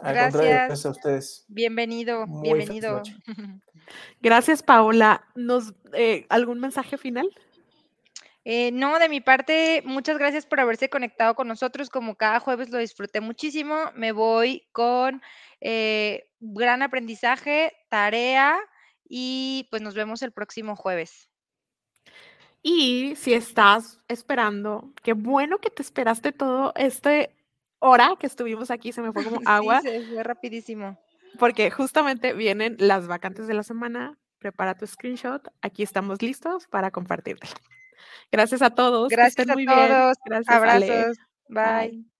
Al 0.00 0.14
gracias. 0.14 0.44
gracias 0.44 0.86
a 0.86 0.90
ustedes. 0.90 1.44
Bienvenido, 1.48 2.26
Muy 2.26 2.52
bienvenido. 2.54 3.02
Gracias, 4.20 4.62
Paola. 4.62 5.24
¿Nos, 5.34 5.74
eh, 5.94 6.26
¿Algún 6.28 6.60
mensaje 6.60 6.98
final? 6.98 7.30
Eh, 8.44 8.70
no, 8.72 8.98
de 8.98 9.08
mi 9.08 9.20
parte, 9.20 9.82
muchas 9.84 10.18
gracias 10.18 10.46
por 10.46 10.60
haberse 10.60 10.88
conectado 10.88 11.34
con 11.34 11.48
nosotros. 11.48 11.90
Como 11.90 12.16
cada 12.16 12.40
jueves 12.40 12.70
lo 12.70 12.78
disfruté 12.78 13.20
muchísimo. 13.20 13.76
Me 13.94 14.12
voy 14.12 14.66
con 14.72 15.22
eh, 15.60 16.30
gran 16.40 16.82
aprendizaje, 16.82 17.72
tarea 17.88 18.58
y 19.08 19.66
pues 19.70 19.82
nos 19.82 19.94
vemos 19.94 20.22
el 20.22 20.32
próximo 20.32 20.76
jueves. 20.76 21.28
Y 22.62 23.14
si 23.16 23.34
estás 23.34 24.00
esperando, 24.08 24.92
qué 25.02 25.12
bueno 25.12 25.58
que 25.58 25.70
te 25.70 25.82
esperaste 25.82 26.32
todo 26.32 26.72
este 26.74 27.37
hora 27.80 28.14
que 28.18 28.26
estuvimos 28.26 28.70
aquí, 28.70 28.92
se 28.92 29.02
me 29.02 29.12
fue 29.12 29.24
como 29.24 29.40
agua, 29.46 29.80
Sí, 29.82 29.88
se 29.88 30.02
fue 30.06 30.22
rapidísimo. 30.22 30.98
porque 31.38 31.70
justamente 31.70 32.32
vienen 32.32 32.76
las 32.78 33.06
vacantes 33.06 33.46
de 33.46 33.54
la 33.54 33.62
semana. 33.62 34.18
Prepara 34.38 34.74
tu 34.76 34.86
screenshot, 34.86 35.48
aquí 35.62 35.82
estamos 35.82 36.22
listos 36.22 36.66
para 36.68 36.90
compartirte. 36.92 37.48
Gracias 38.30 38.62
a 38.62 38.70
todos. 38.70 39.08
que 39.08 39.16
Gracias 39.16 39.38
estén 39.40 39.50
a 39.50 39.54
muy 39.54 39.66
bien. 39.66 39.88
todos. 39.88 40.16
Gracias, 40.24 40.62
Ale. 40.62 40.86
Abrazos. 40.92 41.16
Bye. 41.48 41.64
Bye. 41.90 42.17